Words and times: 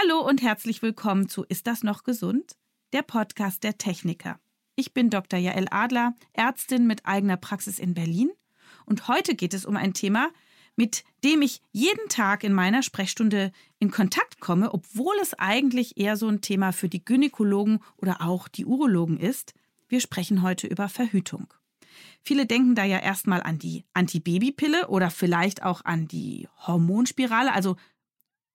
Hallo 0.00 0.20
und 0.20 0.42
herzlich 0.42 0.80
willkommen 0.80 1.28
zu 1.28 1.44
Ist 1.48 1.66
das 1.66 1.82
noch 1.82 2.04
gesund? 2.04 2.52
Der 2.92 3.02
Podcast 3.02 3.64
der 3.64 3.78
Techniker. 3.78 4.38
Ich 4.76 4.94
bin 4.94 5.10
Dr. 5.10 5.40
Jael 5.40 5.66
Adler, 5.72 6.14
Ärztin 6.34 6.86
mit 6.86 7.04
eigener 7.04 7.36
Praxis 7.36 7.80
in 7.80 7.94
Berlin 7.94 8.30
und 8.86 9.08
heute 9.08 9.34
geht 9.34 9.54
es 9.54 9.64
um 9.64 9.76
ein 9.76 9.94
Thema, 9.94 10.28
mit 10.76 11.02
dem 11.24 11.42
ich 11.42 11.62
jeden 11.72 12.08
Tag 12.08 12.44
in 12.44 12.52
meiner 12.52 12.84
Sprechstunde 12.84 13.50
in 13.80 13.90
Kontakt 13.90 14.38
komme, 14.38 14.72
obwohl 14.72 15.16
es 15.20 15.34
eigentlich 15.34 15.96
eher 15.96 16.16
so 16.16 16.28
ein 16.28 16.42
Thema 16.42 16.72
für 16.72 16.88
die 16.88 17.04
Gynäkologen 17.04 17.80
oder 17.96 18.20
auch 18.20 18.46
die 18.46 18.66
Urologen 18.66 19.18
ist. 19.18 19.52
Wir 19.88 20.00
sprechen 20.00 20.42
heute 20.42 20.68
über 20.68 20.88
Verhütung. 20.88 21.52
Viele 22.22 22.46
denken 22.46 22.76
da 22.76 22.84
ja 22.84 22.98
erstmal 22.98 23.42
an 23.42 23.58
die 23.58 23.84
Antibabypille 23.94 24.88
oder 24.88 25.10
vielleicht 25.10 25.64
auch 25.64 25.84
an 25.84 26.06
die 26.06 26.46
Hormonspirale, 26.68 27.52
also 27.52 27.74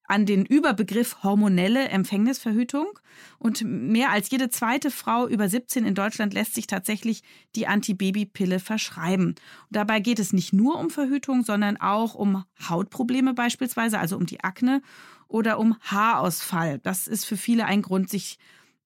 an 0.05 0.25
den 0.25 0.45
Überbegriff 0.45 1.23
hormonelle 1.23 1.87
Empfängnisverhütung. 1.89 2.99
Und 3.39 3.63
mehr 3.63 4.11
als 4.11 4.29
jede 4.29 4.49
zweite 4.49 4.91
Frau 4.91 5.27
über 5.27 5.47
17 5.47 5.85
in 5.85 5.95
Deutschland 5.95 6.33
lässt 6.33 6.55
sich 6.55 6.67
tatsächlich 6.67 7.23
die 7.55 7.67
Antibabypille 7.67 8.59
verschreiben. 8.59 9.27
Und 9.27 9.37
dabei 9.69 9.99
geht 9.99 10.19
es 10.19 10.33
nicht 10.33 10.53
nur 10.53 10.79
um 10.79 10.89
Verhütung, 10.89 11.43
sondern 11.43 11.77
auch 11.77 12.15
um 12.15 12.43
Hautprobleme 12.67 13.33
beispielsweise, 13.33 13.99
also 13.99 14.17
um 14.17 14.25
die 14.25 14.43
Akne 14.43 14.81
oder 15.27 15.59
um 15.59 15.77
Haarausfall. 15.81 16.79
Das 16.79 17.07
ist 17.07 17.25
für 17.25 17.37
viele 17.37 17.65
ein 17.65 17.81
Grund, 17.81 18.09
sich 18.09 18.37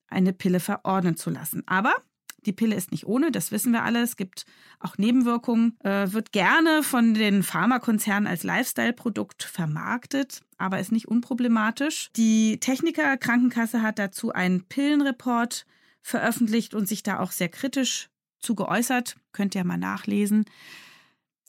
eine 0.08 0.34
Pille 0.34 0.60
verordnen 0.60 1.18
zu 1.18 1.30
lassen. 1.30 1.64
Aber 1.66 1.94
die 2.46 2.54
Pille 2.54 2.76
ist 2.76 2.92
nicht 2.92 3.06
ohne, 3.06 3.32
das 3.32 3.52
wissen 3.52 3.72
wir 3.74 3.84
alle. 3.84 4.02
Es 4.02 4.16
gibt 4.16 4.46
auch 4.80 4.98
Nebenwirkungen, 4.98 5.78
äh, 5.82 6.12
wird 6.12 6.32
gerne 6.32 6.84
von 6.84 7.14
den 7.14 7.44
Pharmakonzernen 7.44 8.28
als 8.28 8.44
Lifestyle-Produkt 8.44 9.44
vermarktet, 9.44 10.42
aber 10.58 10.80
ist 10.80 10.92
nicht 10.92 11.08
unproblematisch. 11.08 12.10
Die 12.16 12.60
Techniker 12.60 13.18
Krankenkasse 13.18 13.82
hat 13.82 14.00
dazu 14.00 14.32
einen 14.32 14.64
Pillenreport 14.64 15.66
veröffentlicht 16.02 16.74
und 16.74 16.88
sich 16.88 17.04
da 17.04 17.20
auch 17.20 17.32
sehr 17.32 17.50
kritisch 17.50 18.10
zu 18.40 18.56
geäußert. 18.56 19.18
Könnt 19.34 19.56
ihr 19.56 19.64
mal 19.64 19.78
nachlesen. 19.78 20.46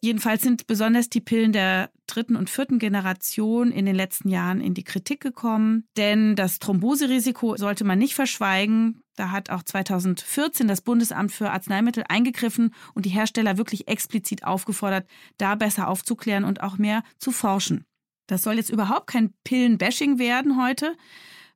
Jedenfalls 0.00 0.42
sind 0.42 0.66
besonders 0.66 1.08
die 1.08 1.20
Pillen 1.20 1.52
der 1.52 1.90
dritten 2.06 2.36
und 2.36 2.50
vierten 2.50 2.78
Generation 2.78 3.72
in 3.72 3.84
den 3.84 3.96
letzten 3.96 4.28
Jahren 4.28 4.60
in 4.60 4.74
die 4.74 4.84
Kritik 4.84 5.20
gekommen, 5.20 5.88
denn 5.96 6.36
das 6.36 6.60
Thromboserisiko 6.60 7.56
sollte 7.56 7.84
man 7.84 7.98
nicht 7.98 8.14
verschweigen. 8.14 9.02
Da 9.18 9.32
hat 9.32 9.50
auch 9.50 9.64
2014 9.64 10.68
das 10.68 10.80
Bundesamt 10.80 11.32
für 11.32 11.50
Arzneimittel 11.50 12.04
eingegriffen 12.08 12.72
und 12.94 13.04
die 13.04 13.10
Hersteller 13.10 13.58
wirklich 13.58 13.88
explizit 13.88 14.44
aufgefordert, 14.44 15.08
da 15.38 15.56
besser 15.56 15.88
aufzuklären 15.88 16.44
und 16.44 16.62
auch 16.62 16.78
mehr 16.78 17.02
zu 17.18 17.32
forschen. 17.32 17.84
Das 18.28 18.42
soll 18.42 18.54
jetzt 18.54 18.70
überhaupt 18.70 19.08
kein 19.08 19.34
Pillenbashing 19.42 20.20
werden 20.20 20.62
heute. 20.62 20.96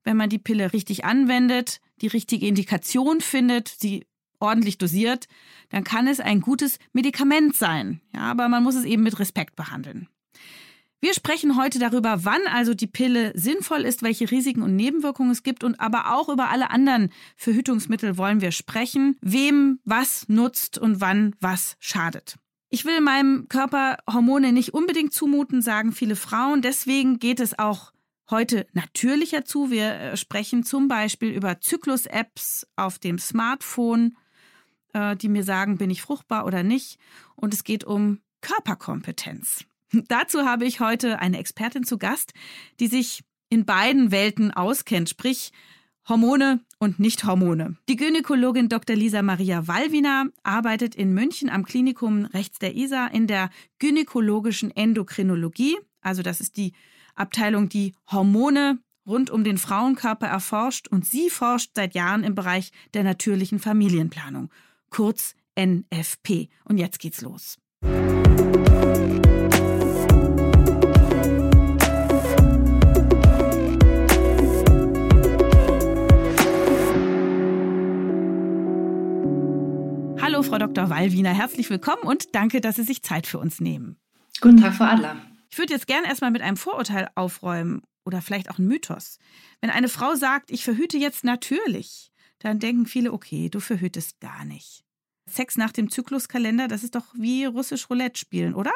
Wenn 0.02 0.16
man 0.16 0.28
die 0.28 0.40
Pille 0.40 0.72
richtig 0.72 1.04
anwendet, 1.04 1.78
die 2.00 2.08
richtige 2.08 2.48
Indikation 2.48 3.20
findet, 3.20 3.68
sie 3.68 4.08
ordentlich 4.40 4.76
dosiert, 4.76 5.28
dann 5.68 5.84
kann 5.84 6.08
es 6.08 6.18
ein 6.18 6.40
gutes 6.40 6.80
Medikament 6.92 7.54
sein. 7.54 8.00
Ja, 8.12 8.22
aber 8.22 8.48
man 8.48 8.64
muss 8.64 8.74
es 8.74 8.84
eben 8.84 9.04
mit 9.04 9.20
Respekt 9.20 9.54
behandeln. 9.54 10.08
Wir 11.04 11.14
sprechen 11.14 11.56
heute 11.56 11.80
darüber, 11.80 12.24
wann 12.24 12.46
also 12.46 12.74
die 12.74 12.86
Pille 12.86 13.32
sinnvoll 13.34 13.80
ist, 13.80 14.04
welche 14.04 14.30
Risiken 14.30 14.62
und 14.62 14.76
Nebenwirkungen 14.76 15.32
es 15.32 15.42
gibt 15.42 15.64
und 15.64 15.80
aber 15.80 16.14
auch 16.14 16.28
über 16.28 16.48
alle 16.50 16.70
anderen 16.70 17.10
Verhütungsmittel 17.34 18.16
wollen 18.16 18.40
wir 18.40 18.52
sprechen, 18.52 19.16
wem 19.20 19.80
was 19.84 20.28
nutzt 20.28 20.78
und 20.78 21.00
wann 21.00 21.34
was 21.40 21.76
schadet. 21.80 22.36
Ich 22.70 22.84
will 22.84 23.00
meinem 23.00 23.48
Körper 23.48 23.98
Hormone 24.08 24.52
nicht 24.52 24.74
unbedingt 24.74 25.12
zumuten, 25.12 25.60
sagen 25.60 25.90
viele 25.90 26.14
Frauen. 26.14 26.62
Deswegen 26.62 27.18
geht 27.18 27.40
es 27.40 27.58
auch 27.58 27.92
heute 28.30 28.68
natürlicher 28.72 29.44
zu. 29.44 29.72
Wir 29.72 29.94
äh, 29.94 30.16
sprechen 30.16 30.62
zum 30.62 30.86
Beispiel 30.86 31.30
über 31.32 31.60
Zyklus-Apps 31.60 32.64
auf 32.76 33.00
dem 33.00 33.18
Smartphone 33.18 34.16
äh, 34.92 35.16
die 35.16 35.28
mir 35.28 35.42
sagen, 35.42 35.78
bin 35.78 35.90
ich 35.90 36.02
fruchtbar 36.02 36.46
oder 36.46 36.62
nicht. 36.62 36.98
Und 37.34 37.54
es 37.54 37.64
geht 37.64 37.82
um 37.82 38.20
Körperkompetenz. 38.40 39.64
Dazu 39.92 40.44
habe 40.44 40.64
ich 40.64 40.80
heute 40.80 41.18
eine 41.18 41.38
Expertin 41.38 41.84
zu 41.84 41.98
Gast, 41.98 42.32
die 42.80 42.86
sich 42.86 43.22
in 43.50 43.66
beiden 43.66 44.10
Welten 44.10 44.50
auskennt, 44.50 45.10
sprich 45.10 45.52
Hormone 46.08 46.60
und 46.78 46.98
Nicht-Hormone. 46.98 47.76
Die 47.88 47.96
Gynäkologin 47.96 48.68
Dr. 48.68 48.96
Lisa 48.96 49.22
Maria 49.22 49.68
Wallwiener 49.68 50.26
arbeitet 50.42 50.94
in 50.94 51.12
München 51.12 51.48
am 51.48 51.64
Klinikum 51.64 52.24
rechts 52.24 52.58
der 52.58 52.74
Isar 52.74 53.12
in 53.12 53.26
der 53.26 53.50
gynäkologischen 53.78 54.74
Endokrinologie. 54.74 55.76
Also 56.00 56.22
das 56.22 56.40
ist 56.40 56.56
die 56.56 56.72
Abteilung, 57.14 57.68
die 57.68 57.94
Hormone 58.10 58.78
rund 59.06 59.30
um 59.30 59.44
den 59.44 59.58
Frauenkörper 59.58 60.26
erforscht 60.26 60.88
und 60.88 61.06
sie 61.06 61.28
forscht 61.28 61.72
seit 61.74 61.94
Jahren 61.94 62.24
im 62.24 62.34
Bereich 62.34 62.72
der 62.94 63.04
natürlichen 63.04 63.58
Familienplanung 63.58 64.50
kurz 64.90 65.34
NFP. 65.58 66.48
Und 66.64 66.78
jetzt 66.78 66.98
geht's 66.98 67.20
los. 67.20 67.58
Hallo, 67.84 68.21
Frau 80.52 80.58
Dr. 80.58 80.90
Wallwiener, 80.90 81.32
herzlich 81.32 81.70
willkommen 81.70 82.02
und 82.02 82.34
danke, 82.34 82.60
dass 82.60 82.76
Sie 82.76 82.82
sich 82.82 83.02
Zeit 83.02 83.26
für 83.26 83.38
uns 83.38 83.58
nehmen. 83.58 83.96
Guten 84.42 84.58
Tag, 84.58 84.74
Frau 84.74 84.84
Adler. 84.84 85.16
Ich 85.50 85.56
würde 85.56 85.72
jetzt 85.72 85.86
gerne 85.86 86.06
erstmal 86.06 86.30
mit 86.30 86.42
einem 86.42 86.58
Vorurteil 86.58 87.08
aufräumen 87.14 87.80
oder 88.04 88.20
vielleicht 88.20 88.50
auch 88.50 88.58
einem 88.58 88.68
Mythos. 88.68 89.18
Wenn 89.62 89.70
eine 89.70 89.88
Frau 89.88 90.14
sagt, 90.14 90.50
ich 90.50 90.62
verhüte 90.62 90.98
jetzt 90.98 91.24
natürlich, 91.24 92.12
dann 92.38 92.58
denken 92.58 92.84
viele, 92.84 93.14
okay, 93.14 93.48
du 93.48 93.60
verhütest 93.60 94.20
gar 94.20 94.44
nicht. 94.44 94.84
Sex 95.26 95.56
nach 95.56 95.72
dem 95.72 95.88
Zykluskalender, 95.90 96.68
das 96.68 96.84
ist 96.84 96.96
doch 96.96 97.14
wie 97.14 97.46
russisch 97.46 97.88
Roulette 97.88 98.20
spielen, 98.20 98.52
oder? 98.52 98.72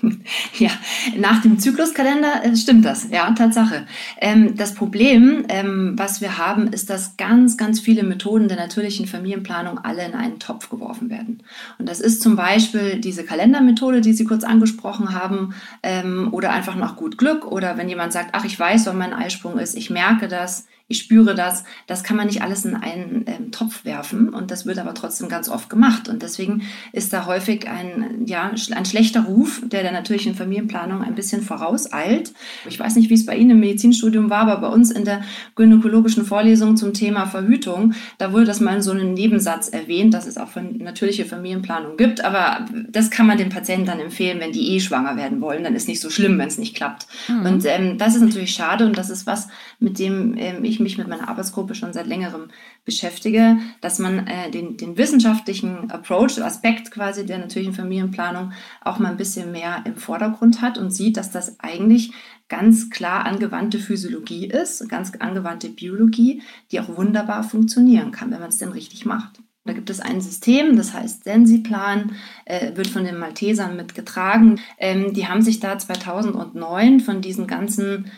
Ja, 0.58 0.70
nach 1.16 1.42
dem 1.42 1.58
Zykluskalender 1.58 2.44
äh, 2.44 2.56
stimmt 2.56 2.84
das, 2.84 3.08
ja, 3.10 3.30
Tatsache. 3.32 3.86
Ähm, 4.20 4.56
das 4.56 4.74
Problem, 4.74 5.44
ähm, 5.48 5.94
was 5.96 6.20
wir 6.20 6.38
haben, 6.38 6.68
ist, 6.68 6.90
dass 6.90 7.16
ganz, 7.16 7.56
ganz 7.56 7.80
viele 7.80 8.02
Methoden 8.02 8.48
der 8.48 8.56
natürlichen 8.56 9.06
Familienplanung 9.06 9.78
alle 9.78 10.04
in 10.04 10.14
einen 10.14 10.38
Topf 10.38 10.68
geworfen 10.68 11.10
werden. 11.10 11.42
Und 11.78 11.88
das 11.88 12.00
ist 12.00 12.22
zum 12.22 12.36
Beispiel 12.36 13.00
diese 13.00 13.24
Kalendermethode, 13.24 14.00
die 14.00 14.12
Sie 14.12 14.24
kurz 14.24 14.44
angesprochen 14.44 15.14
haben, 15.14 15.54
ähm, 15.82 16.28
oder 16.32 16.52
einfach 16.52 16.76
nach 16.76 16.96
gut 16.96 17.18
Glück, 17.18 17.46
oder 17.46 17.76
wenn 17.76 17.88
jemand 17.88 18.12
sagt, 18.12 18.30
ach, 18.32 18.44
ich 18.44 18.58
weiß, 18.58 18.86
wann 18.86 18.98
mein 18.98 19.14
Eisprung 19.14 19.58
ist, 19.58 19.76
ich 19.76 19.90
merke 19.90 20.28
das, 20.28 20.66
ich 20.92 20.98
spüre 20.98 21.34
das, 21.34 21.64
das 21.86 22.04
kann 22.04 22.18
man 22.18 22.26
nicht 22.26 22.42
alles 22.42 22.66
in 22.66 22.76
einen 22.76 23.24
ähm, 23.26 23.50
Topf 23.50 23.86
werfen 23.86 24.28
und 24.28 24.50
das 24.50 24.66
wird 24.66 24.78
aber 24.78 24.92
trotzdem 24.92 25.30
ganz 25.30 25.48
oft 25.48 25.70
gemacht 25.70 26.06
und 26.06 26.22
deswegen 26.22 26.62
ist 26.92 27.14
da 27.14 27.24
häufig 27.24 27.66
ein, 27.66 28.26
ja, 28.26 28.52
ein 28.72 28.84
schlechter 28.84 29.22
Ruf, 29.22 29.62
der 29.64 29.82
der 29.82 29.92
natürlichen 29.92 30.34
Familienplanung 30.34 31.02
ein 31.02 31.14
bisschen 31.14 31.40
vorauseilt. 31.40 32.34
Ich 32.68 32.78
weiß 32.78 32.96
nicht, 32.96 33.08
wie 33.08 33.14
es 33.14 33.24
bei 33.24 33.34
Ihnen 33.36 33.52
im 33.52 33.60
Medizinstudium 33.60 34.28
war, 34.28 34.40
aber 34.40 34.58
bei 34.58 34.68
uns 34.68 34.90
in 34.90 35.06
der 35.06 35.22
gynäkologischen 35.56 36.26
Vorlesung 36.26 36.76
zum 36.76 36.92
Thema 36.92 37.24
Verhütung, 37.24 37.94
da 38.18 38.34
wurde 38.34 38.44
das 38.44 38.60
mal 38.60 38.76
in 38.76 38.82
so 38.82 38.90
einem 38.90 39.14
Nebensatz 39.14 39.70
erwähnt, 39.70 40.12
dass 40.12 40.26
es 40.26 40.36
auch 40.36 40.48
für 40.48 40.62
natürliche 40.62 41.24
Familienplanung 41.24 41.96
gibt, 41.96 42.22
aber 42.22 42.66
das 42.90 43.10
kann 43.10 43.26
man 43.26 43.38
den 43.38 43.48
Patienten 43.48 43.86
dann 43.86 43.98
empfehlen, 43.98 44.40
wenn 44.40 44.52
die 44.52 44.74
eh 44.74 44.80
schwanger 44.80 45.16
werden 45.16 45.40
wollen, 45.40 45.64
dann 45.64 45.74
ist 45.74 45.88
nicht 45.88 46.02
so 46.02 46.10
schlimm, 46.10 46.38
wenn 46.38 46.48
es 46.48 46.58
nicht 46.58 46.76
klappt. 46.76 47.06
Mhm. 47.28 47.46
Und 47.46 47.64
ähm, 47.64 47.96
das 47.96 48.14
ist 48.14 48.20
natürlich 48.20 48.52
schade 48.52 48.84
und 48.84 48.98
das 48.98 49.08
ist 49.08 49.26
was, 49.26 49.48
mit 49.80 49.98
dem 49.98 50.36
ähm, 50.36 50.64
ich 50.64 50.81
mich 50.82 50.98
mit 50.98 51.08
meiner 51.08 51.28
Arbeitsgruppe 51.28 51.74
schon 51.74 51.92
seit 51.92 52.06
längerem 52.06 52.48
beschäftige, 52.84 53.58
dass 53.80 53.98
man 53.98 54.26
äh, 54.26 54.50
den, 54.50 54.76
den 54.76 54.96
wissenschaftlichen 54.96 55.90
Approach, 55.90 56.42
Aspekt 56.42 56.90
quasi 56.90 57.24
der 57.24 57.38
natürlichen 57.38 57.74
Familienplanung 57.74 58.52
auch 58.82 58.98
mal 58.98 59.10
ein 59.10 59.16
bisschen 59.16 59.52
mehr 59.52 59.82
im 59.86 59.96
Vordergrund 59.96 60.60
hat 60.60 60.78
und 60.78 60.90
sieht, 60.90 61.16
dass 61.16 61.30
das 61.30 61.60
eigentlich 61.60 62.12
ganz 62.48 62.90
klar 62.90 63.24
angewandte 63.24 63.78
Physiologie 63.78 64.46
ist, 64.46 64.88
ganz 64.88 65.12
angewandte 65.18 65.70
Biologie, 65.70 66.42
die 66.70 66.80
auch 66.80 66.96
wunderbar 66.96 67.44
funktionieren 67.44 68.10
kann, 68.10 68.30
wenn 68.30 68.40
man 68.40 68.50
es 68.50 68.58
denn 68.58 68.72
richtig 68.72 69.06
macht. 69.06 69.40
Da 69.64 69.74
gibt 69.74 69.90
es 69.90 70.00
ein 70.00 70.20
System, 70.20 70.76
das 70.76 70.92
heißt 70.92 71.22
Sensiplan, 71.22 72.16
äh, 72.46 72.74
wird 72.76 72.88
von 72.88 73.04
den 73.04 73.16
Maltesern 73.16 73.76
mitgetragen. 73.76 74.60
Ähm, 74.76 75.14
die 75.14 75.28
haben 75.28 75.40
sich 75.40 75.60
da 75.60 75.78
2009 75.78 76.98
von 76.98 77.20
diesen 77.20 77.46
ganzen 77.46 78.10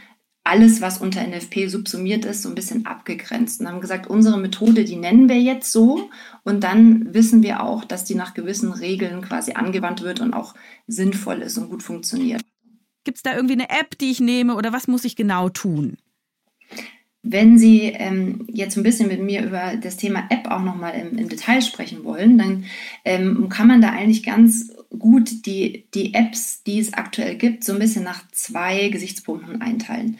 alles, 0.44 0.82
was 0.82 0.98
unter 0.98 1.26
NFP 1.26 1.68
subsumiert 1.68 2.26
ist, 2.26 2.42
so 2.42 2.50
ein 2.50 2.54
bisschen 2.54 2.84
abgegrenzt 2.84 3.60
und 3.60 3.68
haben 3.68 3.80
gesagt, 3.80 4.06
unsere 4.08 4.38
Methode, 4.38 4.84
die 4.84 4.96
nennen 4.96 5.28
wir 5.28 5.40
jetzt 5.40 5.72
so 5.72 6.10
und 6.44 6.62
dann 6.62 7.14
wissen 7.14 7.42
wir 7.42 7.62
auch, 7.62 7.84
dass 7.84 8.04
die 8.04 8.14
nach 8.14 8.34
gewissen 8.34 8.70
Regeln 8.70 9.22
quasi 9.22 9.52
angewandt 9.54 10.02
wird 10.02 10.20
und 10.20 10.34
auch 10.34 10.54
sinnvoll 10.86 11.40
ist 11.40 11.56
und 11.56 11.70
gut 11.70 11.82
funktioniert. 11.82 12.42
Gibt 13.04 13.16
es 13.16 13.22
da 13.22 13.34
irgendwie 13.34 13.54
eine 13.54 13.70
App, 13.70 13.96
die 13.98 14.10
ich 14.10 14.20
nehme 14.20 14.54
oder 14.54 14.72
was 14.72 14.86
muss 14.86 15.04
ich 15.04 15.16
genau 15.16 15.48
tun? 15.48 15.96
Wenn 17.26 17.56
Sie 17.56 17.84
ähm, 17.84 18.46
jetzt 18.52 18.76
ein 18.76 18.82
bisschen 18.82 19.08
mit 19.08 19.22
mir 19.22 19.46
über 19.46 19.76
das 19.80 19.96
Thema 19.96 20.26
App 20.28 20.50
auch 20.50 20.60
nochmal 20.60 20.94
im, 20.94 21.16
im 21.16 21.30
Detail 21.30 21.62
sprechen 21.62 22.04
wollen, 22.04 22.36
dann 22.36 22.64
ähm, 23.06 23.48
kann 23.48 23.66
man 23.66 23.80
da 23.80 23.88
eigentlich 23.88 24.22
ganz 24.22 24.73
gut 24.98 25.46
die, 25.46 25.86
die 25.94 26.14
Apps, 26.14 26.62
die 26.62 26.78
es 26.78 26.92
aktuell 26.94 27.36
gibt, 27.36 27.64
so 27.64 27.72
ein 27.72 27.78
bisschen 27.78 28.04
nach 28.04 28.28
zwei 28.32 28.88
Gesichtspunkten 28.88 29.60
einteilen. 29.60 30.18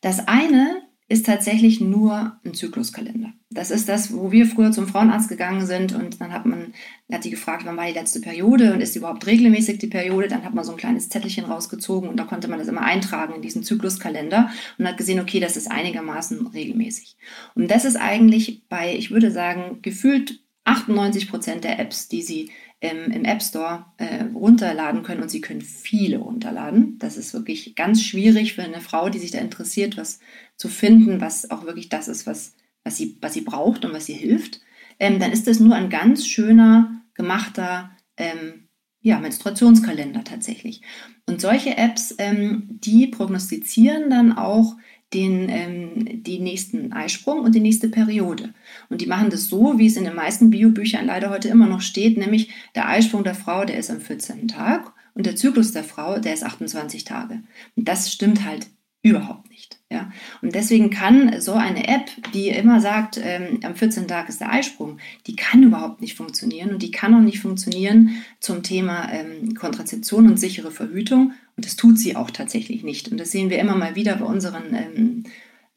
Das 0.00 0.28
eine 0.28 0.82
ist 1.08 1.26
tatsächlich 1.26 1.80
nur 1.80 2.36
ein 2.44 2.54
Zykluskalender. 2.54 3.32
Das 3.48 3.70
ist 3.70 3.88
das, 3.88 4.12
wo 4.12 4.32
wir 4.32 4.46
früher 4.46 4.72
zum 4.72 4.88
Frauenarzt 4.88 5.28
gegangen 5.28 5.64
sind 5.64 5.94
und 5.94 6.20
dann 6.20 6.32
hat 6.32 6.46
man, 6.46 6.74
hat 7.10 7.24
die 7.24 7.30
gefragt, 7.30 7.64
wann 7.64 7.76
war 7.76 7.86
die 7.86 7.92
letzte 7.92 8.20
Periode 8.20 8.72
und 8.72 8.80
ist 8.80 8.96
überhaupt 8.96 9.24
regelmäßig 9.24 9.78
die 9.78 9.86
Periode? 9.86 10.26
Dann 10.26 10.44
hat 10.44 10.54
man 10.54 10.64
so 10.64 10.72
ein 10.72 10.78
kleines 10.78 11.08
Zettelchen 11.08 11.44
rausgezogen 11.44 12.08
und 12.08 12.16
da 12.16 12.24
konnte 12.24 12.48
man 12.48 12.58
das 12.58 12.66
immer 12.66 12.82
eintragen 12.82 13.36
in 13.36 13.42
diesen 13.42 13.62
Zykluskalender 13.62 14.50
und 14.78 14.88
hat 14.88 14.96
gesehen, 14.96 15.20
okay, 15.20 15.38
das 15.38 15.56
ist 15.56 15.70
einigermaßen 15.70 16.48
regelmäßig. 16.48 17.16
Und 17.54 17.70
das 17.70 17.84
ist 17.84 17.96
eigentlich 17.96 18.64
bei, 18.68 18.96
ich 18.96 19.12
würde 19.12 19.30
sagen, 19.30 19.78
gefühlt 19.82 20.40
98 20.64 21.30
Prozent 21.30 21.62
der 21.62 21.78
Apps, 21.78 22.08
die 22.08 22.22
Sie 22.22 22.50
ähm, 22.86 23.10
im 23.12 23.24
App 23.24 23.42
Store 23.42 23.86
äh, 23.98 24.24
runterladen 24.34 25.02
können 25.02 25.22
und 25.22 25.30
Sie 25.30 25.40
können 25.40 25.60
viele 25.60 26.18
runterladen. 26.18 26.98
Das 26.98 27.16
ist 27.16 27.34
wirklich 27.34 27.74
ganz 27.74 28.02
schwierig 28.02 28.54
für 28.54 28.62
eine 28.62 28.80
Frau, 28.80 29.08
die 29.08 29.18
sich 29.18 29.30
da 29.30 29.38
interessiert, 29.38 29.96
was 29.96 30.20
zu 30.56 30.68
finden, 30.68 31.20
was 31.20 31.50
auch 31.50 31.64
wirklich 31.64 31.88
das 31.88 32.08
ist, 32.08 32.26
was, 32.26 32.54
was, 32.84 32.96
sie, 32.96 33.18
was 33.20 33.34
sie 33.34 33.42
braucht 33.42 33.84
und 33.84 33.92
was 33.92 34.08
ihr 34.08 34.16
hilft. 34.16 34.60
Ähm, 34.98 35.18
dann 35.18 35.32
ist 35.32 35.46
das 35.46 35.60
nur 35.60 35.74
ein 35.74 35.90
ganz 35.90 36.26
schöner, 36.26 37.02
gemachter 37.14 37.90
ähm, 38.16 38.68
ja, 39.00 39.20
Menstruationskalender 39.20 40.24
tatsächlich. 40.24 40.82
Und 41.26 41.40
solche 41.40 41.76
Apps, 41.76 42.14
ähm, 42.18 42.64
die 42.68 43.06
prognostizieren 43.06 44.10
dann 44.10 44.36
auch 44.36 44.76
den, 45.14 45.48
ähm, 45.48 46.22
den 46.22 46.42
nächsten 46.42 46.92
Eisprung 46.92 47.40
und 47.40 47.54
die 47.54 47.60
nächste 47.60 47.88
Periode. 47.88 48.52
Und 48.88 49.00
die 49.00 49.06
machen 49.06 49.30
das 49.30 49.46
so, 49.46 49.78
wie 49.78 49.86
es 49.86 49.96
in 49.96 50.04
den 50.04 50.14
meisten 50.14 50.50
Biobüchern 50.50 51.06
leider 51.06 51.30
heute 51.30 51.48
immer 51.48 51.66
noch 51.66 51.80
steht, 51.80 52.18
nämlich 52.18 52.50
der 52.74 52.88
Eisprung 52.88 53.24
der 53.24 53.34
Frau, 53.34 53.64
der 53.64 53.78
ist 53.78 53.90
am 53.90 54.00
14. 54.00 54.48
Tag 54.48 54.92
und 55.14 55.26
der 55.26 55.36
Zyklus 55.36 55.72
der 55.72 55.84
Frau, 55.84 56.18
der 56.18 56.34
ist 56.34 56.44
28 56.44 57.04
Tage. 57.04 57.42
Und 57.76 57.88
das 57.88 58.12
stimmt 58.12 58.44
halt 58.44 58.66
überhaupt 59.02 59.48
nicht. 59.50 59.78
Ja? 59.90 60.10
Und 60.42 60.54
deswegen 60.54 60.90
kann 60.90 61.40
so 61.40 61.52
eine 61.52 61.86
App, 61.86 62.10
die 62.34 62.48
immer 62.48 62.80
sagt, 62.80 63.20
ähm, 63.22 63.60
am 63.62 63.76
14. 63.76 64.08
Tag 64.08 64.28
ist 64.28 64.40
der 64.40 64.52
Eisprung, 64.52 64.98
die 65.26 65.36
kann 65.36 65.62
überhaupt 65.62 66.00
nicht 66.00 66.16
funktionieren 66.16 66.70
und 66.70 66.82
die 66.82 66.90
kann 66.90 67.14
auch 67.14 67.20
nicht 67.20 67.38
funktionieren 67.38 68.22
zum 68.40 68.62
Thema 68.62 69.10
ähm, 69.12 69.54
Kontrazeption 69.54 70.26
und 70.26 70.38
sichere 70.38 70.72
Verhütung. 70.72 71.32
Und 71.56 71.64
das 71.64 71.76
tut 71.76 71.98
sie 71.98 72.16
auch 72.16 72.30
tatsächlich 72.30 72.82
nicht. 72.82 73.08
Und 73.08 73.18
das 73.18 73.30
sehen 73.30 73.50
wir 73.50 73.58
immer 73.58 73.74
mal 73.74 73.96
wieder 73.96 74.16
bei 74.16 74.26
unseren 74.26 74.74
ähm, 74.74 75.24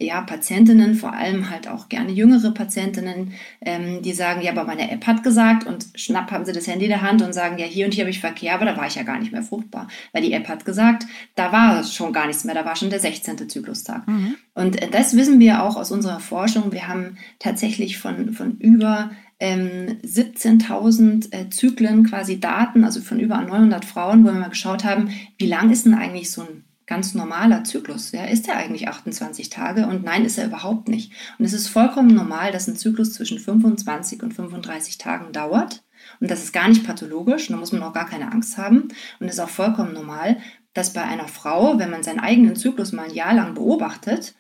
ja, 0.02 0.22
Patientinnen, 0.22 0.96
vor 0.96 1.14
allem 1.14 1.50
halt 1.50 1.68
auch 1.68 1.90
gerne 1.90 2.12
jüngere 2.12 2.52
Patientinnen, 2.52 3.34
ähm, 3.60 4.02
die 4.02 4.14
sagen, 4.14 4.42
ja, 4.42 4.52
aber 4.54 4.64
meine 4.64 4.90
App 4.90 5.06
hat 5.06 5.24
gesagt 5.24 5.68
und 5.68 5.88
schnapp 5.96 6.32
haben 6.32 6.46
sie 6.46 6.54
das 6.54 6.68
Handy 6.68 6.86
in 6.86 6.92
der 6.92 7.02
Hand 7.02 7.22
und 7.22 7.34
sagen, 7.34 7.58
ja, 7.58 7.66
hier 7.66 7.86
und 7.86 7.94
hier 7.94 8.06
habe 8.06 8.10
ich 8.10 8.22
Verkehr, 8.22 8.54
aber 8.56 8.64
da 8.64 8.78
war 8.78 8.88
ich 8.88 8.96
ja 8.96 9.04
gar 9.04 9.20
nicht 9.20 9.34
mehr 9.34 9.44
fruchtbar. 9.44 9.88
Weil 10.14 10.22
die 10.22 10.32
App 10.32 10.48
hat 10.48 10.64
gesagt, 10.64 11.06
da 11.36 11.52
war 11.52 11.84
schon 11.84 12.14
gar 12.14 12.28
nichts 12.28 12.46
mehr, 12.46 12.56
da 12.56 12.64
war 12.64 12.78
schon 12.78 12.90
der 12.90 13.02
16. 13.02 13.50
Zyklustag. 13.50 14.08
Mhm. 14.08 14.36
Und 14.54 14.82
äh, 14.82 14.90
das 14.90 15.18
wissen 15.18 15.40
wir 15.42 15.64
auch 15.64 15.76
aus 15.76 15.92
unserer 15.92 16.22
Forschung. 16.22 16.72
Wir 16.72 16.88
haben 16.88 17.18
tatsächlich 17.40 17.98
von, 17.98 18.32
von 18.32 18.58
über 18.58 19.12
ähm, 19.40 20.00
17.000 20.04 21.34
äh, 21.34 21.50
Zyklen 21.50 22.06
quasi 22.06 22.40
Daten, 22.40 22.84
also 22.84 23.02
von 23.02 23.20
über 23.20 23.40
900 23.40 23.86
Frauen, 23.86 24.24
wo 24.24 24.28
wir 24.28 24.40
mal 24.40 24.50
geschaut 24.50 24.84
haben, 24.84 25.10
wie 25.38 25.48
lang 25.48 25.72
ist 25.72 25.86
denn 25.86 25.94
eigentlich 25.94 26.32
so 26.32 26.42
ein 26.42 26.66
ganz 26.86 27.14
normaler 27.14 27.64
Zyklus. 27.64 28.12
Ja, 28.12 28.26
ist 28.26 28.48
er 28.48 28.58
eigentlich 28.58 28.88
28 28.88 29.50
Tage? 29.50 29.88
Und 29.88 30.04
nein, 30.04 30.26
ist 30.26 30.38
er 30.38 30.48
überhaupt 30.48 30.90
nicht. 30.90 31.14
Und 31.38 31.46
es 31.46 31.54
ist 31.54 31.68
vollkommen 31.68 32.14
normal, 32.14 32.52
dass 32.52 32.68
ein 32.68 32.76
Zyklus 32.76 33.14
zwischen 33.14 33.40
25 33.40 34.24
und 34.24 34.34
35 34.34 34.98
Tagen 34.98 35.32
dauert. 35.32 35.84
Und 36.20 36.32
das 36.32 36.44
ist 36.44 36.52
gar 36.52 36.68
nicht 36.68 36.86
pathologisch, 36.86 37.48
da 37.48 37.56
muss 37.58 37.72
man 37.72 37.84
auch 37.84 37.94
gar 37.94 38.10
keine 38.10 38.32
Angst 38.32 38.58
haben. 38.58 38.90
Und 39.20 39.28
es 39.28 39.34
ist 39.34 39.40
auch 39.40 39.50
vollkommen 39.50 39.94
normal, 39.94 40.38
dass 40.74 40.94
bei 40.94 41.04
einer 41.04 41.28
Frau, 41.28 41.78
wenn 41.78 41.92
man 41.92 42.04
seinen 42.04 42.20
eigenen 42.20 42.56
Zyklus 42.56 42.92
mal 42.92 43.06
ein 43.06 43.14
Jahr 43.14 43.34
lang 43.34 43.54
beobachtet, 43.54 44.34
ähm, 44.34 44.40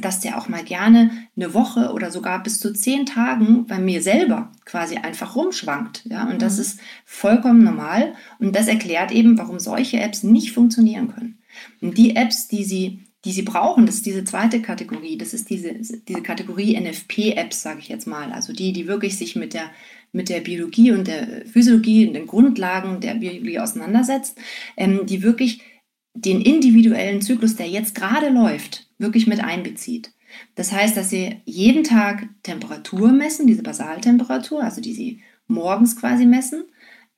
dass 0.00 0.20
der 0.20 0.38
auch 0.38 0.48
mal 0.48 0.62
gerne 0.62 1.10
eine 1.34 1.54
Woche 1.54 1.92
oder 1.92 2.10
sogar 2.10 2.42
bis 2.42 2.58
zu 2.58 2.72
zehn 2.72 3.06
Tagen 3.06 3.66
bei 3.66 3.78
mir 3.78 4.02
selber 4.02 4.52
quasi 4.66 4.96
einfach 4.96 5.34
rumschwankt. 5.34 6.04
Ja? 6.04 6.28
Und 6.28 6.42
das 6.42 6.56
mhm. 6.56 6.60
ist 6.60 6.80
vollkommen 7.06 7.64
normal. 7.64 8.14
Und 8.38 8.54
das 8.54 8.68
erklärt 8.68 9.12
eben, 9.12 9.38
warum 9.38 9.58
solche 9.58 9.98
Apps 9.98 10.22
nicht 10.22 10.52
funktionieren 10.52 11.14
können. 11.14 11.38
Und 11.80 11.96
die 11.96 12.16
Apps, 12.16 12.48
die 12.48 12.64
Sie, 12.64 13.00
die 13.24 13.32
Sie 13.32 13.42
brauchen, 13.42 13.86
das 13.86 13.96
ist 13.96 14.06
diese 14.06 14.24
zweite 14.24 14.60
Kategorie, 14.60 15.16
das 15.16 15.32
ist 15.32 15.48
diese, 15.48 15.72
diese 15.72 16.22
Kategorie 16.22 16.78
NFP-Apps, 16.78 17.62
sage 17.62 17.80
ich 17.80 17.88
jetzt 17.88 18.06
mal. 18.06 18.30
Also 18.32 18.52
die, 18.52 18.74
die 18.74 18.86
wirklich 18.86 19.16
sich 19.16 19.36
mit 19.36 19.54
der, 19.54 19.70
mit 20.12 20.28
der 20.28 20.40
Biologie 20.40 20.92
und 20.92 21.06
der 21.06 21.46
Physiologie 21.46 22.06
und 22.06 22.14
den 22.14 22.26
Grundlagen 22.26 23.00
der 23.00 23.14
Biologie 23.14 23.58
auseinandersetzt, 23.58 24.38
ähm, 24.76 25.06
die 25.06 25.22
wirklich 25.22 25.62
den 26.14 26.42
individuellen 26.42 27.22
Zyklus, 27.22 27.56
der 27.56 27.68
jetzt 27.68 27.94
gerade 27.94 28.28
läuft, 28.28 28.86
wirklich 29.02 29.26
mit 29.26 29.40
einbezieht. 29.40 30.12
Das 30.54 30.72
heißt, 30.72 30.96
dass 30.96 31.10
Sie 31.10 31.42
jeden 31.44 31.84
Tag 31.84 32.26
Temperatur 32.42 33.12
messen, 33.12 33.46
diese 33.46 33.62
Basaltemperatur, 33.62 34.62
also 34.62 34.80
die 34.80 34.94
Sie 34.94 35.20
morgens 35.46 35.96
quasi 35.96 36.24
messen, 36.24 36.64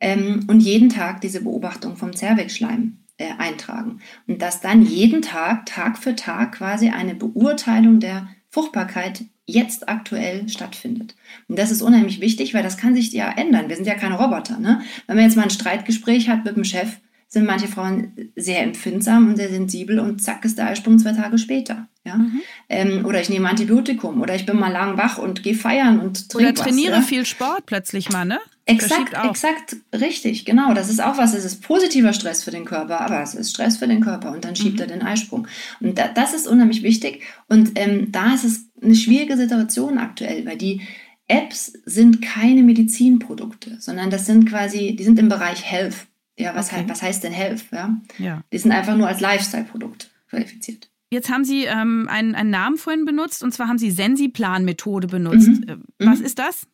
ähm, 0.01 0.45
und 0.49 0.61
jeden 0.61 0.89
Tag 0.89 1.21
diese 1.21 1.43
Beobachtung 1.43 1.97
vom 1.97 2.15
Zervixschleim 2.15 2.99
äh, 3.17 3.31
eintragen. 3.39 4.01
Und 4.27 4.43
dass 4.43 4.61
dann 4.61 4.85
jeden 4.85 5.23
Tag, 5.23 5.67
Tag 5.67 5.99
für 5.99 6.17
Tag 6.17 6.57
quasi 6.57 6.89
eine 6.89 7.15
Beurteilung 7.15 8.01
der 8.01 8.29
Fruchtbarkeit 8.51 9.25
jetzt 9.47 9.89
aktuell 9.89 10.49
stattfindet. 10.49 11.15
Und 11.49 11.59
das 11.59 11.71
ist 11.71 11.83
unheimlich 11.83 12.21
wichtig, 12.21 12.55
weil 12.55 12.63
das 12.63 12.79
kann 12.79 12.95
sich 12.95 13.13
ja 13.13 13.31
ändern. 13.31 13.69
Wir 13.69 13.77
sind 13.77 13.87
ja 13.87 13.95
keine 13.95 14.19
Roboter. 14.19 14.59
Ne? 14.59 14.81
Wenn 15.07 15.17
man 15.17 15.25
jetzt 15.25 15.37
mal 15.37 15.43
ein 15.43 15.51
Streitgespräch 15.51 16.29
hat 16.29 16.45
mit 16.45 16.57
dem 16.57 16.65
Chef, 16.65 16.99
sind 17.35 17.45
manche 17.45 17.69
Frauen 17.69 18.31
sehr 18.35 18.63
empfindsam 18.63 19.29
und 19.29 19.37
sehr 19.37 19.51
sensibel 19.51 19.99
und 19.99 20.23
zack 20.23 20.45
ist 20.45 20.57
der 20.57 20.69
Eisprung 20.69 20.99
zwei 20.99 21.13
Tage 21.13 21.37
später. 21.37 21.89
Ja? 22.05 22.17
Mhm. 22.17 22.41
Ähm, 22.69 23.05
oder 23.05 23.21
ich 23.21 23.29
nehme 23.29 23.49
Antibiotikum 23.49 24.23
oder 24.23 24.35
ich 24.35 24.47
bin 24.47 24.59
mal 24.59 24.73
lang 24.73 24.97
wach 24.97 25.19
und 25.19 25.43
gehe 25.43 25.55
feiern 25.55 26.01
und 26.01 26.31
trinke 26.31 26.53
Oder 26.53 26.55
trainiere 26.55 26.93
was, 26.93 27.01
ja? 27.01 27.07
viel 27.07 27.27
Sport 27.27 27.67
plötzlich 27.67 28.11
mal, 28.11 28.25
ne? 28.25 28.41
Exakt, 28.67 29.13
exakt, 29.29 29.77
richtig, 29.93 30.47
genau. 30.47 30.73
Das 30.73 30.89
ist 30.89 31.03
auch 31.03 31.19
was. 31.19 31.35
Es 31.35 31.45
ist 31.45 31.63
positiver 31.63 32.15
Stress 32.15 32.43
für 32.43 32.51
den 32.51 32.65
Körper, 32.65 33.03
aber 33.03 33.21
es 33.23 33.35
ist 33.35 33.51
Stress 33.51 33.77
für 33.77 33.87
den 33.87 34.01
Körper 34.01 34.33
und 34.33 34.45
dann 34.45 34.57
schiebt 34.57 34.77
mhm. 34.77 34.81
er 34.81 34.87
den 34.87 35.03
Eisprung. 35.03 35.47
Und 35.81 35.99
da, 35.99 36.09
das 36.09 36.33
ist 36.33 36.47
unheimlich 36.47 36.83
wichtig. 36.83 37.23
Und 37.49 37.73
ähm, 37.75 38.11
da 38.11 38.33
ist 38.33 38.45
es 38.45 38.71
eine 38.83 38.95
schwierige 38.95 39.37
Situation 39.37 39.99
aktuell, 39.99 40.47
weil 40.47 40.57
die 40.57 40.81
Apps 41.27 41.73
sind 41.85 42.23
keine 42.23 42.63
Medizinprodukte, 42.63 43.79
sondern 43.81 44.11
das 44.11 44.27
sind 44.27 44.49
quasi, 44.49 44.97
die 44.97 45.05
sind 45.05 45.19
im 45.19 45.29
Bereich 45.29 45.65
Health. 45.65 46.07
Ja, 46.39 46.55
was, 46.55 46.69
okay. 46.69 46.77
heißt, 46.77 46.89
was 46.89 47.03
heißt 47.03 47.25
denn 47.25 47.33
Health? 47.33 47.65
Ja? 47.73 47.97
ja. 48.19 48.43
Die 48.53 48.59
sind 48.59 48.73
einfach 48.73 48.97
nur 48.97 49.09
als 49.09 49.21
Lifestyle-Produkt 49.21 50.11
qualifiziert. 50.29 50.91
Jetzt 51.11 51.31
haben 51.31 51.45
Sie 51.45 51.65
ähm, 51.65 52.09
einen, 52.11 52.35
einen 52.35 52.51
Namen 52.51 52.77
vorhin 52.77 53.05
benutzt 53.05 53.45
und 53.45 53.53
zwar 53.53 53.69
haben 53.69 53.79
Sie 53.79 53.91
Sensiplan-Methode 53.91 55.07
benutzt. 55.07 55.49
Mhm. 55.49 55.69
Äh, 55.69 55.77
was 56.07 56.19
mhm. 56.19 56.25
ist 56.25 56.39
das? 56.39 56.67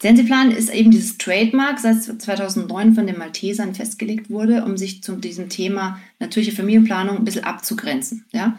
Sensiplan 0.00 0.50
ist 0.50 0.72
eben 0.72 0.90
dieses 0.90 1.18
Trademark, 1.18 1.80
das 1.82 2.06
2009 2.18 2.94
von 2.94 3.06
den 3.06 3.18
Maltesern 3.18 3.74
festgelegt 3.74 4.28
wurde, 4.28 4.64
um 4.64 4.76
sich 4.76 5.02
zu 5.02 5.16
diesem 5.16 5.48
Thema 5.48 6.00
natürliche 6.18 6.52
Familienplanung 6.52 7.18
ein 7.18 7.24
bisschen 7.24 7.44
abzugrenzen. 7.44 8.26
Ja? 8.32 8.58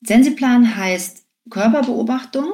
Sensiplan 0.00 0.76
heißt 0.76 1.24
Körperbeobachtung 1.50 2.52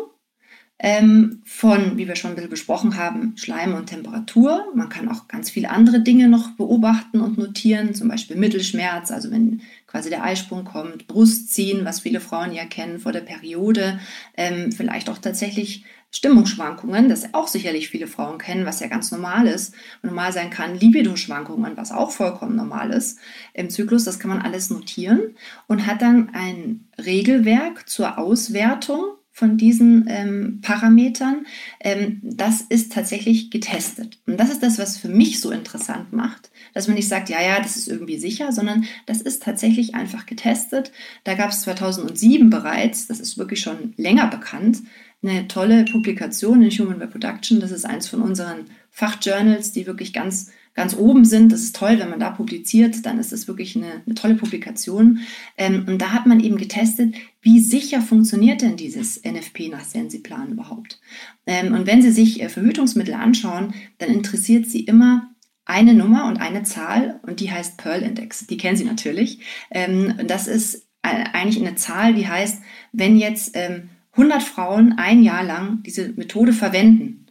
ähm, 0.84 1.40
von, 1.46 1.96
wie 1.96 2.06
wir 2.06 2.14
schon 2.14 2.32
ein 2.32 2.34
bisschen 2.34 2.50
besprochen 2.50 2.98
haben, 2.98 3.32
Schleim 3.38 3.72
und 3.72 3.86
Temperatur. 3.86 4.66
Man 4.74 4.90
kann 4.90 5.08
auch 5.08 5.28
ganz 5.28 5.48
viele 5.48 5.70
andere 5.70 6.00
Dinge 6.00 6.28
noch 6.28 6.50
beobachten 6.58 7.22
und 7.22 7.38
notieren, 7.38 7.94
zum 7.94 8.08
Beispiel 8.08 8.36
Mittelschmerz, 8.36 9.10
also 9.10 9.30
wenn 9.30 9.62
quasi 9.86 10.10
der 10.10 10.22
Eisprung 10.22 10.64
kommt, 10.64 11.06
Brustziehen, 11.06 11.86
was 11.86 12.00
viele 12.00 12.20
Frauen 12.20 12.52
ja 12.52 12.66
kennen 12.66 12.98
vor 12.98 13.12
der 13.12 13.22
Periode, 13.22 13.98
ähm, 14.36 14.72
vielleicht 14.72 15.08
auch 15.08 15.16
tatsächlich 15.16 15.86
Stimmungsschwankungen, 16.10 17.08
das 17.08 17.32
auch 17.32 17.48
sicherlich 17.48 17.88
viele 17.88 18.06
Frauen 18.06 18.36
kennen, 18.36 18.66
was 18.66 18.80
ja 18.80 18.88
ganz 18.88 19.10
normal 19.10 19.46
ist, 19.46 19.74
normal 20.02 20.34
sein 20.34 20.50
kann, 20.50 20.78
Libido-Schwankungen, 20.78 21.78
was 21.78 21.92
auch 21.92 22.10
vollkommen 22.10 22.56
normal 22.56 22.90
ist 22.90 23.18
im 23.54 23.70
Zyklus, 23.70 24.04
das 24.04 24.18
kann 24.18 24.28
man 24.28 24.42
alles 24.42 24.68
notieren 24.68 25.34
und 25.66 25.86
hat 25.86 26.02
dann 26.02 26.28
ein 26.34 26.90
Regelwerk 26.98 27.88
zur 27.88 28.18
Auswertung 28.18 29.14
von 29.36 29.58
diesen 29.58 30.06
ähm, 30.08 30.60
Parametern, 30.62 31.44
ähm, 31.80 32.20
das 32.22 32.60
ist 32.60 32.92
tatsächlich 32.92 33.50
getestet. 33.50 34.16
Und 34.28 34.38
das 34.38 34.48
ist 34.48 34.62
das, 34.62 34.78
was 34.78 34.96
für 34.96 35.08
mich 35.08 35.40
so 35.40 35.50
interessant 35.50 36.12
macht, 36.12 36.52
dass 36.72 36.86
man 36.86 36.94
nicht 36.94 37.08
sagt, 37.08 37.30
ja, 37.30 37.42
ja, 37.42 37.60
das 37.60 37.76
ist 37.76 37.88
irgendwie 37.88 38.16
sicher, 38.16 38.52
sondern 38.52 38.84
das 39.06 39.20
ist 39.20 39.42
tatsächlich 39.42 39.96
einfach 39.96 40.26
getestet. 40.26 40.92
Da 41.24 41.34
gab 41.34 41.50
es 41.50 41.62
2007 41.62 42.48
bereits, 42.48 43.08
das 43.08 43.18
ist 43.18 43.36
wirklich 43.36 43.60
schon 43.60 43.92
länger 43.96 44.28
bekannt, 44.28 44.82
eine 45.20 45.48
tolle 45.48 45.84
Publikation 45.84 46.62
in 46.62 46.70
Human 46.70 47.00
Reproduction. 47.00 47.58
Das 47.58 47.72
ist 47.72 47.84
eins 47.84 48.06
von 48.06 48.22
unseren 48.22 48.66
Fachjournals, 48.90 49.72
die 49.72 49.88
wirklich 49.88 50.12
ganz, 50.12 50.52
ganz 50.74 50.96
oben 50.96 51.24
sind. 51.24 51.52
Das 51.52 51.60
ist 51.60 51.76
toll, 51.76 51.98
wenn 51.98 52.10
man 52.10 52.20
da 52.20 52.30
publiziert, 52.30 53.06
dann 53.06 53.18
ist 53.18 53.32
das 53.32 53.48
wirklich 53.48 53.76
eine, 53.76 54.02
eine 54.04 54.14
tolle 54.14 54.34
Publikation. 54.34 55.20
Ähm, 55.56 55.84
und 55.86 55.98
da 55.98 56.12
hat 56.12 56.26
man 56.26 56.40
eben 56.40 56.56
getestet, 56.56 57.14
wie 57.40 57.60
sicher 57.60 58.02
funktioniert 58.02 58.62
denn 58.62 58.76
dieses 58.76 59.22
NFP 59.24 59.68
nach 59.70 59.84
Sensiplan 59.84 60.52
überhaupt. 60.52 61.00
Ähm, 61.46 61.74
und 61.74 61.86
wenn 61.86 62.02
Sie 62.02 62.10
sich 62.10 62.42
äh, 62.42 62.48
Verhütungsmittel 62.48 63.14
anschauen, 63.14 63.74
dann 63.98 64.10
interessiert 64.10 64.66
Sie 64.66 64.80
immer 64.80 65.30
eine 65.64 65.94
Nummer 65.94 66.26
und 66.26 66.38
eine 66.38 66.62
Zahl 66.62 67.20
und 67.22 67.40
die 67.40 67.50
heißt 67.50 67.78
Pearl 67.78 68.02
Index. 68.02 68.46
Die 68.46 68.56
kennen 68.56 68.76
Sie 68.76 68.84
natürlich. 68.84 69.40
Ähm, 69.70 70.14
das 70.26 70.46
ist 70.46 70.86
eigentlich 71.02 71.64
eine 71.64 71.76
Zahl, 71.76 72.14
die 72.14 72.28
heißt, 72.28 72.62
wenn 72.92 73.18
jetzt 73.18 73.50
ähm, 73.54 73.90
100 74.12 74.42
Frauen 74.42 74.94
ein 74.96 75.22
Jahr 75.22 75.44
lang 75.44 75.82
diese 75.82 76.08
Methode 76.16 76.54
verwenden, 76.54 77.26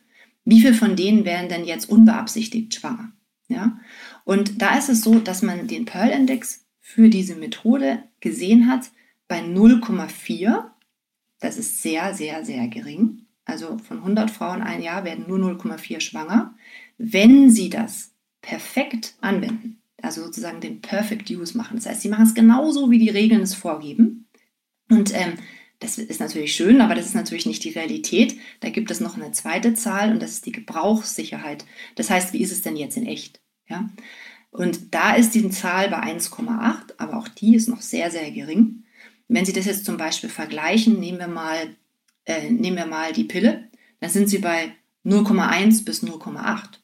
wie 0.45 0.61
viele 0.61 0.73
von 0.73 0.95
denen 0.95 1.25
wären 1.25 1.49
denn 1.49 1.65
jetzt 1.65 1.89
unbeabsichtigt 1.89 2.75
schwanger? 2.75 3.11
Ja? 3.53 3.79
Und 4.25 4.61
da 4.61 4.77
ist 4.77 4.89
es 4.89 5.01
so, 5.01 5.19
dass 5.19 5.41
man 5.41 5.67
den 5.67 5.85
Pearl-Index 5.85 6.65
für 6.79 7.09
diese 7.09 7.35
Methode 7.35 8.03
gesehen 8.19 8.69
hat 8.69 8.91
bei 9.27 9.39
0,4. 9.39 10.65
Das 11.39 11.57
ist 11.57 11.81
sehr, 11.81 12.13
sehr, 12.13 12.43
sehr 12.43 12.67
gering. 12.67 13.25
Also 13.45 13.77
von 13.77 13.97
100 13.97 14.31
Frauen 14.31 14.61
ein 14.61 14.81
Jahr 14.81 15.03
werden 15.03 15.25
nur 15.27 15.39
0,4 15.39 15.99
schwanger. 15.99 16.55
Wenn 16.97 17.49
sie 17.49 17.69
das 17.69 18.13
perfekt 18.41 19.15
anwenden, 19.21 19.81
also 20.01 20.23
sozusagen 20.23 20.61
den 20.61 20.81
Perfect 20.81 21.29
Use 21.29 21.57
machen, 21.57 21.77
das 21.77 21.85
heißt, 21.85 22.01
sie 22.01 22.09
machen 22.09 22.25
es 22.25 22.33
genauso, 22.33 22.91
wie 22.91 22.99
die 22.99 23.09
Regeln 23.09 23.41
es 23.41 23.53
vorgeben. 23.53 24.27
Und 24.89 25.13
ähm, 25.13 25.33
das 25.79 25.97
ist 25.97 26.21
natürlich 26.21 26.55
schön, 26.55 26.79
aber 26.79 26.95
das 26.95 27.05
ist 27.05 27.15
natürlich 27.15 27.45
nicht 27.45 27.63
die 27.63 27.71
Realität. 27.71 28.37
Da 28.61 28.69
gibt 28.69 28.89
es 28.89 29.01
noch 29.01 29.17
eine 29.17 29.31
zweite 29.33 29.73
Zahl 29.73 30.11
und 30.11 30.21
das 30.21 30.31
ist 30.31 30.45
die 30.45 30.53
Gebrauchssicherheit. 30.53 31.65
Das 31.95 32.09
heißt, 32.09 32.31
wie 32.31 32.41
ist 32.41 32.53
es 32.53 32.61
denn 32.61 32.77
jetzt 32.77 32.95
in 32.95 33.05
echt? 33.05 33.42
Ja? 33.67 33.89
Und 34.51 34.93
da 34.93 35.15
ist 35.15 35.33
die 35.33 35.49
Zahl 35.49 35.89
bei 35.89 36.01
1,8, 36.03 36.93
aber 36.97 37.17
auch 37.17 37.27
die 37.27 37.55
ist 37.55 37.67
noch 37.67 37.81
sehr, 37.81 38.11
sehr 38.11 38.29
gering. 38.31 38.83
Wenn 39.27 39.45
Sie 39.45 39.53
das 39.53 39.65
jetzt 39.65 39.85
zum 39.85 39.97
Beispiel 39.97 40.29
vergleichen, 40.29 40.99
nehmen 40.99 41.17
wir 41.17 41.27
mal, 41.27 41.75
äh, 42.25 42.49
nehmen 42.49 42.77
wir 42.77 42.85
mal 42.85 43.13
die 43.13 43.23
Pille, 43.23 43.69
dann 43.99 44.11
sind 44.11 44.29
sie 44.29 44.39
bei 44.39 44.73
0,1 45.05 45.85
bis 45.85 46.03
0,8. 46.03 46.79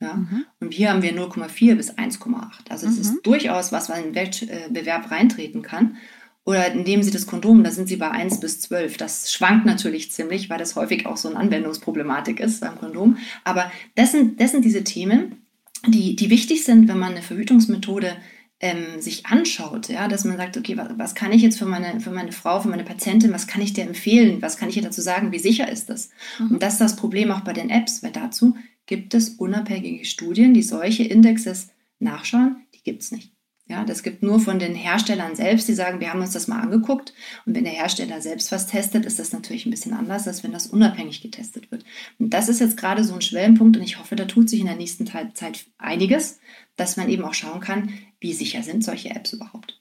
Ja? 0.00 0.14
Mhm. 0.14 0.44
Und 0.60 0.74
hier 0.74 0.90
haben 0.90 1.02
wir 1.02 1.14
0,4 1.14 1.74
bis 1.76 1.96
1,8. 1.96 2.70
Also 2.70 2.86
es 2.86 2.96
mhm. 2.96 3.00
ist 3.00 3.20
durchaus 3.22 3.72
was, 3.72 3.88
was 3.88 3.98
in 3.98 4.12
den 4.12 4.14
Wettbewerb 4.14 5.10
reintreten 5.10 5.62
kann. 5.62 5.96
Oder 6.44 6.74
nehmen 6.74 7.02
Sie 7.02 7.10
das 7.10 7.26
Kondom, 7.26 7.64
da 7.64 7.70
sind 7.70 7.88
Sie 7.88 7.96
bei 7.96 8.10
1 8.10 8.40
bis 8.40 8.60
12. 8.60 8.98
Das 8.98 9.32
schwankt 9.32 9.66
natürlich 9.66 10.12
ziemlich, 10.12 10.50
weil 10.50 10.58
das 10.58 10.76
häufig 10.76 11.06
auch 11.06 11.16
so 11.16 11.28
eine 11.28 11.38
Anwendungsproblematik 11.38 12.40
ist 12.40 12.60
beim 12.60 12.78
Kondom. 12.78 13.16
Aber 13.42 13.70
das 13.96 14.12
sind, 14.12 14.40
das 14.40 14.52
sind 14.52 14.64
diese 14.64 14.84
Themen, 14.84 15.45
die, 15.86 16.16
die 16.16 16.30
wichtig 16.30 16.64
sind, 16.64 16.88
wenn 16.88 16.98
man 16.98 17.12
eine 17.12 17.22
Verhütungsmethode 17.22 18.16
ähm, 18.60 19.00
sich 19.00 19.26
anschaut, 19.26 19.88
ja, 19.88 20.08
dass 20.08 20.24
man 20.24 20.38
sagt, 20.38 20.56
okay, 20.56 20.76
was, 20.76 20.88
was, 20.96 21.14
kann 21.14 21.32
ich 21.32 21.42
jetzt 21.42 21.58
für 21.58 21.66
meine, 21.66 22.00
für 22.00 22.10
meine 22.10 22.32
Frau, 22.32 22.60
für 22.60 22.68
meine 22.68 22.84
Patientin, 22.84 23.32
was 23.32 23.46
kann 23.46 23.60
ich 23.60 23.74
dir 23.74 23.84
empfehlen, 23.84 24.40
was 24.40 24.56
kann 24.56 24.70
ich 24.70 24.76
ihr 24.76 24.82
dazu 24.82 25.02
sagen, 25.02 25.32
wie 25.32 25.38
sicher 25.38 25.70
ist 25.70 25.90
das? 25.90 26.10
Mhm. 26.38 26.52
Und 26.52 26.62
das 26.62 26.74
ist 26.74 26.80
das 26.80 26.96
Problem 26.96 27.30
auch 27.30 27.40
bei 27.40 27.52
den 27.52 27.68
Apps, 27.68 28.02
weil 28.02 28.12
dazu 28.12 28.56
gibt 28.86 29.14
es 29.14 29.30
unabhängige 29.30 30.04
Studien, 30.04 30.54
die 30.54 30.62
solche 30.62 31.04
Indexes 31.04 31.68
nachschauen, 31.98 32.56
die 32.74 32.82
gibt 32.82 33.02
es 33.02 33.12
nicht. 33.12 33.35
Ja, 33.68 33.84
das 33.84 34.04
gibt 34.04 34.22
nur 34.22 34.38
von 34.38 34.60
den 34.60 34.76
Herstellern 34.76 35.34
selbst, 35.34 35.66
die 35.66 35.74
sagen, 35.74 35.98
wir 35.98 36.10
haben 36.10 36.20
uns 36.20 36.32
das 36.32 36.46
mal 36.46 36.60
angeguckt. 36.60 37.12
Und 37.46 37.56
wenn 37.56 37.64
der 37.64 37.72
Hersteller 37.72 38.20
selbst 38.20 38.52
was 38.52 38.68
testet, 38.68 39.04
ist 39.04 39.18
das 39.18 39.32
natürlich 39.32 39.66
ein 39.66 39.70
bisschen 39.70 39.92
anders, 39.92 40.28
als 40.28 40.44
wenn 40.44 40.52
das 40.52 40.68
unabhängig 40.68 41.20
getestet 41.20 41.72
wird. 41.72 41.84
Und 42.20 42.30
das 42.30 42.48
ist 42.48 42.60
jetzt 42.60 42.76
gerade 42.76 43.02
so 43.02 43.14
ein 43.14 43.22
Schwellenpunkt 43.22 43.76
und 43.76 43.82
ich 43.82 43.98
hoffe, 43.98 44.14
da 44.14 44.24
tut 44.26 44.48
sich 44.48 44.60
in 44.60 44.66
der 44.66 44.76
nächsten 44.76 45.06
Zeit 45.06 45.66
einiges, 45.78 46.38
dass 46.76 46.96
man 46.96 47.08
eben 47.08 47.24
auch 47.24 47.34
schauen 47.34 47.60
kann, 47.60 47.92
wie 48.20 48.34
sicher 48.34 48.62
sind 48.62 48.84
solche 48.84 49.10
Apps 49.10 49.32
überhaupt. 49.32 49.75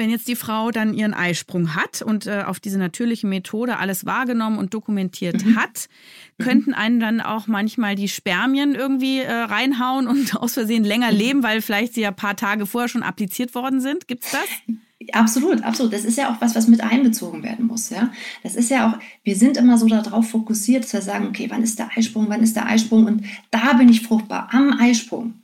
Wenn 0.00 0.08
jetzt 0.08 0.28
die 0.28 0.34
Frau 0.34 0.70
dann 0.70 0.94
ihren 0.94 1.12
Eisprung 1.12 1.74
hat 1.74 2.00
und 2.00 2.26
äh, 2.26 2.44
auf 2.46 2.58
diese 2.58 2.78
natürliche 2.78 3.26
Methode 3.26 3.76
alles 3.76 4.06
wahrgenommen 4.06 4.56
und 4.56 4.72
dokumentiert 4.72 5.44
mhm. 5.44 5.56
hat, 5.56 5.90
könnten 6.38 6.72
einen 6.72 7.00
dann 7.00 7.20
auch 7.20 7.48
manchmal 7.48 7.96
die 7.96 8.08
Spermien 8.08 8.74
irgendwie 8.74 9.18
äh, 9.18 9.30
reinhauen 9.30 10.08
und 10.08 10.36
aus 10.40 10.54
Versehen 10.54 10.84
länger 10.84 11.12
mhm. 11.12 11.18
leben, 11.18 11.42
weil 11.42 11.60
vielleicht 11.60 11.92
sie 11.92 12.00
ja 12.00 12.08
ein 12.08 12.16
paar 12.16 12.34
Tage 12.34 12.64
vorher 12.64 12.88
schon 12.88 13.02
appliziert 13.02 13.54
worden 13.54 13.82
sind. 13.82 14.08
Gibt 14.08 14.24
es 14.24 14.30
das? 14.30 14.74
Absolut, 15.12 15.62
absolut. 15.64 15.92
Das 15.92 16.06
ist 16.06 16.16
ja 16.16 16.32
auch 16.32 16.40
was, 16.40 16.54
was 16.54 16.66
mit 16.66 16.82
einbezogen 16.82 17.42
werden 17.42 17.66
muss. 17.66 17.90
Ja, 17.90 18.10
das 18.42 18.56
ist 18.56 18.70
ja 18.70 18.88
auch. 18.90 18.98
Wir 19.22 19.36
sind 19.36 19.58
immer 19.58 19.76
so 19.76 19.86
darauf 19.86 20.30
fokussiert, 20.30 20.84
dass 20.84 20.94
wir 20.94 21.02
sagen, 21.02 21.26
okay, 21.26 21.48
wann 21.50 21.62
ist 21.62 21.78
der 21.78 21.90
Eisprung, 21.94 22.30
wann 22.30 22.42
ist 22.42 22.56
der 22.56 22.64
Eisprung 22.64 23.04
und 23.04 23.26
da 23.50 23.74
bin 23.74 23.90
ich 23.90 24.00
fruchtbar 24.00 24.48
am 24.52 24.72
Eisprung. 24.80 25.42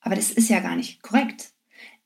Aber 0.00 0.14
das 0.14 0.30
ist 0.30 0.48
ja 0.48 0.60
gar 0.60 0.76
nicht 0.76 1.02
korrekt. 1.02 1.52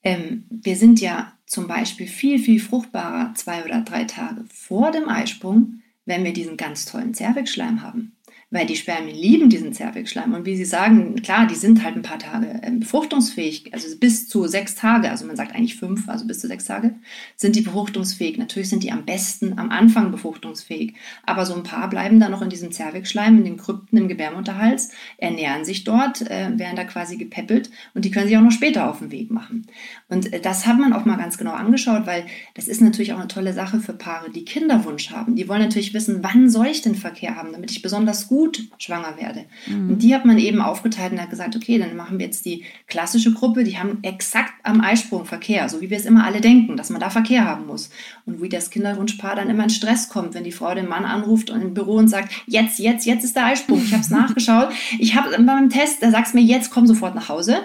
Ähm, 0.02 0.44
wir 0.50 0.76
sind 0.76 1.00
ja 1.00 1.32
zum 1.46 1.66
Beispiel 1.66 2.06
viel, 2.06 2.38
viel 2.38 2.60
fruchtbarer 2.60 3.34
zwei 3.34 3.64
oder 3.64 3.82
drei 3.82 4.04
Tage 4.04 4.44
vor 4.52 4.90
dem 4.90 5.08
Eisprung, 5.08 5.80
wenn 6.04 6.24
wir 6.24 6.32
diesen 6.32 6.56
ganz 6.56 6.84
tollen 6.86 7.14
Zervixschleim 7.14 7.82
haben 7.82 8.16
weil 8.52 8.66
die 8.66 8.76
Spermien 8.76 9.16
lieben 9.16 9.48
diesen 9.48 9.72
Zervixschleim. 9.72 10.34
Und 10.34 10.44
wie 10.44 10.56
Sie 10.56 10.66
sagen, 10.66 11.16
klar, 11.22 11.46
die 11.46 11.54
sind 11.54 11.82
halt 11.82 11.96
ein 11.96 12.02
paar 12.02 12.18
Tage 12.18 12.60
ähm, 12.62 12.80
befruchtungsfähig, 12.80 13.72
also 13.72 13.96
bis 13.96 14.28
zu 14.28 14.46
sechs 14.46 14.74
Tage, 14.74 15.10
also 15.10 15.26
man 15.26 15.36
sagt 15.36 15.54
eigentlich 15.54 15.76
fünf, 15.76 16.08
also 16.08 16.26
bis 16.26 16.40
zu 16.40 16.48
sechs 16.48 16.66
Tage, 16.66 16.94
sind 17.34 17.56
die 17.56 17.62
befruchtungsfähig. 17.62 18.36
Natürlich 18.36 18.68
sind 18.68 18.82
die 18.82 18.92
am 18.92 19.06
besten 19.06 19.58
am 19.58 19.70
Anfang 19.70 20.10
befruchtungsfähig, 20.10 20.94
aber 21.24 21.46
so 21.46 21.54
ein 21.54 21.62
paar 21.62 21.88
bleiben 21.88 22.20
dann 22.20 22.30
noch 22.30 22.42
in 22.42 22.50
diesem 22.50 22.72
Zervixschleim, 22.72 23.38
in 23.38 23.44
den 23.44 23.56
Krypten 23.56 23.96
im 23.96 24.08
Gebärmutterhals, 24.08 24.90
ernähren 25.16 25.64
sich 25.64 25.84
dort, 25.84 26.20
äh, 26.30 26.50
werden 26.58 26.76
da 26.76 26.84
quasi 26.84 27.16
gepäppelt 27.16 27.70
und 27.94 28.04
die 28.04 28.10
können 28.10 28.28
sich 28.28 28.36
auch 28.36 28.42
noch 28.42 28.52
später 28.52 28.90
auf 28.90 28.98
den 28.98 29.10
Weg 29.10 29.30
machen. 29.30 29.66
Und 30.10 30.30
äh, 30.30 30.40
das 30.40 30.66
hat 30.66 30.78
man 30.78 30.92
auch 30.92 31.06
mal 31.06 31.16
ganz 31.16 31.38
genau 31.38 31.52
angeschaut, 31.52 32.06
weil 32.06 32.26
das 32.52 32.68
ist 32.68 32.82
natürlich 32.82 33.14
auch 33.14 33.18
eine 33.18 33.28
tolle 33.28 33.54
Sache 33.54 33.80
für 33.80 33.94
Paare, 33.94 34.30
die 34.30 34.44
Kinderwunsch 34.44 35.10
haben. 35.10 35.36
Die 35.36 35.48
wollen 35.48 35.62
natürlich 35.62 35.94
wissen, 35.94 36.18
wann 36.20 36.50
soll 36.50 36.66
ich 36.66 36.82
den 36.82 36.96
Verkehr 36.96 37.36
haben, 37.36 37.52
damit 37.52 37.70
ich 37.70 37.80
besonders 37.80 38.28
gut 38.28 38.41
gut 38.42 38.62
schwanger 38.78 39.16
werde. 39.18 39.44
Mhm. 39.66 39.90
Und 39.90 40.02
die 40.02 40.14
hat 40.14 40.24
man 40.24 40.36
eben 40.36 40.60
aufgeteilt 40.60 41.12
und 41.12 41.22
hat 41.22 41.30
gesagt, 41.30 41.54
okay, 41.54 41.78
dann 41.78 41.94
machen 41.96 42.18
wir 42.18 42.26
jetzt 42.26 42.44
die 42.44 42.64
klassische 42.88 43.32
Gruppe, 43.32 43.62
die 43.62 43.78
haben 43.78 43.98
exakt 44.02 44.52
am 44.64 44.80
Eisprung 44.80 45.26
Verkehr, 45.26 45.68
so 45.68 45.80
wie 45.80 45.90
wir 45.90 45.96
es 45.96 46.06
immer 46.06 46.24
alle 46.24 46.40
denken, 46.40 46.76
dass 46.76 46.90
man 46.90 47.00
da 47.00 47.08
Verkehr 47.08 47.44
haben 47.44 47.66
muss. 47.68 47.90
Und 48.26 48.42
wie 48.42 48.48
das 48.48 48.70
Kinderwunschpaar 48.70 49.36
dann 49.36 49.48
immer 49.48 49.62
in 49.62 49.70
Stress 49.70 50.08
kommt, 50.08 50.34
wenn 50.34 50.42
die 50.42 50.50
Frau 50.50 50.74
den 50.74 50.88
Mann 50.88 51.04
anruft 51.04 51.50
und 51.50 51.62
im 51.62 51.72
Büro 51.72 51.94
und 51.94 52.08
sagt, 52.08 52.32
jetzt, 52.46 52.80
jetzt, 52.80 53.06
jetzt 53.06 53.22
ist 53.22 53.36
der 53.36 53.46
Eisprung. 53.46 53.80
Ich 53.84 53.92
habe 53.92 54.02
es 54.02 54.10
nachgeschaut. 54.10 54.70
Ich 54.98 55.14
habe 55.14 55.30
beim 55.40 55.70
Test, 55.70 56.02
da 56.02 56.10
sagst 56.10 56.34
mir, 56.34 56.42
jetzt 56.42 56.70
komm 56.70 56.88
sofort 56.88 57.14
nach 57.14 57.28
Hause. 57.28 57.58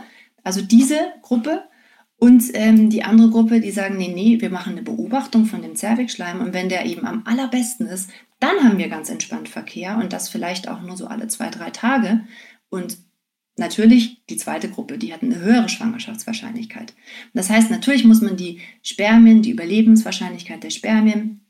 Also 0.44 0.62
diese 0.62 1.00
Gruppe. 1.24 1.64
Und 2.20 2.44
ähm, 2.54 2.90
die 2.90 3.04
andere 3.04 3.30
Gruppe, 3.30 3.62
die 3.62 3.72
sagen, 3.72 3.98
nee, 3.98 4.12
nee, 4.14 4.42
wir 4.42 4.50
machen 4.50 4.74
eine 4.74 4.82
Beobachtung 4.82 5.46
von 5.46 5.62
dem 5.62 5.76
Zervixschleim 5.76 6.42
und 6.42 6.54
wenn 6.54 6.68
der 6.68 6.86
eben 6.86 7.06
am 7.06 7.24
allerbesten 7.26 7.86
ist, 7.86 8.10
dann 8.40 8.64
haben 8.64 8.78
wir 8.78 8.90
ganz 8.90 9.10
entspannt 9.10 9.50
Verkehr 9.50 9.98
und 9.98 10.14
das 10.14 10.30
vielleicht 10.30 10.68
auch 10.68 10.82
nur 10.82 10.98
so 10.98 11.08
alle 11.08 11.28
zwei, 11.28 11.50
drei 11.50 11.70
Tage. 11.70 12.22
Und 12.70 12.98
natürlich 13.56 14.24
die 14.30 14.38
zweite 14.38 14.70
Gruppe, 14.70 14.98
die 14.98 15.14
hat 15.14 15.24
eine 15.24 15.40
höhere 15.40 15.70
Schwangerschaftswahrscheinlichkeit. 15.70 16.94
Das 17.34 17.50
heißt, 17.50 17.70
natürlich 17.72 18.04
muss 18.04 18.22
man 18.22 18.36
die 18.36 18.60
Spermien, 18.82 19.42
die 19.42 19.52
Überlebenswahrscheinlichkeit 19.52 20.64
der 20.64 20.70
Spermien 20.70 21.47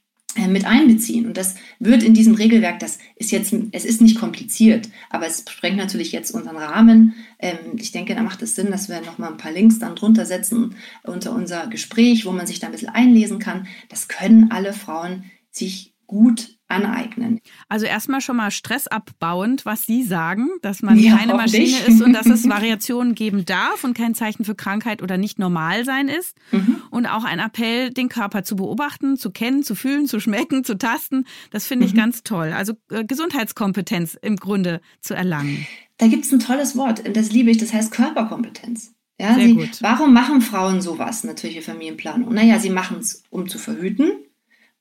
mit 0.48 0.66
einbeziehen. 0.66 1.26
Und 1.26 1.38
das 1.38 1.56
wird 1.80 2.04
in 2.04 2.14
diesem 2.14 2.36
Regelwerk, 2.36 2.80
das 2.80 3.00
ist 3.16 3.32
jetzt, 3.32 3.54
es 3.72 3.86
ist 3.86 4.02
nicht 4.02 4.20
kompliziert, 4.20 4.90
aber 5.10 5.26
es 5.26 5.44
sprengt 5.50 5.78
natürlich 5.78 6.12
jetzt 6.12 6.32
unseren 6.32 6.58
Rahmen. 6.58 7.16
Ähm, 7.40 7.58
ich 7.78 7.92
denke, 7.92 8.14
da 8.14 8.22
macht 8.22 8.42
es 8.42 8.56
Sinn, 8.56 8.72
dass 8.72 8.90
wir 8.90 9.02
nochmal 9.02 9.32
ein 9.32 9.38
paar 9.38 9.52
Links 9.52 9.80
dann 9.80 9.96
drunter 9.96 10.26
setzen 10.26 10.76
unter 11.04 11.34
unser 11.34 11.68
Gespräch, 11.68 12.26
wo 12.26 12.32
man 12.32 12.48
sich 12.48 12.60
da 12.60 12.68
ein 12.68 12.74
bisschen 12.74 12.90
einlesen 12.90 13.40
kann. 13.40 13.68
Das 13.90 14.08
können 14.08 14.52
alle 14.52 14.74
Frauen 14.74 15.24
sich 15.50 15.94
gut 16.08 16.58
aneignen. 16.70 17.40
Also 17.70 17.86
erstmal 17.86 18.22
schon 18.22 18.38
mal 18.38 18.52
stressabbauend, 18.52 19.66
was 19.66 19.84
Sie 19.84 20.04
sagen, 20.04 20.50
dass 20.62 20.82
man 20.82 20.98
ja, 20.98 21.16
keine 21.16 21.36
Maschine 21.36 21.78
ist 21.88 22.02
und 22.02 22.14
dass 22.14 22.26
es 22.26 22.48
Variationen 22.50 23.16
geben 23.16 23.46
darf 23.46 23.84
und 23.84 23.96
kein 23.96 24.16
Zeichen 24.16 24.44
für 24.44 24.56
Krankheit 24.56 25.02
oder 25.02 25.18
nicht 25.18 25.40
normal 25.40 25.86
sein 25.86 26.08
ist. 26.08 26.36
Mhm. 26.52 26.82
Und 26.90 27.06
auch 27.06 27.24
ein 27.24 27.40
Appell, 27.40 27.92
den 27.92 28.10
Körper 28.10 28.44
zu 28.44 28.56
beobachten, 28.56 29.18
zu 29.18 29.32
kennen, 29.32 29.64
zu 29.64 29.76
fühlen, 29.76 30.08
zu 30.08 30.20
schmecken, 30.20 30.64
zu 30.64 30.78
tasten. 30.78 31.26
Das 31.52 31.68
finde 31.68 31.86
ich 31.86 31.94
mhm. 31.94 31.98
ganz 31.98 32.24
toll. 32.24 32.54
Also 32.54 32.74
äh, 32.90 33.06
Gesundheitskompetenz 33.06 34.18
im 34.22 34.38
Grunde 34.38 34.82
zu 35.02 35.14
erlangen. 35.14 35.68
Da 35.98 36.08
gibt 36.08 36.26
es 36.26 36.32
ein 36.32 36.40
tolles 36.40 36.76
Wort, 36.76 37.04
das 37.16 37.32
liebe 37.32 37.50
ich, 37.50 37.58
das 37.58 37.74
heißt 37.74 37.92
Körperkompetenz. 37.92 38.94
Ja, 39.20 39.34
Sehr 39.34 39.46
sie, 39.46 39.54
gut. 39.56 39.82
Warum 39.82 40.14
machen 40.14 40.42
Frauen 40.42 40.82
sowas, 40.82 41.24
natürliche 41.24 41.64
Familienplanung? 41.64 42.34
Naja, 42.34 42.60
sie 42.60 42.70
machen 42.70 43.00
es, 43.00 43.24
um 43.32 43.50
zu 43.50 43.58
verhüten, 43.58 44.12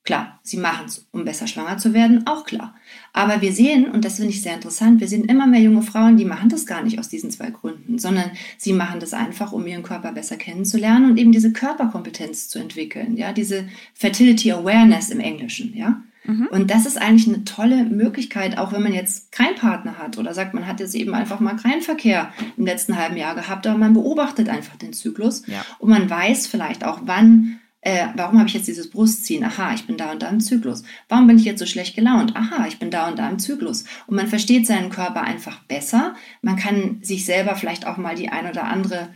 Klar, 0.07 0.39
sie 0.41 0.55
machen 0.55 0.85
es, 0.85 1.05
um 1.11 1.25
besser 1.25 1.47
schwanger 1.47 1.77
zu 1.79 1.93
werden, 1.93 2.25
auch 2.27 2.45
klar. 2.45 2.73
Aber 3.11 3.41
wir 3.41 3.51
sehen, 3.51 3.91
und 3.91 4.05
das 4.05 4.15
finde 4.15 4.29
ich 4.29 4.41
sehr 4.41 4.53
interessant, 4.53 5.01
wir 5.01 5.07
sehen 5.09 5.25
immer 5.25 5.47
mehr 5.47 5.59
junge 5.59 5.81
Frauen, 5.81 6.15
die 6.15 6.23
machen 6.23 6.47
das 6.47 6.65
gar 6.65 6.81
nicht 6.81 6.97
aus 6.97 7.09
diesen 7.09 7.29
zwei 7.29 7.49
Gründen, 7.49 7.99
sondern 7.99 8.31
sie 8.57 8.71
machen 8.71 9.01
das 9.01 9.13
einfach, 9.13 9.51
um 9.51 9.67
ihren 9.67 9.83
Körper 9.83 10.13
besser 10.13 10.37
kennenzulernen 10.37 11.11
und 11.11 11.17
eben 11.17 11.33
diese 11.33 11.51
Körperkompetenz 11.51 12.47
zu 12.47 12.57
entwickeln, 12.57 13.17
ja, 13.17 13.33
diese 13.33 13.67
Fertility 13.95 14.53
Awareness 14.53 15.09
im 15.09 15.19
Englischen, 15.19 15.75
ja. 15.75 16.01
Mhm. 16.23 16.47
Und 16.51 16.71
das 16.71 16.85
ist 16.85 16.97
eigentlich 16.97 17.27
eine 17.27 17.43
tolle 17.43 17.83
Möglichkeit, 17.83 18.57
auch 18.57 18.71
wenn 18.71 18.83
man 18.83 18.93
jetzt 18.93 19.33
keinen 19.33 19.55
Partner 19.55 19.97
hat 19.97 20.17
oder 20.17 20.33
sagt, 20.33 20.53
man 20.53 20.67
hat 20.67 20.79
jetzt 20.79 20.95
eben 20.95 21.13
einfach 21.15 21.41
mal 21.41 21.57
keinen 21.57 21.81
Verkehr 21.81 22.31
im 22.55 22.65
letzten 22.65 22.95
halben 22.95 23.17
Jahr 23.17 23.35
gehabt, 23.35 23.67
aber 23.67 23.77
man 23.77 23.93
beobachtet 23.93 24.47
einfach 24.47 24.77
den 24.77 24.93
Zyklus 24.93 25.45
ja. 25.47 25.65
und 25.79 25.89
man 25.89 26.09
weiß 26.09 26.47
vielleicht 26.47 26.85
auch, 26.85 27.01
wann 27.03 27.59
äh, 27.81 28.07
warum 28.15 28.39
habe 28.39 28.47
ich 28.47 28.55
jetzt 28.55 28.67
dieses 28.67 28.89
Brustziehen? 28.89 29.43
Aha, 29.43 29.73
ich 29.73 29.85
bin 29.85 29.97
da 29.97 30.11
und 30.11 30.21
da 30.21 30.29
im 30.29 30.39
Zyklus. 30.39 30.83
Warum 31.09 31.27
bin 31.27 31.37
ich 31.37 31.45
jetzt 31.45 31.59
so 31.59 31.65
schlecht 31.65 31.95
gelaunt? 31.95 32.35
Aha, 32.35 32.65
ich 32.67 32.79
bin 32.79 32.91
da 32.91 33.07
und 33.07 33.19
da 33.19 33.29
im 33.29 33.39
Zyklus. 33.39 33.85
Und 34.07 34.15
man 34.15 34.27
versteht 34.27 34.65
seinen 34.67 34.89
Körper 34.89 35.21
einfach 35.21 35.63
besser. 35.63 36.15
Man 36.41 36.55
kann 36.57 36.99
sich 37.01 37.25
selber 37.25 37.55
vielleicht 37.55 37.85
auch 37.85 37.97
mal 37.97 38.15
die 38.15 38.29
ein 38.29 38.49
oder 38.49 38.65
andere 38.65 39.09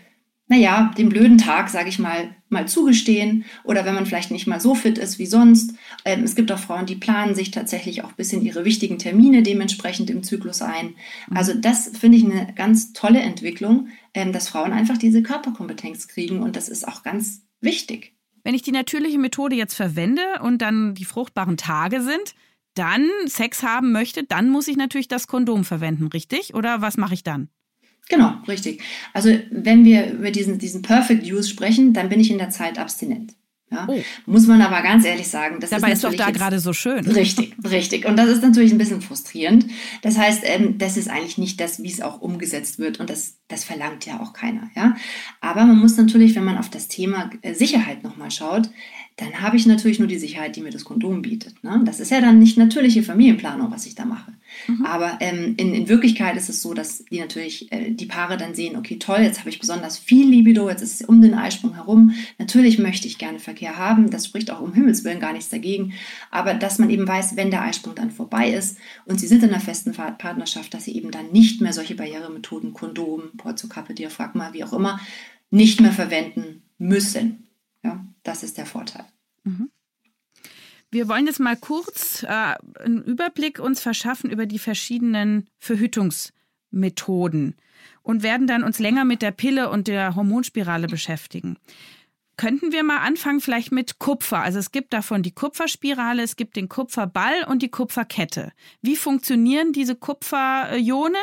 naja, 0.52 0.92
den 0.98 1.08
blöden 1.08 1.38
Tag, 1.38 1.70
sage 1.70 1.88
ich 1.88 1.98
mal, 1.98 2.36
mal 2.50 2.68
zugestehen 2.68 3.46
oder 3.64 3.86
wenn 3.86 3.96
man 3.96 4.06
vielleicht 4.06 4.32
nicht 4.32 4.48
mal 4.48 4.60
so 4.60 4.76
fit 4.76 4.98
ist 4.98 5.18
wie 5.18 5.26
sonst. 5.26 5.76
Ähm, 6.04 6.24
es 6.24 6.36
gibt 6.36 6.52
auch 6.52 6.60
Frauen, 6.60 6.86
die 6.86 6.98
planen 6.98 7.36
sich 7.36 7.52
tatsächlich 7.52 8.04
auch 8.04 8.10
ein 8.10 8.18
bisschen 8.18 8.42
ihre 8.42 8.66
wichtigen 8.66 9.00
Termine 9.00 9.44
dementsprechend 9.44 10.10
im 10.10 10.24
Zyklus 10.24 10.62
ein. 10.62 10.88
Mhm. 11.30 11.38
Also 11.38 11.54
das 11.54 11.92
finde 11.98 12.18
ich 12.18 12.26
eine 12.26 12.54
ganz 12.54 12.92
tolle 12.92 13.22
Entwicklung, 13.22 13.88
ähm, 14.14 14.34
dass 14.34 14.50
Frauen 14.50 14.74
einfach 14.74 14.98
diese 14.98 15.24
Körperkompetenz 15.24 16.10
kriegen 16.10 16.42
und 16.42 16.58
das 16.58 16.68
ist 16.68 16.86
auch 16.86 17.02
ganz 17.02 17.44
wichtig. 17.62 18.14
Wenn 18.44 18.56
ich 18.56 18.62
die 18.62 18.72
natürliche 18.72 19.20
Methode 19.20 19.56
jetzt 19.56 19.76
verwende 19.76 20.22
und 20.42 20.62
dann 20.62 20.96
die 20.96 21.06
fruchtbaren 21.06 21.58
Tage 21.58 22.02
sind, 22.02 22.36
dann 22.74 23.08
Sex 23.26 23.64
haben 23.64 23.92
möchte, 23.92 24.24
dann 24.24 24.50
muss 24.50 24.68
ich 24.68 24.78
natürlich 24.78 25.08
das 25.08 25.28
Kondom 25.28 25.64
verwenden, 25.64 26.08
richtig? 26.08 26.54
Oder 26.54 26.82
was 26.82 26.98
mache 26.98 27.14
ich 27.14 27.24
dann? 27.24 27.50
Genau, 28.10 28.34
richtig. 28.48 28.82
Also 29.14 29.30
wenn 29.52 29.86
wir 29.86 30.12
über 30.12 30.32
diesen, 30.32 30.58
diesen 30.58 30.82
Perfect 30.82 31.24
Use 31.24 31.50
sprechen, 31.50 31.94
dann 31.94 32.10
bin 32.10 32.20
ich 32.20 32.32
in 32.32 32.38
der 32.38 32.50
Zeit 32.50 32.78
abstinent. 32.78 33.36
Ja? 33.72 33.88
Oh. 33.88 34.02
Muss 34.26 34.48
man 34.48 34.62
aber 34.62 34.82
ganz 34.82 35.06
ehrlich 35.06 35.28
sagen, 35.28 35.60
das 35.60 35.70
Dabei 35.70 35.92
ist, 35.94 36.04
ist 36.04 36.04
doch 36.04 36.14
da 36.14 36.30
gerade 36.32 36.60
so 36.60 36.74
schön. 36.74 37.08
Richtig, 37.08 37.56
richtig. 37.64 38.06
Und 38.06 38.18
das 38.18 38.28
ist 38.28 38.44
natürlich 38.44 38.72
ein 38.74 38.78
bisschen 38.78 39.02
frustrierend. 39.02 39.66
Das 40.02 40.18
heißt, 40.18 40.42
ähm, 40.44 40.78
das 40.78 40.98
ist 40.98 41.10
eigentlich 41.10 41.38
nicht 41.38 41.60
das, 41.62 41.82
wie 41.82 41.92
es 41.92 42.02
auch 42.02 42.22
umgesetzt 42.22 42.80
wird. 42.80 43.00
Und 43.00 43.10
das, 43.10 43.38
das 43.48 43.64
verlangt 43.64 44.06
ja 44.06 44.20
auch 44.20 44.34
keiner. 44.34 44.70
Ja? 44.76 44.96
Aber 45.40 45.66
man 45.66 45.78
muss 45.78 45.96
natürlich, 45.96 46.36
wenn 46.36 46.44
man 46.44 46.58
auf 46.58 46.70
das 46.70 46.90
Thema 46.90 47.30
äh, 47.42 47.54
Sicherheit 47.54 48.04
nochmal 48.04 48.30
schaut, 48.30 48.70
dann 49.18 49.42
habe 49.42 49.56
ich 49.56 49.66
natürlich 49.66 50.00
nur 50.00 50.08
die 50.08 50.20
Sicherheit, 50.20 50.56
die 50.56 50.62
mir 50.62 50.72
das 50.72 50.84
Kondom 50.84 51.22
bietet. 51.22 51.64
Ne? 51.64 51.82
Das 51.86 52.00
ist 52.00 52.12
ja 52.12 52.20
dann 52.20 52.40
nicht 52.40 52.58
natürliche 52.58 53.04
Familienplanung, 53.04 53.72
was 53.72 53.86
ich 53.86 53.96
da 53.96 54.04
mache. 54.04 54.34
Mhm. 54.68 54.86
Aber 54.86 55.18
ähm, 55.20 55.56
in, 55.58 55.74
in 55.74 55.90
Wirklichkeit 55.90 56.36
ist 56.38 56.50
es 56.50 56.62
so, 56.62 56.74
dass 56.74 57.06
die 57.06 57.20
natürlich 57.20 57.72
äh, 57.72 57.92
die 57.92 58.06
Paare 58.06 58.38
dann 58.38 58.56
sehen, 58.56 58.76
okay, 58.76 58.98
toll, 58.98 59.20
jetzt 59.20 59.40
habe 59.40 59.50
ich 59.50 59.60
besonders 59.60 59.98
viel 59.98 60.30
Libido, 60.30 60.70
jetzt 60.70 60.82
ist 60.82 61.02
es 61.02 61.08
um 61.08 61.22
den 61.22 61.34
Eisprung 61.34 61.76
herum. 61.76 62.14
Natürlich 62.38 62.80
möchte 62.80 63.08
ich 63.08 63.18
gerne 63.18 63.40
Verkehr 63.40 63.78
haben, 63.78 64.10
das 64.10 64.26
spricht 64.26 64.52
auch 64.52 64.62
um 64.62 64.74
Himmels 64.74 65.04
Willen 65.04 65.20
gar 65.20 65.34
nichts 65.34 65.50
dagegen. 65.50 65.94
Aber 66.30 66.54
dass 66.54 66.80
man 66.80 66.90
eben 66.90 67.08
weiß, 67.08 67.36
wenn 67.36 67.52
der 67.52 67.64
Eisprung 67.64 67.96
dann 67.96 68.12
vorbei 68.12 68.50
ist 68.50 68.78
und 69.06 69.20
sie 69.20 69.28
sind 69.28 69.44
in 69.44 69.50
einer 69.50 69.60
festen 69.60 69.94
Partnerschaft, 69.94 70.74
dass 70.74 70.86
sie 70.86 70.96
eben 70.96 71.12
dann 71.12 71.32
nicht 71.32 71.62
mehr 71.62 71.74
solche 71.74 71.96
Barrieremethoden, 71.96 72.74
Kondom, 72.74 73.32
Porzokappe, 73.38 73.94
Diaphragma, 73.94 74.54
wie 74.54 74.64
auch 74.64 74.74
immer, 74.74 75.00
nicht 75.50 75.82
mehr 75.82 75.92
verwenden 75.92 76.64
müssen. 76.78 77.48
Ja, 77.84 78.06
das 78.24 78.44
ist 78.44 78.58
der 78.58 78.66
Vorteil. 78.66 79.06
Mhm. 79.44 79.70
Wir 80.92 81.08
wollen 81.08 81.26
jetzt 81.26 81.40
mal 81.40 81.56
kurz 81.56 82.24
äh, 82.24 82.28
einen 82.28 83.02
Überblick 83.04 83.60
uns 83.60 83.80
verschaffen 83.80 84.30
über 84.30 84.46
die 84.46 84.60
verschiedenen 84.60 85.48
Verhütungsmethoden 85.58 87.56
und 88.04 88.24
werden 88.24 88.46
dann 88.46 88.64
uns 88.64 88.78
länger 88.78 89.06
mit 89.06 89.22
der 89.22 89.32
Pille 89.32 89.70
und 89.70 89.88
der 89.88 90.16
Hormonspirale 90.16 90.88
beschäftigen. 90.88 91.58
Könnten 92.36 92.74
wir 92.74 92.84
mal 92.84 92.98
anfangen 92.98 93.40
vielleicht 93.40 93.72
mit 93.72 94.00
Kupfer? 94.00 94.42
Also 94.42 94.60
es 94.60 94.72
gibt 94.72 94.92
davon 94.92 95.24
die 95.24 95.32
Kupferspirale, 95.32 96.24
es 96.24 96.36
gibt 96.36 96.58
den 96.58 96.68
Kupferball 96.68 97.46
und 97.48 97.62
die 97.62 97.70
Kupferkette. 97.70 98.52
Wie 98.82 98.98
funktionieren 98.98 99.72
diese 99.72 99.96
Kupferionen 99.96 101.16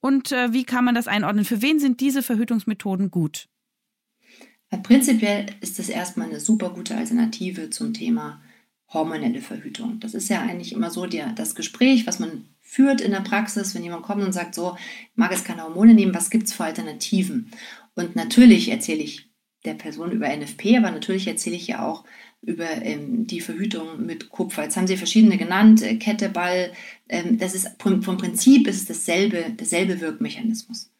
und 0.00 0.32
äh, 0.32 0.52
wie 0.52 0.64
kann 0.64 0.84
man 0.84 0.94
das 0.94 1.08
einordnen? 1.08 1.46
Für 1.46 1.62
wen 1.62 1.78
sind 1.78 2.00
diese 2.00 2.22
Verhütungsmethoden 2.22 3.10
gut? 3.10 3.48
Prinzipiell 4.82 5.46
ist 5.62 5.78
es 5.78 5.88
erstmal 5.88 6.28
eine 6.28 6.40
super 6.40 6.70
gute 6.70 6.94
Alternative 6.94 7.70
zum 7.70 7.94
Thema 7.94 8.42
hormonelle 8.92 9.40
Verhütung. 9.40 10.00
Das 10.00 10.14
ist 10.14 10.28
ja 10.28 10.40
eigentlich 10.40 10.72
immer 10.72 10.90
so 10.90 11.06
der, 11.06 11.32
das 11.32 11.54
Gespräch, 11.54 12.06
was 12.06 12.18
man 12.18 12.46
führt 12.60 13.00
in 13.00 13.12
der 13.12 13.20
Praxis, 13.20 13.74
wenn 13.74 13.82
jemand 13.82 14.02
kommt 14.02 14.22
und 14.22 14.32
sagt, 14.32 14.54
so, 14.54 14.76
ich 14.78 15.16
mag 15.16 15.30
jetzt 15.30 15.44
keine 15.44 15.64
Hormone 15.64 15.94
nehmen, 15.94 16.14
was 16.14 16.30
gibt 16.30 16.46
es 16.46 16.52
für 16.52 16.64
Alternativen? 16.64 17.50
Und 17.94 18.16
natürlich 18.16 18.70
erzähle 18.70 19.02
ich 19.02 19.28
der 19.64 19.74
Person 19.74 20.12
über 20.12 20.28
NFP, 20.28 20.76
aber 20.76 20.90
natürlich 20.90 21.26
erzähle 21.26 21.56
ich 21.56 21.66
ja 21.66 21.86
auch 21.86 22.04
über 22.42 22.70
ähm, 22.82 23.26
die 23.26 23.40
Verhütung 23.40 24.06
mit 24.06 24.30
Kupfer. 24.30 24.62
Jetzt 24.62 24.76
haben 24.76 24.86
Sie 24.86 24.96
verschiedene 24.96 25.36
genannt, 25.36 25.82
äh, 25.82 25.96
Kette, 25.96 26.28
Ball. 26.28 26.72
Ähm, 27.08 27.38
das 27.38 27.54
ist 27.54 27.68
vom, 27.78 28.02
vom 28.02 28.16
Prinzip 28.16 28.68
ist 28.68 28.88
dasselbe, 28.88 29.46
derselbe 29.58 30.00
Wirkmechanismus. 30.00 30.90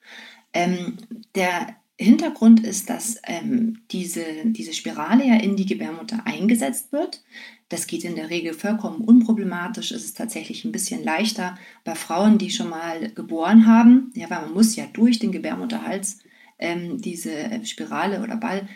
Ähm, 0.52 0.96
der 1.34 1.76
Hintergrund 1.96 2.64
ist, 2.64 2.90
dass 2.90 3.20
ähm, 3.24 3.82
diese, 3.90 4.24
diese 4.44 4.72
Spirale 4.72 5.26
ja 5.26 5.34
in 5.34 5.56
die 5.56 5.66
Gebärmutter 5.66 6.26
eingesetzt 6.26 6.92
wird. 6.92 7.22
Das 7.68 7.86
geht 7.86 8.04
in 8.04 8.16
der 8.16 8.30
Regel 8.30 8.54
vollkommen 8.54 9.02
unproblematisch. 9.02 9.92
Es 9.92 10.04
ist 10.04 10.16
tatsächlich 10.16 10.64
ein 10.64 10.72
bisschen 10.72 11.04
leichter 11.04 11.58
bei 11.84 11.94
Frauen, 11.94 12.38
die 12.38 12.50
schon 12.50 12.70
mal 12.70 13.10
geboren 13.12 13.66
haben. 13.66 14.10
Ja, 14.14 14.30
weil 14.30 14.42
man 14.42 14.54
muss 14.54 14.76
ja 14.76 14.86
durch 14.92 15.18
den 15.18 15.32
Gebärmutterhals 15.32 16.20
ähm, 16.58 17.00
diese 17.00 17.64
Spirale 17.64 18.22
oder 18.22 18.36
Ball 18.36 18.68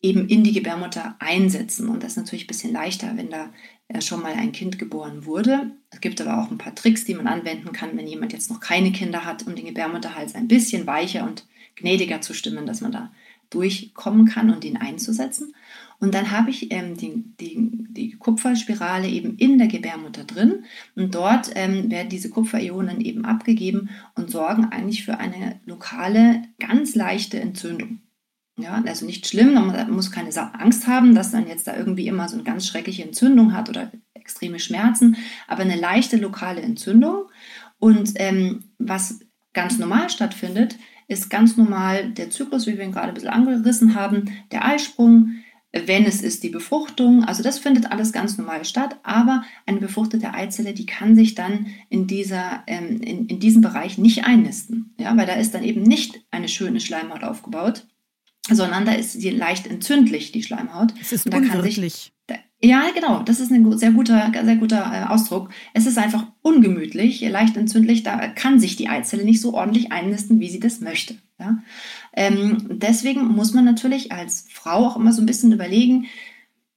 eben 0.00 0.28
in 0.28 0.44
die 0.44 0.52
Gebärmutter 0.52 1.16
einsetzen. 1.18 1.88
Und 1.88 2.02
das 2.02 2.12
ist 2.12 2.18
natürlich 2.18 2.44
ein 2.44 2.48
bisschen 2.48 2.72
leichter, 2.72 3.16
wenn 3.16 3.30
da 3.30 3.52
äh, 3.88 4.00
schon 4.00 4.22
mal 4.22 4.32
ein 4.32 4.52
Kind 4.52 4.78
geboren 4.78 5.26
wurde. 5.26 5.72
Es 5.90 6.00
gibt 6.00 6.20
aber 6.20 6.42
auch 6.42 6.50
ein 6.50 6.58
paar 6.58 6.74
Tricks, 6.74 7.04
die 7.04 7.14
man 7.14 7.26
anwenden 7.26 7.72
kann, 7.72 7.96
wenn 7.96 8.06
jemand 8.06 8.32
jetzt 8.32 8.50
noch 8.50 8.60
keine 8.60 8.92
Kinder 8.92 9.24
hat, 9.24 9.46
um 9.46 9.56
den 9.56 9.66
Gebärmutterhals 9.66 10.34
ein 10.34 10.48
bisschen 10.48 10.86
weicher 10.86 11.24
und 11.24 11.46
gnädiger 11.76 12.20
zu 12.20 12.32
stimmen, 12.32 12.66
dass 12.66 12.80
man 12.80 12.92
da 12.92 13.12
durchkommen 13.50 14.26
kann 14.26 14.50
und 14.50 14.64
ihn 14.64 14.76
einzusetzen. 14.76 15.54
Und 16.00 16.14
dann 16.14 16.30
habe 16.30 16.50
ich 16.50 16.70
ähm, 16.70 16.96
die, 16.96 17.24
die, 17.40 17.86
die, 17.90 18.12
Kupferspirale 18.12 19.08
eben 19.08 19.36
in 19.36 19.58
der 19.58 19.66
Gebärmutter 19.66 20.24
drin 20.24 20.64
und 20.94 21.14
dort 21.14 21.50
ähm, 21.56 21.90
werden 21.90 22.08
diese 22.08 22.30
Kupferionen 22.30 23.00
eben 23.00 23.24
abgegeben 23.24 23.90
und 24.14 24.30
sorgen 24.30 24.66
eigentlich 24.66 25.04
für 25.04 25.18
eine 25.18 25.60
lokale, 25.66 26.42
ganz 26.60 26.94
leichte 26.94 27.40
Entzündung. 27.40 27.98
Ja, 28.58 28.82
also 28.86 29.06
nicht 29.06 29.26
schlimm, 29.26 29.54
man 29.54 29.90
muss 29.90 30.10
keine 30.10 30.30
Angst 30.54 30.86
haben, 30.88 31.14
dass 31.14 31.30
dann 31.30 31.46
jetzt 31.46 31.66
da 31.68 31.76
irgendwie 31.76 32.08
immer 32.08 32.28
so 32.28 32.34
eine 32.34 32.44
ganz 32.44 32.66
schreckliche 32.66 33.04
Entzündung 33.04 33.52
hat 33.52 33.68
oder 33.68 33.92
extreme 34.14 34.58
Schmerzen, 34.58 35.16
aber 35.46 35.62
eine 35.62 35.76
leichte 35.76 36.16
lokale 36.16 36.60
Entzündung. 36.60 37.28
Und 37.78 38.12
ähm, 38.16 38.64
was 38.78 39.20
ganz 39.52 39.78
normal 39.78 40.10
stattfindet, 40.10 40.76
ist 41.06 41.30
ganz 41.30 41.56
normal 41.56 42.10
der 42.10 42.30
Zyklus, 42.30 42.66
wie 42.66 42.76
wir 42.76 42.84
ihn 42.84 42.92
gerade 42.92 43.08
ein 43.08 43.14
bisschen 43.14 43.30
angerissen 43.30 43.94
haben, 43.94 44.30
der 44.52 44.64
Eisprung, 44.64 45.36
wenn 45.72 46.06
es 46.06 46.22
ist 46.22 46.42
die 46.42 46.48
Befruchtung, 46.48 47.24
also 47.24 47.42
das 47.42 47.58
findet 47.58 47.90
alles 47.90 48.12
ganz 48.12 48.38
normal 48.38 48.64
statt, 48.64 48.96
aber 49.02 49.44
eine 49.66 49.80
befruchtete 49.80 50.32
Eizelle, 50.32 50.72
die 50.72 50.86
kann 50.86 51.14
sich 51.14 51.34
dann 51.34 51.66
in, 51.90 52.06
dieser, 52.06 52.62
ähm, 52.66 53.00
in, 53.02 53.26
in 53.26 53.38
diesem 53.38 53.60
Bereich 53.60 53.98
nicht 53.98 54.24
einnisten, 54.24 54.94
ja, 54.98 55.14
weil 55.16 55.26
da 55.26 55.34
ist 55.34 55.54
dann 55.54 55.64
eben 55.64 55.82
nicht 55.82 56.20
eine 56.30 56.48
schöne 56.48 56.80
Schleimhaut 56.80 57.22
aufgebaut, 57.22 57.86
sondern 58.48 58.86
da 58.86 58.92
ist 58.92 59.12
sie 59.12 59.30
leicht 59.30 59.66
entzündlich, 59.66 60.32
die 60.32 60.42
Schleimhaut. 60.42 60.94
Es 61.00 61.12
ist 61.12 61.26
unwirklich. 61.26 62.12
Ja, 62.60 62.90
genau, 62.92 63.22
das 63.22 63.38
ist 63.38 63.52
ein 63.52 63.78
sehr 63.78 63.92
guter, 63.92 64.32
sehr 64.42 64.56
guter 64.56 64.90
äh, 64.92 65.12
Ausdruck. 65.12 65.50
Es 65.74 65.86
ist 65.86 65.96
einfach 65.96 66.26
ungemütlich, 66.42 67.20
leicht 67.20 67.56
entzündlich, 67.56 68.02
da 68.02 68.26
kann 68.26 68.58
sich 68.58 68.74
die 68.74 68.88
Eizelle 68.88 69.24
nicht 69.24 69.40
so 69.40 69.54
ordentlich 69.54 69.92
einnisten, 69.92 70.40
wie 70.40 70.48
sie 70.48 70.58
das 70.58 70.80
möchte. 70.80 71.18
Ja? 71.38 71.58
Ähm, 72.18 72.66
deswegen 72.68 73.28
muss 73.28 73.54
man 73.54 73.64
natürlich 73.64 74.10
als 74.10 74.46
Frau 74.52 74.86
auch 74.86 74.96
immer 74.96 75.12
so 75.12 75.22
ein 75.22 75.26
bisschen 75.26 75.52
überlegen, 75.52 76.06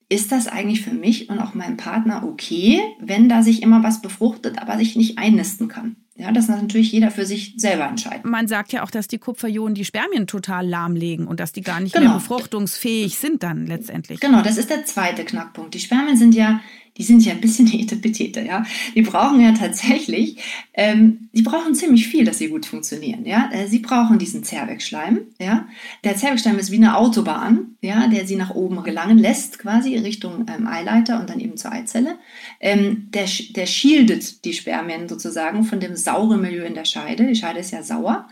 ist 0.07 0.31
das 0.31 0.47
eigentlich 0.47 0.83
für 0.83 0.93
mich 0.93 1.29
und 1.29 1.39
auch 1.39 1.55
meinem 1.55 1.77
Partner 1.77 2.23
okay, 2.23 2.79
wenn 2.99 3.27
da 3.27 3.41
sich 3.41 3.63
immer 3.63 3.81
was 3.81 4.03
befruchtet, 4.03 4.59
aber 4.61 4.77
sich 4.77 4.95
nicht 4.95 5.17
einnisten 5.17 5.67
kann? 5.67 5.95
Ja, 6.15 6.31
das 6.31 6.47
muss 6.47 6.61
natürlich 6.61 6.91
jeder 6.91 7.09
für 7.09 7.25
sich 7.25 7.55
selber 7.57 7.85
entscheiden. 7.85 8.29
Man 8.29 8.47
sagt 8.47 8.71
ja 8.71 8.83
auch, 8.83 8.91
dass 8.91 9.07
die 9.07 9.17
Kupferionen 9.17 9.73
die 9.73 9.85
Spermien 9.85 10.27
total 10.27 10.67
lahmlegen 10.67 11.25
und 11.25 11.39
dass 11.39 11.53
die 11.53 11.61
gar 11.61 11.79
nicht 11.79 11.95
genau. 11.95 12.09
mehr 12.09 12.13
befruchtungsfähig 12.17 13.17
sind 13.17 13.41
dann 13.41 13.65
letztendlich. 13.65 14.19
Genau, 14.19 14.43
das 14.43 14.59
ist 14.59 14.69
der 14.69 14.85
zweite 14.85 15.25
Knackpunkt. 15.25 15.73
Die 15.73 15.79
Spermien 15.79 16.17
sind 16.17 16.35
ja 16.35 16.61
die 17.01 17.07
sind 17.07 17.25
ja 17.25 17.31
ein 17.31 17.41
bisschen 17.41 17.67
Etepetete, 17.73 18.41
ja. 18.41 18.63
Die 18.93 19.01
brauchen 19.01 19.41
ja 19.41 19.53
tatsächlich, 19.53 20.37
ähm, 20.75 21.29
die 21.33 21.41
brauchen 21.41 21.73
ziemlich 21.73 22.07
viel, 22.07 22.25
dass 22.25 22.37
sie 22.37 22.49
gut 22.49 22.67
funktionieren, 22.67 23.25
ja. 23.25 23.49
Äh, 23.51 23.67
sie 23.67 23.79
brauchen 23.79 24.19
diesen 24.19 24.43
Zervixschleim, 24.43 25.21
ja. 25.39 25.67
Der 26.03 26.15
Zervixschleim 26.15 26.59
ist 26.59 26.69
wie 26.69 26.75
eine 26.75 26.95
Autobahn, 26.95 27.75
ja, 27.81 28.07
der 28.07 28.27
sie 28.27 28.35
nach 28.35 28.51
oben 28.51 28.83
gelangen 28.83 29.17
lässt, 29.17 29.57
quasi 29.57 29.97
Richtung 29.97 30.45
ähm, 30.47 30.67
Eileiter 30.67 31.19
und 31.19 31.27
dann 31.31 31.39
eben 31.39 31.57
zur 31.57 31.71
Eizelle. 31.71 32.19
Ähm, 32.59 33.07
der, 33.09 33.25
der 33.55 33.65
shieldet 33.65 34.45
die 34.45 34.53
Spermien 34.53 35.09
sozusagen 35.09 35.63
von 35.63 35.79
dem 35.79 35.95
sauren 35.95 36.39
Milieu 36.39 36.65
in 36.65 36.75
der 36.75 36.85
Scheide. 36.85 37.25
Die 37.25 37.35
Scheide 37.35 37.61
ist 37.61 37.71
ja 37.71 37.81
sauer 37.81 38.27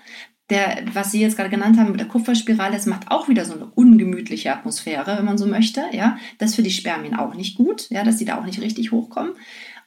der, 0.50 0.84
was 0.94 1.12
Sie 1.12 1.22
jetzt 1.22 1.38
gerade 1.38 1.50
genannt 1.50 1.78
haben 1.78 1.92
mit 1.92 2.00
der 2.00 2.08
Kupferspirale, 2.08 2.74
das 2.74 2.86
macht 2.86 3.12
auch 3.12 3.30
wieder 3.30 3.46
so 3.46 3.54
eine 3.54 3.66
ungemütliche 3.66 4.54
Atmosphäre, 4.54 5.18
wenn 5.18 5.26
man 5.26 5.38
so 5.38 5.46
möchte. 5.46 5.84
Ja, 5.92 6.18
das 6.38 6.52
ist 6.52 6.56
für 6.56 6.64
die 6.64 6.72
Spermien 6.72 7.16
auch 7.16 7.36
nicht 7.36 7.56
gut, 7.58 7.90
ja, 7.90 8.04
dass 8.04 8.18
die 8.18 8.26
da 8.26 8.40
auch 8.40 8.46
nicht 8.46 8.62
richtig 8.62 8.92
hochkommen. 8.92 9.34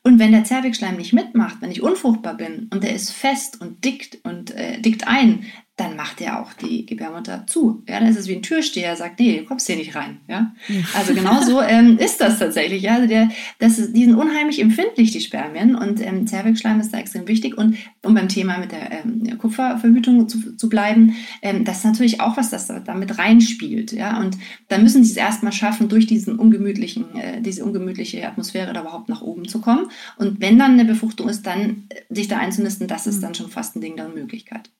Und 0.04 0.18
wenn 0.18 0.32
der 0.32 0.44
Zervixschleim 0.44 0.96
nicht 0.96 1.12
mitmacht, 1.12 1.58
wenn 1.60 1.70
ich 1.70 1.82
unfruchtbar 1.82 2.34
bin 2.34 2.68
und 2.72 2.82
der 2.82 2.94
ist 2.94 3.12
fest 3.12 3.60
und 3.60 3.84
dickt 3.84 4.18
und 4.24 4.50
äh, 4.50 4.80
dickt 4.80 5.06
ein, 5.06 5.44
dann 5.82 5.96
macht 5.96 6.20
er 6.20 6.40
auch 6.40 6.52
die 6.52 6.86
Gebärmutter 6.86 7.44
zu. 7.46 7.82
Ja, 7.88 7.98
dann 7.98 8.08
ist 8.08 8.18
es 8.18 8.28
wie 8.28 8.36
ein 8.36 8.42
Türsteher, 8.42 8.94
sagt, 8.94 9.18
nee, 9.18 9.38
du 9.38 9.44
kommst 9.44 9.66
hier 9.66 9.76
nicht 9.76 9.94
rein. 9.94 10.18
Ja? 10.28 10.54
Also 10.94 11.12
genau 11.14 11.42
so 11.42 11.60
ähm, 11.60 11.98
ist 11.98 12.20
das 12.20 12.38
tatsächlich. 12.38 12.82
Ja? 12.82 12.94
Also 12.94 13.08
der, 13.08 13.30
das 13.58 13.78
ist, 13.78 13.92
die 13.94 14.04
sind 14.04 14.14
unheimlich 14.14 14.60
empfindlich, 14.60 15.10
die 15.10 15.20
Spermien. 15.20 15.74
Und 15.74 16.00
ähm, 16.00 16.26
Zervixschleim 16.26 16.80
ist 16.80 16.94
da 16.94 16.98
extrem 16.98 17.26
wichtig. 17.26 17.58
Und 17.58 17.76
um 18.02 18.14
beim 18.14 18.28
Thema 18.28 18.58
mit 18.58 18.70
der 18.70 18.92
ähm, 18.92 19.38
Kupferverhütung 19.38 20.28
zu, 20.28 20.56
zu 20.56 20.68
bleiben, 20.68 21.16
ähm, 21.42 21.64
das 21.64 21.78
ist 21.78 21.84
natürlich 21.84 22.20
auch 22.20 22.36
was, 22.36 22.50
das 22.50 22.68
damit 22.68 23.18
reinspielt. 23.18 23.92
Ja? 23.92 24.20
Und 24.20 24.38
dann 24.68 24.82
müssen 24.84 25.02
sie 25.02 25.10
es 25.10 25.16
erstmal 25.16 25.52
schaffen, 25.52 25.88
durch 25.88 26.06
diesen 26.06 26.38
ungemütlichen, 26.38 27.16
äh, 27.16 27.40
diese 27.40 27.64
ungemütliche 27.64 28.26
Atmosphäre 28.26 28.72
da 28.72 28.82
überhaupt 28.82 29.08
nach 29.08 29.22
oben 29.22 29.48
zu 29.48 29.60
kommen. 29.60 29.86
Und 30.16 30.40
wenn 30.40 30.58
dann 30.58 30.72
eine 30.72 30.84
Befruchtung 30.84 31.28
ist, 31.28 31.44
dann 31.44 31.88
äh, 31.88 32.14
sich 32.14 32.28
da 32.28 32.38
einzunisten, 32.38 32.86
das 32.86 33.08
ist 33.08 33.16
mhm. 33.16 33.22
dann 33.22 33.34
schon 33.34 33.50
fast 33.50 33.74
ein 33.74 33.80
Ding 33.80 33.96
der 33.96 34.06
Unmöglichkeit. 34.06 34.70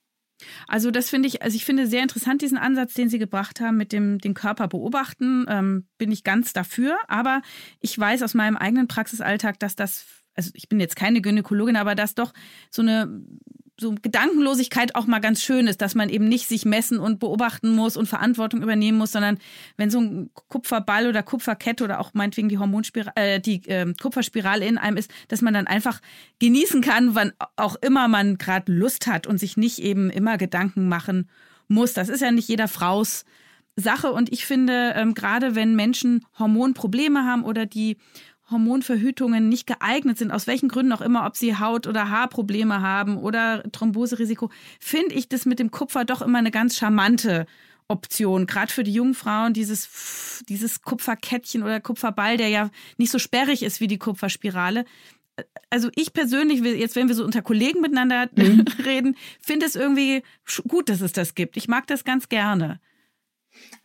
Also 0.67 0.91
das 0.91 1.09
finde 1.09 1.27
ich, 1.27 1.41
also 1.41 1.55
ich 1.55 1.65
finde 1.65 1.87
sehr 1.87 2.03
interessant 2.03 2.41
diesen 2.41 2.57
Ansatz, 2.57 2.93
den 2.93 3.09
Sie 3.09 3.19
gebracht 3.19 3.59
haben 3.59 3.77
mit 3.77 3.91
dem 3.91 4.19
den 4.19 4.33
Körper 4.33 4.67
beobachten. 4.67 5.45
Ähm, 5.47 5.87
bin 5.97 6.11
ich 6.11 6.23
ganz 6.23 6.53
dafür. 6.53 6.97
Aber 7.07 7.41
ich 7.79 7.97
weiß 7.97 8.23
aus 8.23 8.33
meinem 8.33 8.57
eigenen 8.57 8.87
Praxisalltag, 8.87 9.59
dass 9.59 9.75
das, 9.75 10.05
also 10.35 10.51
ich 10.53 10.69
bin 10.69 10.79
jetzt 10.79 10.95
keine 10.95 11.21
Gynäkologin, 11.21 11.75
aber 11.75 11.95
dass 11.95 12.15
doch 12.15 12.33
so 12.69 12.81
eine 12.81 13.21
so 13.79 13.95
Gedankenlosigkeit 13.99 14.95
auch 14.95 15.07
mal 15.07 15.19
ganz 15.19 15.41
schön 15.41 15.67
ist, 15.67 15.81
dass 15.81 15.95
man 15.95 16.09
eben 16.09 16.27
nicht 16.27 16.47
sich 16.47 16.63
messen 16.63 16.99
und 16.99 17.19
beobachten 17.19 17.75
muss 17.75 17.97
und 17.97 18.07
Verantwortung 18.07 18.61
übernehmen 18.61 18.97
muss, 18.97 19.11
sondern 19.11 19.39
wenn 19.77 19.89
so 19.89 19.99
ein 19.99 20.29
Kupferball 20.33 21.07
oder 21.07 21.23
Kupferkette 21.23 21.83
oder 21.83 21.99
auch 21.99 22.13
meinetwegen 22.13 22.49
die 22.49 22.59
Hormonspirale, 22.59 23.13
äh, 23.15 23.39
die 23.39 23.67
äh, 23.67 23.91
Kupferspirale 23.99 24.65
in 24.65 24.77
einem 24.77 24.97
ist, 24.97 25.11
dass 25.27 25.41
man 25.41 25.55
dann 25.55 25.67
einfach 25.67 26.01
genießen 26.39 26.81
kann, 26.81 27.15
wann 27.15 27.33
auch 27.55 27.75
immer 27.77 28.07
man 28.07 28.37
gerade 28.37 28.71
Lust 28.71 29.07
hat 29.07 29.25
und 29.25 29.39
sich 29.39 29.57
nicht 29.57 29.79
eben 29.79 30.11
immer 30.11 30.37
Gedanken 30.37 30.87
machen 30.87 31.29
muss. 31.67 31.93
Das 31.93 32.09
ist 32.09 32.21
ja 32.21 32.31
nicht 32.31 32.47
jeder 32.47 32.67
Fraus 32.67 33.25
Sache 33.75 34.11
und 34.11 34.31
ich 34.31 34.45
finde, 34.45 34.93
ähm, 34.95 35.15
gerade 35.15 35.55
wenn 35.55 35.75
Menschen 35.75 36.25
Hormonprobleme 36.37 37.25
haben 37.25 37.43
oder 37.43 37.65
die 37.65 37.97
Hormonverhütungen 38.49 39.49
nicht 39.49 39.67
geeignet 39.67 40.17
sind, 40.17 40.31
aus 40.31 40.47
welchen 40.47 40.69
Gründen 40.69 40.91
auch 40.91 41.01
immer, 41.01 41.25
ob 41.25 41.37
sie 41.37 41.57
Haut- 41.57 41.87
oder 41.87 42.09
Haarprobleme 42.09 42.81
haben 42.81 43.17
oder 43.17 43.63
Thromboserisiko, 43.71 44.49
finde 44.79 45.15
ich 45.15 45.29
das 45.29 45.45
mit 45.45 45.59
dem 45.59 45.71
Kupfer 45.71 46.05
doch 46.05 46.21
immer 46.21 46.39
eine 46.39 46.51
ganz 46.51 46.77
charmante 46.77 47.45
Option. 47.87 48.45
Gerade 48.45 48.71
für 48.71 48.83
die 48.83 48.93
jungen 48.93 49.13
Frauen, 49.13 49.53
dieses, 49.53 50.43
dieses 50.49 50.81
Kupferkettchen 50.81 51.63
oder 51.63 51.79
Kupferball, 51.79 52.37
der 52.37 52.49
ja 52.49 52.69
nicht 52.97 53.11
so 53.11 53.19
sperrig 53.19 53.63
ist 53.63 53.79
wie 53.79 53.87
die 53.87 53.97
Kupferspirale. 53.97 54.85
Also 55.69 55.89
ich 55.95 56.13
persönlich, 56.13 56.61
jetzt 56.61 56.95
wenn 56.95 57.07
wir 57.07 57.15
so 57.15 57.23
unter 57.23 57.41
Kollegen 57.41 57.81
miteinander 57.81 58.29
mhm. 58.35 58.65
reden, 58.85 59.15
finde 59.41 59.65
es 59.65 59.75
irgendwie 59.75 60.23
gut, 60.67 60.89
dass 60.89 61.01
es 61.01 61.13
das 61.13 61.35
gibt. 61.35 61.57
Ich 61.57 61.67
mag 61.67 61.87
das 61.87 62.03
ganz 62.03 62.29
gerne. 62.29 62.79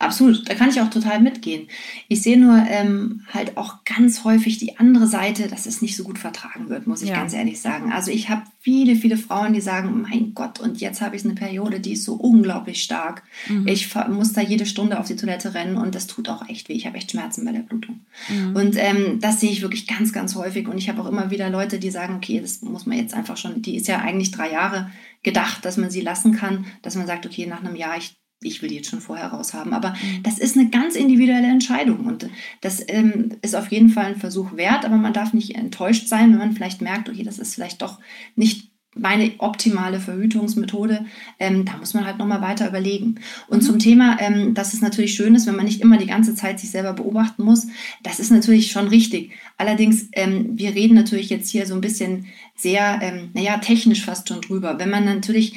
Absolut, 0.01 0.47
da 0.49 0.55
kann 0.55 0.69
ich 0.69 0.79
auch 0.79 0.89
total 0.89 1.19
mitgehen. 1.19 1.67
Ich 2.07 2.21
sehe 2.21 2.39
nur 2.39 2.55
ähm, 2.69 3.25
halt 3.33 3.57
auch 3.57 3.83
ganz 3.83 4.23
häufig 4.23 4.57
die 4.57 4.77
andere 4.79 5.07
Seite, 5.07 5.49
dass 5.49 5.65
es 5.65 5.81
nicht 5.81 5.97
so 5.97 6.05
gut 6.05 6.17
vertragen 6.17 6.69
wird, 6.69 6.87
muss 6.87 7.01
ich 7.01 7.09
ja. 7.09 7.15
ganz 7.15 7.33
ehrlich 7.33 7.59
sagen. 7.59 7.91
Also 7.91 8.09
ich 8.09 8.29
habe 8.29 8.43
viele, 8.61 8.95
viele 8.95 9.17
Frauen, 9.17 9.51
die 9.51 9.59
sagen, 9.59 10.05
mein 10.09 10.33
Gott, 10.33 10.61
und 10.61 10.79
jetzt 10.79 11.01
habe 11.01 11.17
ich 11.17 11.25
eine 11.25 11.33
Periode, 11.33 11.81
die 11.81 11.93
ist 11.93 12.05
so 12.05 12.13
unglaublich 12.13 12.81
stark. 12.81 13.23
Mhm. 13.49 13.67
Ich 13.67 13.93
muss 14.09 14.31
da 14.31 14.39
jede 14.39 14.65
Stunde 14.65 14.99
auf 14.99 15.07
die 15.07 15.17
Toilette 15.17 15.53
rennen 15.53 15.75
und 15.75 15.95
das 15.95 16.07
tut 16.07 16.29
auch 16.29 16.47
echt 16.47 16.69
weh. 16.69 16.73
Ich 16.75 16.85
habe 16.85 16.95
echt 16.95 17.11
Schmerzen 17.11 17.43
bei 17.43 17.51
der 17.51 17.59
Blutung. 17.59 17.99
Mhm. 18.29 18.55
Und 18.55 18.75
ähm, 18.77 19.19
das 19.19 19.41
sehe 19.41 19.51
ich 19.51 19.61
wirklich 19.61 19.85
ganz, 19.85 20.13
ganz 20.13 20.33
häufig. 20.35 20.69
Und 20.69 20.77
ich 20.77 20.87
habe 20.87 21.01
auch 21.01 21.07
immer 21.07 21.29
wieder 21.29 21.49
Leute, 21.49 21.77
die 21.77 21.91
sagen, 21.91 22.15
okay, 22.15 22.39
das 22.39 22.61
muss 22.61 22.85
man 22.85 22.97
jetzt 22.97 23.13
einfach 23.13 23.35
schon, 23.35 23.61
die 23.61 23.75
ist 23.75 23.89
ja 23.89 23.99
eigentlich 23.99 24.31
drei 24.31 24.49
Jahre 24.49 24.91
gedacht, 25.23 25.65
dass 25.65 25.75
man 25.75 25.89
sie 25.89 25.99
lassen 25.99 26.37
kann, 26.37 26.67
dass 26.83 26.95
man 26.95 27.05
sagt, 27.05 27.25
okay, 27.25 27.45
nach 27.47 27.61
einem 27.61 27.75
Jahr, 27.75 27.97
ich 27.97 28.15
ich 28.41 28.61
will 28.61 28.69
die 28.69 28.75
jetzt 28.75 28.89
schon 28.89 29.01
vorher 29.01 29.27
raus 29.27 29.53
haben. 29.53 29.73
Aber 29.73 29.91
mhm. 29.91 30.23
das 30.23 30.39
ist 30.39 30.57
eine 30.57 30.69
ganz 30.69 30.95
individuelle 30.95 31.47
Entscheidung 31.47 32.05
und 32.05 32.29
das 32.61 32.83
ähm, 32.87 33.31
ist 33.41 33.55
auf 33.55 33.71
jeden 33.71 33.89
Fall 33.89 34.05
ein 34.05 34.15
Versuch 34.15 34.55
wert, 34.55 34.85
aber 34.85 34.97
man 34.97 35.13
darf 35.13 35.33
nicht 35.33 35.55
enttäuscht 35.55 36.07
sein, 36.07 36.31
wenn 36.31 36.39
man 36.39 36.53
vielleicht 36.53 36.81
merkt, 36.81 37.09
okay, 37.09 37.23
das 37.23 37.39
ist 37.39 37.55
vielleicht 37.55 37.81
doch 37.81 37.99
nicht 38.35 38.69
meine 38.95 39.33
optimale 39.37 39.99
Verhütungsmethode, 39.99 41.05
ähm, 41.39 41.63
da 41.63 41.77
muss 41.77 41.93
man 41.93 42.05
halt 42.05 42.17
nochmal 42.17 42.41
weiter 42.41 42.67
überlegen. 42.67 43.15
Und 43.47 43.61
mhm. 43.61 43.65
zum 43.65 43.79
Thema, 43.79 44.19
ähm, 44.19 44.53
dass 44.55 44.73
es 44.73 44.81
natürlich 44.81 45.13
schön 45.13 45.35
ist, 45.35 45.45
wenn 45.45 45.55
man 45.55 45.65
nicht 45.65 45.81
immer 45.81 45.97
die 45.97 46.07
ganze 46.07 46.33
Zeit 46.33 46.59
sich 46.59 46.71
selber 46.71 46.93
beobachten 46.93 47.43
muss, 47.43 47.67
das 48.01 48.19
ist 48.19 48.31
natürlich 48.31 48.71
schon 48.71 48.87
richtig. 48.87 49.31
Allerdings, 49.57 50.09
ähm, 50.13 50.57
wir 50.57 50.73
reden 50.73 50.95
natürlich 50.95 51.29
jetzt 51.29 51.49
hier 51.49 51.67
so 51.67 51.75
ein 51.75 51.81
bisschen 51.81 52.25
sehr, 52.55 52.99
ähm, 53.01 53.29
naja, 53.33 53.59
technisch 53.59 54.03
fast 54.03 54.27
schon 54.27 54.41
drüber. 54.41 54.79
Wenn 54.79 54.89
man 54.89 55.05
natürlich 55.05 55.53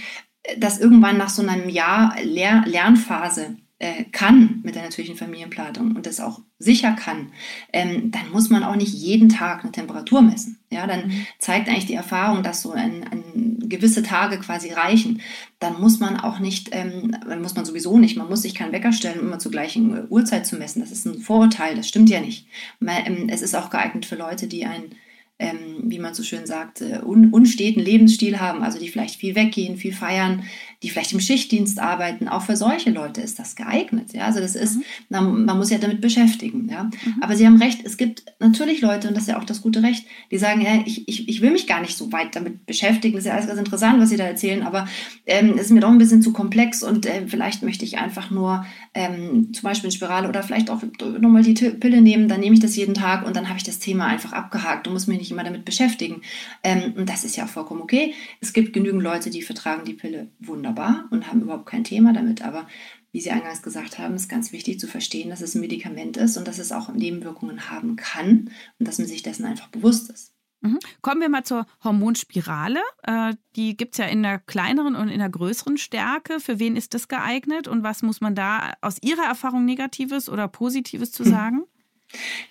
das 0.58 0.80
irgendwann 0.80 1.18
nach 1.18 1.30
so 1.30 1.46
einem 1.46 1.68
Jahr 1.68 2.16
Lehr 2.22 2.64
Lernphase 2.66 3.56
äh, 3.82 4.04
kann 4.12 4.60
mit 4.62 4.76
der 4.76 4.84
natürlichen 4.84 5.16
Familienplanung 5.16 5.96
und 5.96 6.06
das 6.06 6.20
auch 6.20 6.40
sicher 6.60 6.92
kann, 6.92 7.32
ähm, 7.72 8.12
dann 8.12 8.30
muss 8.30 8.48
man 8.48 8.62
auch 8.62 8.76
nicht 8.76 8.94
jeden 8.94 9.28
Tag 9.28 9.64
eine 9.64 9.72
Temperatur 9.72 10.22
messen. 10.22 10.60
Ja, 10.70 10.86
dann 10.86 11.08
mhm. 11.08 11.26
zeigt 11.40 11.68
eigentlich 11.68 11.86
die 11.86 11.94
Erfahrung, 11.94 12.44
dass 12.44 12.62
so 12.62 12.70
ein, 12.70 13.02
ein 13.10 13.68
gewisse 13.68 14.04
Tage 14.04 14.38
quasi 14.38 14.70
reichen. 14.72 15.20
Dann 15.58 15.80
muss 15.80 15.98
man 15.98 16.16
auch 16.20 16.38
nicht, 16.38 16.68
ähm, 16.70 17.16
muss 17.40 17.56
man 17.56 17.64
sowieso 17.64 17.98
nicht, 17.98 18.16
man 18.16 18.28
muss 18.28 18.42
sich 18.42 18.54
keinen 18.54 18.70
Wecker 18.70 18.92
stellen, 18.92 19.18
um 19.18 19.26
immer 19.26 19.40
zur 19.40 19.50
gleichen 19.50 20.08
Uhrzeit 20.08 20.46
zu 20.46 20.54
messen. 20.54 20.80
Das 20.80 20.92
ist 20.92 21.04
ein 21.04 21.18
Vorurteil, 21.18 21.74
das 21.74 21.88
stimmt 21.88 22.08
ja 22.08 22.20
nicht. 22.20 22.46
Ähm, 22.80 23.28
es 23.30 23.42
ist 23.42 23.56
auch 23.56 23.68
geeignet 23.68 24.06
für 24.06 24.16
Leute, 24.16 24.46
die 24.46 24.64
ein 24.64 24.94
ähm, 25.38 25.84
wie 25.84 25.98
man 25.98 26.14
so 26.14 26.22
schön 26.22 26.46
sagt, 26.46 26.80
äh, 26.80 27.00
un 27.04 27.30
unsteten 27.30 27.80
Lebensstil 27.80 28.40
haben, 28.40 28.62
also 28.62 28.78
die 28.78 28.88
vielleicht 28.88 29.16
viel 29.16 29.34
weggehen, 29.34 29.76
viel 29.76 29.92
feiern, 29.92 30.44
die 30.82 30.90
vielleicht 30.90 31.12
im 31.12 31.20
Schichtdienst 31.20 31.78
arbeiten. 31.78 32.28
Auch 32.28 32.42
für 32.42 32.56
solche 32.56 32.90
Leute 32.90 33.20
ist 33.20 33.38
das 33.38 33.54
geeignet. 33.54 34.12
Ja? 34.12 34.24
Also 34.24 34.40
das 34.40 34.56
ist, 34.56 34.76
mhm. 34.76 34.84
man, 35.08 35.44
man, 35.44 35.58
muss 35.58 35.70
ja 35.70 35.78
damit 35.78 36.00
beschäftigen. 36.00 36.68
Ja? 36.68 36.84
Mhm. 36.84 37.22
Aber 37.22 37.36
Sie 37.36 37.46
haben 37.46 37.60
recht, 37.62 37.80
es 37.84 37.96
gibt 37.96 38.24
natürlich 38.40 38.80
Leute, 38.80 39.08
und 39.08 39.14
das 39.14 39.24
ist 39.24 39.28
ja 39.28 39.38
auch 39.38 39.44
das 39.44 39.62
gute 39.62 39.82
Recht, 39.82 40.06
die 40.30 40.38
sagen, 40.38 40.60
ja, 40.60 40.82
ich, 40.84 41.06
ich, 41.08 41.28
ich 41.28 41.40
will 41.40 41.52
mich 41.52 41.66
gar 41.66 41.80
nicht 41.80 41.96
so 41.96 42.12
weit 42.12 42.34
damit 42.34 42.66
beschäftigen. 42.66 43.14
Das 43.14 43.24
ist 43.24 43.28
ja 43.28 43.34
alles 43.34 43.46
ganz 43.46 43.58
interessant, 43.58 44.00
was 44.00 44.08
Sie 44.08 44.16
da 44.16 44.24
erzählen, 44.24 44.62
aber 44.62 44.88
ähm, 45.26 45.54
es 45.54 45.66
ist 45.66 45.70
mir 45.70 45.80
doch 45.80 45.90
ein 45.90 45.98
bisschen 45.98 46.22
zu 46.22 46.32
komplex 46.32 46.82
und 46.82 47.06
äh, 47.06 47.26
vielleicht 47.28 47.62
möchte 47.62 47.84
ich 47.84 47.98
einfach 47.98 48.30
nur 48.30 48.66
ähm, 48.94 49.52
zum 49.52 49.62
Beispiel 49.62 49.88
eine 49.88 49.92
Spirale 49.92 50.28
oder 50.28 50.42
vielleicht 50.42 50.68
auch 50.68 50.82
nochmal 51.20 51.42
die 51.42 51.54
Pille 51.54 52.00
nehmen, 52.00 52.28
dann 52.28 52.40
nehme 52.40 52.54
ich 52.54 52.60
das 52.60 52.76
jeden 52.76 52.94
Tag 52.94 53.24
und 53.24 53.36
dann 53.36 53.48
habe 53.48 53.58
ich 53.58 53.64
das 53.64 53.78
Thema 53.78 54.06
einfach 54.06 54.32
abgehakt 54.32 54.86
und 54.86 54.94
muss 54.94 55.06
mich 55.06 55.18
nicht 55.18 55.30
immer 55.30 55.44
damit 55.44 55.64
beschäftigen. 55.64 56.22
Ähm, 56.64 56.94
und 56.96 57.08
das 57.08 57.24
ist 57.24 57.36
ja 57.36 57.46
vollkommen 57.46 57.80
okay. 57.82 58.14
Es 58.40 58.52
gibt 58.52 58.72
genügend 58.72 59.02
Leute, 59.02 59.30
die 59.30 59.42
vertragen 59.42 59.84
die 59.84 59.94
Pille 59.94 60.28
wunderbar 60.40 60.71
und 61.10 61.26
haben 61.26 61.42
überhaupt 61.42 61.66
kein 61.66 61.84
Thema 61.84 62.12
damit. 62.12 62.42
Aber 62.42 62.66
wie 63.12 63.20
Sie 63.20 63.30
eingangs 63.30 63.62
gesagt 63.62 63.98
haben, 63.98 64.14
ist 64.14 64.28
ganz 64.28 64.52
wichtig 64.52 64.80
zu 64.80 64.86
verstehen, 64.86 65.30
dass 65.30 65.40
es 65.40 65.54
ein 65.54 65.60
Medikament 65.60 66.16
ist 66.16 66.36
und 66.36 66.48
dass 66.48 66.58
es 66.58 66.72
auch 66.72 66.92
Nebenwirkungen 66.92 67.70
haben 67.70 67.96
kann 67.96 68.50
und 68.78 68.88
dass 68.88 68.98
man 68.98 69.06
sich 69.06 69.22
dessen 69.22 69.44
einfach 69.44 69.68
bewusst 69.68 70.10
ist. 70.10 70.32
Mhm. 70.62 70.78
Kommen 71.00 71.20
wir 71.20 71.28
mal 71.28 71.44
zur 71.44 71.66
Hormonspirale. 71.82 72.80
Äh, 73.02 73.34
die 73.56 73.76
gibt 73.76 73.94
es 73.94 73.98
ja 73.98 74.06
in 74.06 74.22
der 74.22 74.38
kleineren 74.38 74.94
und 74.94 75.08
in 75.08 75.18
der 75.18 75.28
größeren 75.28 75.76
Stärke. 75.76 76.40
Für 76.40 76.58
wen 76.58 76.76
ist 76.76 76.94
das 76.94 77.08
geeignet 77.08 77.68
und 77.68 77.82
was 77.82 78.02
muss 78.02 78.20
man 78.20 78.34
da 78.34 78.72
aus 78.80 78.96
Ihrer 79.02 79.24
Erfahrung 79.24 79.64
Negatives 79.64 80.28
oder 80.28 80.48
Positives 80.48 81.12
zu 81.12 81.24
sagen? 81.24 81.64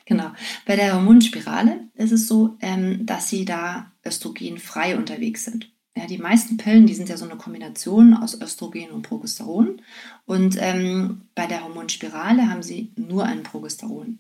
Genau. 0.06 0.32
Bei 0.66 0.76
der 0.76 0.96
Hormonspirale 0.96 1.88
ist 1.96 2.12
es 2.12 2.28
so, 2.28 2.58
ähm, 2.62 3.06
dass 3.06 3.30
sie 3.30 3.46
da 3.46 3.92
östrogenfrei 4.06 4.98
unterwegs 4.98 5.46
sind. 5.46 5.72
Ja, 6.02 6.08
die 6.08 6.18
meisten 6.18 6.58
Pillen, 6.58 6.88
die 6.88 6.96
sind 6.96 7.10
ja 7.10 7.18
so 7.18 7.26
eine 7.26 7.38
Kombination 7.38 8.16
aus 8.16 8.42
Östrogen 8.42 8.90
und 8.90 9.04
Progesteron. 9.04 9.84
Und 10.26 10.58
ähm, 10.60 11.22
bei 11.36 11.46
der 11.46 11.64
Hormonspirale 11.64 12.50
haben 12.50 12.64
sie 12.64 12.92
nur 12.96 13.26
ein 13.26 13.44
Progesteron. 13.44 14.18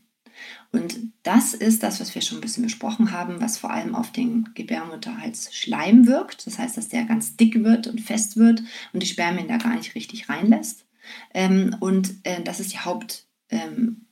Und 0.71 0.99
das 1.23 1.55
ist 1.55 1.81
das, 1.81 1.99
was 1.99 2.13
wir 2.13 2.21
schon 2.21 2.37
ein 2.37 2.41
bisschen 2.41 2.65
besprochen 2.65 3.11
haben, 3.11 3.41
was 3.41 3.57
vor 3.57 3.71
allem 3.71 3.95
auf 3.95 4.11
den 4.11 4.51
Gebärmutterhalsschleim 4.53 6.05
wirkt. 6.05 6.45
Das 6.45 6.59
heißt, 6.59 6.77
dass 6.77 6.89
der 6.89 7.05
ganz 7.05 7.35
dick 7.35 7.63
wird 7.63 7.87
und 7.87 7.99
fest 7.99 8.37
wird 8.37 8.61
und 8.93 9.01
die 9.01 9.07
Spermien 9.07 9.47
da 9.47 9.57
gar 9.57 9.75
nicht 9.75 9.95
richtig 9.95 10.29
reinlässt. 10.29 10.85
Ähm, 11.33 11.75
und 11.79 12.13
äh, 12.21 12.43
das 12.43 12.59
ist 12.59 12.73
die 12.73 12.79
Haupt, 12.79 13.25
ähm, 13.49 14.05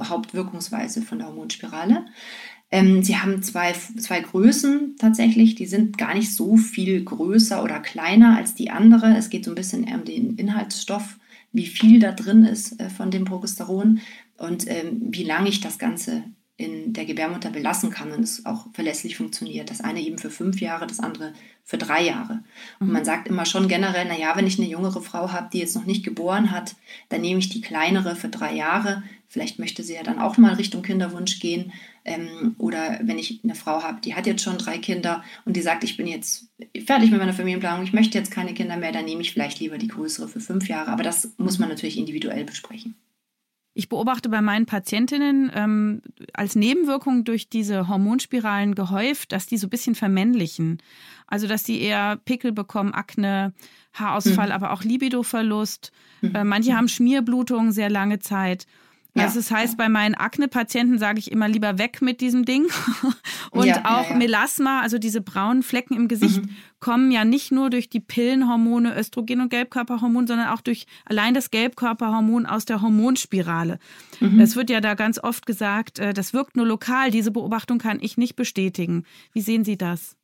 Hauptwirkungsweise 0.00 1.02
von 1.02 1.18
der 1.18 1.28
Hormonspirale. 1.28 2.06
Ähm, 2.70 3.02
sie 3.02 3.16
haben 3.18 3.42
zwei, 3.42 3.72
zwei 3.72 4.20
Größen 4.20 4.96
tatsächlich, 4.98 5.54
die 5.54 5.66
sind 5.66 5.98
gar 5.98 6.14
nicht 6.14 6.34
so 6.34 6.56
viel 6.56 7.04
größer 7.04 7.62
oder 7.62 7.80
kleiner 7.80 8.36
als 8.36 8.54
die 8.54 8.70
andere. 8.70 9.16
Es 9.16 9.30
geht 9.30 9.44
so 9.44 9.52
ein 9.52 9.56
bisschen 9.56 9.84
um 9.84 10.04
den 10.04 10.36
Inhaltsstoff, 10.36 11.18
wie 11.52 11.66
viel 11.66 12.00
da 12.00 12.12
drin 12.12 12.44
ist 12.44 12.80
äh, 12.80 12.90
von 12.90 13.10
dem 13.10 13.24
Progesteron 13.24 14.00
und 14.36 14.68
ähm, 14.68 15.02
wie 15.10 15.24
lange 15.24 15.48
ich 15.48 15.60
das 15.60 15.78
Ganze 15.78 16.24
in 16.56 16.92
der 16.92 17.04
Gebärmutter 17.04 17.50
belassen 17.50 17.90
kann 17.90 18.12
und 18.12 18.22
es 18.22 18.46
auch 18.46 18.66
verlässlich 18.72 19.16
funktioniert. 19.16 19.70
Das 19.70 19.80
eine 19.80 20.00
eben 20.00 20.18
für 20.18 20.30
fünf 20.30 20.60
Jahre, 20.60 20.86
das 20.86 21.00
andere 21.00 21.32
für 21.64 21.78
drei 21.78 22.04
Jahre. 22.04 22.44
Und 22.78 22.92
man 22.92 23.02
mhm. 23.02 23.06
sagt 23.06 23.26
immer 23.26 23.44
schon 23.44 23.66
generell, 23.66 24.06
naja, 24.06 24.36
wenn 24.36 24.46
ich 24.46 24.58
eine 24.58 24.68
jüngere 24.68 25.00
Frau 25.00 25.32
habe, 25.32 25.48
die 25.52 25.58
jetzt 25.58 25.74
noch 25.74 25.86
nicht 25.86 26.04
geboren 26.04 26.52
hat, 26.52 26.76
dann 27.08 27.22
nehme 27.22 27.40
ich 27.40 27.48
die 27.48 27.60
kleinere 27.60 28.14
für 28.14 28.28
drei 28.28 28.54
Jahre. 28.54 29.02
Vielleicht 29.26 29.58
möchte 29.58 29.82
sie 29.82 29.94
ja 29.94 30.04
dann 30.04 30.20
auch 30.20 30.36
mal 30.36 30.54
Richtung 30.54 30.82
Kinderwunsch 30.82 31.40
gehen. 31.40 31.72
Ähm, 32.04 32.54
oder 32.58 33.00
wenn 33.02 33.18
ich 33.18 33.40
eine 33.42 33.56
Frau 33.56 33.82
habe, 33.82 34.00
die 34.00 34.14
hat 34.14 34.26
jetzt 34.26 34.44
schon 34.44 34.58
drei 34.58 34.78
Kinder 34.78 35.24
und 35.44 35.56
die 35.56 35.62
sagt, 35.62 35.82
ich 35.82 35.96
bin 35.96 36.06
jetzt 36.06 36.46
fertig 36.86 37.10
mit 37.10 37.18
meiner 37.18 37.32
Familienplanung, 37.32 37.82
ich 37.82 37.92
möchte 37.92 38.16
jetzt 38.16 38.30
keine 38.30 38.54
Kinder 38.54 38.76
mehr, 38.76 38.92
dann 38.92 39.06
nehme 39.06 39.22
ich 39.22 39.32
vielleicht 39.32 39.58
lieber 39.58 39.78
die 39.78 39.88
größere 39.88 40.28
für 40.28 40.40
fünf 40.40 40.68
Jahre. 40.68 40.92
Aber 40.92 41.02
das 41.02 41.32
muss 41.36 41.58
man 41.58 41.68
natürlich 41.68 41.98
individuell 41.98 42.44
besprechen. 42.44 42.94
Ich 43.74 43.88
beobachte 43.88 44.28
bei 44.28 44.40
meinen 44.40 44.66
Patientinnen 44.66 45.50
ähm, 45.52 46.02
als 46.32 46.54
Nebenwirkung 46.54 47.24
durch 47.24 47.48
diese 47.48 47.88
Hormonspiralen 47.88 48.76
gehäuft, 48.76 49.32
dass 49.32 49.46
die 49.46 49.58
so 49.58 49.66
ein 49.66 49.70
bisschen 49.70 49.96
vermännlichen. 49.96 50.78
Also, 51.26 51.48
dass 51.48 51.64
die 51.64 51.80
eher 51.80 52.16
Pickel 52.24 52.52
bekommen, 52.52 52.94
Akne, 52.94 53.52
Haarausfall, 53.92 54.46
mhm. 54.46 54.52
aber 54.52 54.72
auch 54.72 54.84
Libidoverlust. 54.84 55.90
Mhm. 56.20 56.34
Äh, 56.34 56.44
manche 56.44 56.76
haben 56.76 56.88
Schmierblutungen 56.88 57.72
sehr 57.72 57.90
lange 57.90 58.20
Zeit. 58.20 58.66
Ja, 59.16 59.24
also 59.24 59.38
das 59.38 59.50
heißt, 59.52 59.76
bei 59.76 59.88
meinen 59.88 60.16
Akne-Patienten 60.16 60.98
sage 60.98 61.20
ich 61.20 61.30
immer 61.30 61.46
lieber 61.48 61.78
weg 61.78 62.02
mit 62.02 62.20
diesem 62.20 62.44
Ding. 62.44 62.66
Und 63.52 63.66
ja, 63.66 63.82
auch 63.84 64.10
ja, 64.10 64.16
Melasma, 64.16 64.80
also 64.80 64.98
diese 64.98 65.20
braunen 65.20 65.62
Flecken 65.62 65.94
im 65.94 66.08
Gesicht, 66.08 66.42
mhm. 66.42 66.50
kommen 66.80 67.12
ja 67.12 67.24
nicht 67.24 67.52
nur 67.52 67.70
durch 67.70 67.88
die 67.88 68.00
Pillenhormone, 68.00 68.98
Östrogen 68.98 69.40
und 69.40 69.50
Gelbkörperhormon, 69.50 70.26
sondern 70.26 70.48
auch 70.48 70.60
durch 70.60 70.86
allein 71.04 71.32
das 71.32 71.52
Gelbkörperhormon 71.52 72.44
aus 72.44 72.64
der 72.64 72.82
Hormonspirale. 72.82 73.78
Mhm. 74.18 74.40
Es 74.40 74.56
wird 74.56 74.68
ja 74.68 74.80
da 74.80 74.94
ganz 74.94 75.20
oft 75.20 75.46
gesagt, 75.46 76.00
äh, 76.00 76.12
das 76.12 76.32
wirkt 76.32 76.56
nur 76.56 76.66
lokal. 76.66 77.12
Diese 77.12 77.30
Beobachtung 77.30 77.78
kann 77.78 77.98
ich 78.00 78.16
nicht 78.16 78.34
bestätigen. 78.34 79.04
Wie 79.32 79.42
sehen 79.42 79.64
Sie 79.64 79.78
das? 79.78 80.16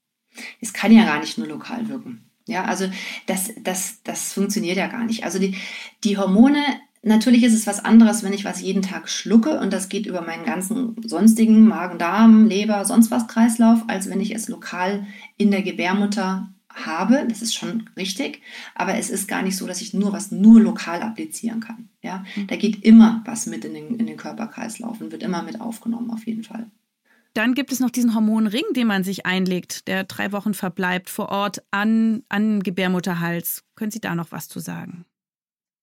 Es 0.61 0.73
kann 0.73 0.91
ja 0.91 1.05
gar 1.05 1.21
nicht 1.21 1.39
nur 1.39 1.47
lokal 1.47 1.89
wirken. 1.89 2.25
Ja, 2.47 2.65
also 2.65 2.91
das, 3.27 3.53
das, 3.63 4.03
das 4.03 4.33
funktioniert 4.33 4.77
ja 4.77 4.89
gar 4.89 5.05
nicht. 5.05 5.25
Also 5.25 5.39
die, 5.39 5.57
die 6.03 6.19
Hormone 6.19 6.61
Natürlich 7.03 7.45
ist 7.45 7.55
es 7.55 7.67
was 7.67 7.83
anderes, 7.83 8.23
wenn 8.23 8.35
ich 8.35 8.45
was 8.45 8.61
jeden 8.61 8.83
Tag 8.83 9.09
schlucke 9.09 9.59
und 9.59 9.73
das 9.73 9.89
geht 9.89 10.05
über 10.05 10.21
meinen 10.21 10.45
ganzen 10.45 10.97
sonstigen 11.03 11.67
Magen, 11.67 11.99
Darm, 11.99 12.47
Leber, 12.47 12.85
sonst 12.85 13.11
was 13.11 13.27
Kreislauf, 13.27 13.83
als 13.89 14.11
wenn 14.11 14.21
ich 14.21 14.35
es 14.35 14.49
lokal 14.49 15.07
in 15.39 15.51
der 15.51 15.63
Gebärmutter 15.63 16.51
habe. 16.69 17.27
Das 17.27 17.41
ist 17.41 17.55
schon 17.55 17.89
richtig, 17.97 18.43
aber 18.75 18.97
es 18.97 19.09
ist 19.09 19.29
gar 19.29 19.43
nicht 19.43 19.57
so, 19.57 19.67
dass 19.67 19.81
ich 19.81 19.95
nur 19.95 20.13
was 20.13 20.31
nur 20.31 20.61
lokal 20.61 21.01
applizieren 21.01 21.61
kann. 21.61 21.89
Ja, 22.03 22.25
mhm. 22.37 22.49
da 22.49 22.57
geht 22.57 22.85
immer 22.85 23.23
was 23.25 23.47
mit 23.47 23.65
in 23.65 23.73
den, 23.73 23.97
in 23.97 24.07
den 24.07 24.19
Körperkreislauf 24.19 25.01
und 25.01 25.11
wird 25.11 25.23
immer 25.23 25.43
mit 25.43 25.61
aufgenommen 25.61 26.11
auf 26.11 26.27
jeden 26.27 26.45
Fall. 26.45 26.67
Dann 27.33 27.55
gibt 27.55 27.73
es 27.73 27.81
noch 27.81 27.91
diesen 27.91 28.15
Hormonring, 28.15 28.65
den 28.75 28.89
man 28.89 29.05
sich 29.05 29.25
einlegt, 29.25 29.87
der 29.89 30.05
drei 30.05 30.33
Wochen 30.33 30.53
verbleibt 30.53 31.09
vor 31.09 31.29
Ort 31.29 31.63
an, 31.71 32.25
an 32.29 32.63
Gebärmutterhals. 32.63 33.63
Können 33.77 33.93
Sie 33.93 34.01
da 34.01 34.15
noch 34.15 34.33
was 34.33 34.49
zu 34.49 34.59
sagen? 34.59 35.07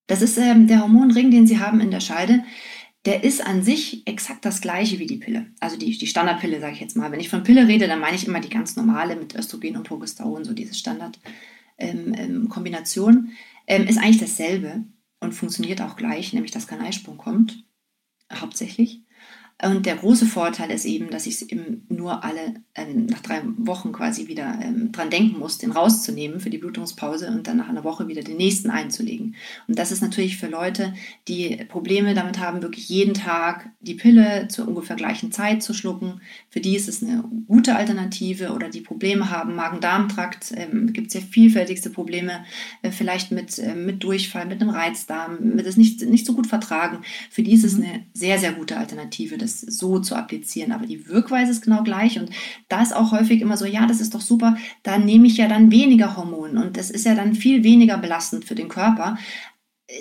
Das 0.08 0.22
ist 0.22 0.36
ähm, 0.36 0.66
der 0.66 0.82
Hormonring, 0.82 1.30
den 1.30 1.46
Sie 1.46 1.60
haben 1.60 1.80
in 1.80 1.92
der 1.92 2.00
Scheide. 2.00 2.42
Der 3.04 3.22
ist 3.22 3.46
an 3.46 3.62
sich 3.62 4.04
exakt 4.06 4.44
das 4.44 4.60
gleiche 4.60 4.98
wie 4.98 5.06
die 5.06 5.18
Pille. 5.18 5.46
Also 5.60 5.76
die, 5.76 5.96
die 5.96 6.08
Standardpille, 6.08 6.58
sage 6.60 6.72
ich 6.72 6.80
jetzt 6.80 6.96
mal. 6.96 7.12
Wenn 7.12 7.20
ich 7.20 7.28
von 7.28 7.44
Pille 7.44 7.68
rede, 7.68 7.86
dann 7.86 8.00
meine 8.00 8.16
ich 8.16 8.26
immer 8.26 8.40
die 8.40 8.48
ganz 8.48 8.74
normale 8.74 9.14
mit 9.14 9.36
Östrogen 9.36 9.76
und 9.76 9.86
Progesteron, 9.86 10.44
so 10.44 10.52
diese 10.52 10.74
Standardkombination. 10.74 13.14
Ähm, 13.14 13.30
ähm, 13.66 13.82
ähm, 13.82 13.86
ist 13.86 13.98
eigentlich 13.98 14.18
dasselbe 14.18 14.82
und 15.20 15.34
funktioniert 15.34 15.80
auch 15.80 15.96
gleich, 15.96 16.32
nämlich 16.32 16.52
dass 16.52 16.66
kein 16.66 16.80
Eisprung 16.80 17.18
kommt, 17.18 17.64
hauptsächlich. 18.32 19.02
Und 19.60 19.86
der 19.86 19.96
große 19.96 20.26
Vorteil 20.26 20.70
ist 20.70 20.84
eben, 20.84 21.10
dass 21.10 21.26
ich 21.26 21.34
es 21.34 21.42
eben 21.42 21.84
nur 21.88 22.22
alle 22.22 22.54
ähm, 22.76 23.06
nach 23.06 23.20
drei 23.20 23.42
Wochen 23.56 23.90
quasi 23.90 24.28
wieder 24.28 24.56
ähm, 24.62 24.92
dran 24.92 25.10
denken 25.10 25.40
muss, 25.40 25.58
den 25.58 25.72
rauszunehmen 25.72 26.38
für 26.38 26.50
die 26.50 26.58
Blutungspause 26.58 27.26
und 27.26 27.48
dann 27.48 27.56
nach 27.56 27.68
einer 27.68 27.82
Woche 27.82 28.06
wieder 28.06 28.22
den 28.22 28.36
nächsten 28.36 28.70
einzulegen. 28.70 29.34
Und 29.66 29.76
das 29.76 29.90
ist 29.90 30.00
natürlich 30.00 30.36
für 30.36 30.46
Leute, 30.46 30.94
die 31.26 31.56
Probleme 31.68 32.14
damit 32.14 32.38
haben, 32.38 32.62
wirklich 32.62 32.88
jeden 32.88 33.14
Tag 33.14 33.70
die 33.80 33.94
Pille 33.94 34.46
zur 34.46 34.68
ungefähr 34.68 34.94
gleichen 34.94 35.32
Zeit 35.32 35.64
zu 35.64 35.74
schlucken. 35.74 36.20
Für 36.50 36.60
die 36.60 36.76
ist 36.76 36.88
es 36.88 37.02
eine 37.02 37.24
gute 37.48 37.74
Alternative 37.74 38.52
oder 38.52 38.68
die 38.68 38.80
Probleme 38.80 39.28
haben, 39.28 39.56
Magen-Darm-Trakt, 39.56 40.52
ähm, 40.54 40.92
gibt 40.92 41.08
es 41.08 41.14
ja 41.14 41.20
vielfältigste 41.20 41.90
Probleme, 41.90 42.44
äh, 42.82 42.92
vielleicht 42.92 43.32
mit, 43.32 43.58
äh, 43.58 43.74
mit 43.74 44.04
Durchfall, 44.04 44.46
mit 44.46 44.60
einem 44.60 44.70
Reizdarm, 44.70 45.38
mit 45.40 45.66
es 45.66 45.76
nicht, 45.76 46.02
nicht 46.02 46.26
so 46.26 46.34
gut 46.34 46.46
vertragen. 46.46 47.00
Für 47.28 47.42
die 47.42 47.54
ist 47.54 47.64
es 47.64 47.74
eine 47.74 48.06
sehr, 48.14 48.38
sehr 48.38 48.52
gute 48.52 48.76
Alternative 48.76 49.36
das 49.48 49.60
so 49.60 49.98
zu 49.98 50.14
applizieren. 50.14 50.72
Aber 50.72 50.86
die 50.86 51.08
Wirkweise 51.08 51.52
ist 51.52 51.62
genau 51.62 51.82
gleich 51.82 52.18
und 52.18 52.30
da 52.68 52.82
ist 52.82 52.94
auch 52.94 53.12
häufig 53.12 53.40
immer 53.40 53.56
so, 53.56 53.64
ja, 53.64 53.86
das 53.86 54.00
ist 54.00 54.14
doch 54.14 54.20
super, 54.20 54.56
da 54.82 54.98
nehme 54.98 55.26
ich 55.26 55.36
ja 55.36 55.48
dann 55.48 55.70
weniger 55.70 56.16
Hormone 56.16 56.62
und 56.64 56.76
das 56.76 56.90
ist 56.90 57.06
ja 57.06 57.14
dann 57.14 57.34
viel 57.34 57.64
weniger 57.64 57.98
belastend 57.98 58.44
für 58.44 58.54
den 58.54 58.68
Körper. 58.68 59.18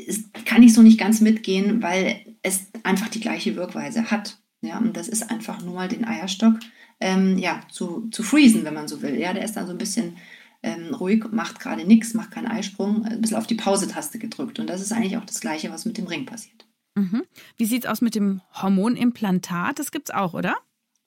Das 0.05 0.19
kann 0.45 0.63
ich 0.63 0.73
so 0.73 0.81
nicht 0.81 0.99
ganz 0.99 1.21
mitgehen, 1.21 1.81
weil 1.81 2.38
es 2.43 2.67
einfach 2.83 3.07
die 3.07 3.21
gleiche 3.21 3.55
Wirkweise 3.55 4.12
hat. 4.12 4.38
Ja, 4.62 4.79
und 4.79 4.97
das 4.97 5.07
ist 5.07 5.29
einfach 5.29 5.62
nur 5.63 5.75
mal 5.75 5.88
den 5.88 6.05
Eierstock 6.05 6.60
ähm, 6.99 7.38
ja, 7.38 7.62
zu, 7.71 8.10
zu 8.10 8.23
freezen, 8.23 8.63
wenn 8.63 8.73
man 8.73 8.88
so 8.88 9.01
will. 9.01 9.17
Ja, 9.19 9.33
der 9.33 9.43
ist 9.43 9.53
dann 9.53 9.67
so 9.67 9.71
ein 9.71 9.77
bisschen 9.77 10.17
ähm, 10.63 10.93
ruhig, 10.93 11.25
macht 11.31 11.60
gerade 11.60 11.86
nichts, 11.86 12.13
macht 12.13 12.31
keinen 12.31 12.47
Eisprung, 12.47 13.05
ein 13.05 13.21
bisschen 13.21 13.38
auf 13.38 13.47
die 13.47 13.55
Pause-Taste 13.55 14.19
gedrückt. 14.19 14.60
Und 14.60 14.67
das 14.67 14.81
ist 14.81 14.91
eigentlich 14.91 15.17
auch 15.17 15.25
das 15.25 15.39
Gleiche, 15.39 15.71
was 15.71 15.86
mit 15.86 15.97
dem 15.97 16.07
Ring 16.07 16.25
passiert. 16.25 16.65
Mhm. 16.97 17.25
Wie 17.57 17.65
sieht 17.65 17.86
es 17.86 17.89
aus 17.89 18.01
mit 18.01 18.15
dem 18.15 18.41
Hormonimplantat? 18.60 19.77
Das 19.77 19.91
gibt 19.91 20.10
es 20.10 20.15
auch, 20.15 20.33
oder? 20.33 20.55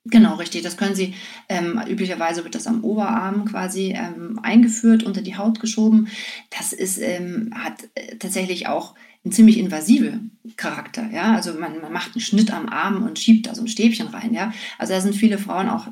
Genau, 0.05 0.37
richtig. 0.37 0.62
Das 0.62 0.76
können 0.76 0.94
Sie, 0.94 1.14
ähm, 1.48 1.81
üblicherweise 1.87 2.44
wird 2.44 2.55
das 2.55 2.66
am 2.66 2.85
Oberarm 2.85 3.44
quasi 3.44 3.92
ähm, 3.94 4.38
eingeführt, 4.42 5.03
unter 5.03 5.20
die 5.20 5.37
Haut 5.37 5.61
geschoben. 5.61 6.09
Das 6.57 6.72
ist, 6.72 6.98
ähm, 6.98 7.53
hat 7.55 7.88
äh, 7.94 8.16
tatsächlich 8.16 8.68
auch 8.68 8.94
einen 9.24 9.33
ziemlich 9.33 9.59
invasive 9.59 10.20
Charakter. 10.56 11.11
Ja? 11.12 11.35
Also 11.35 11.54
man, 11.54 11.80
man 11.80 11.92
macht 11.92 12.14
einen 12.14 12.22
Schnitt 12.22 12.52
am 12.52 12.68
Arm 12.68 13.02
und 13.02 13.18
schiebt 13.18 13.46
da 13.46 13.54
so 13.54 13.62
ein 13.62 13.68
Stäbchen 13.68 14.09
rein. 14.09 14.33
Ja? 14.33 14.52
Also 14.78 14.92
da 14.92 15.00
sind 15.00 15.14
viele 15.14 15.38
Frauen 15.38 15.68
auch 15.68 15.88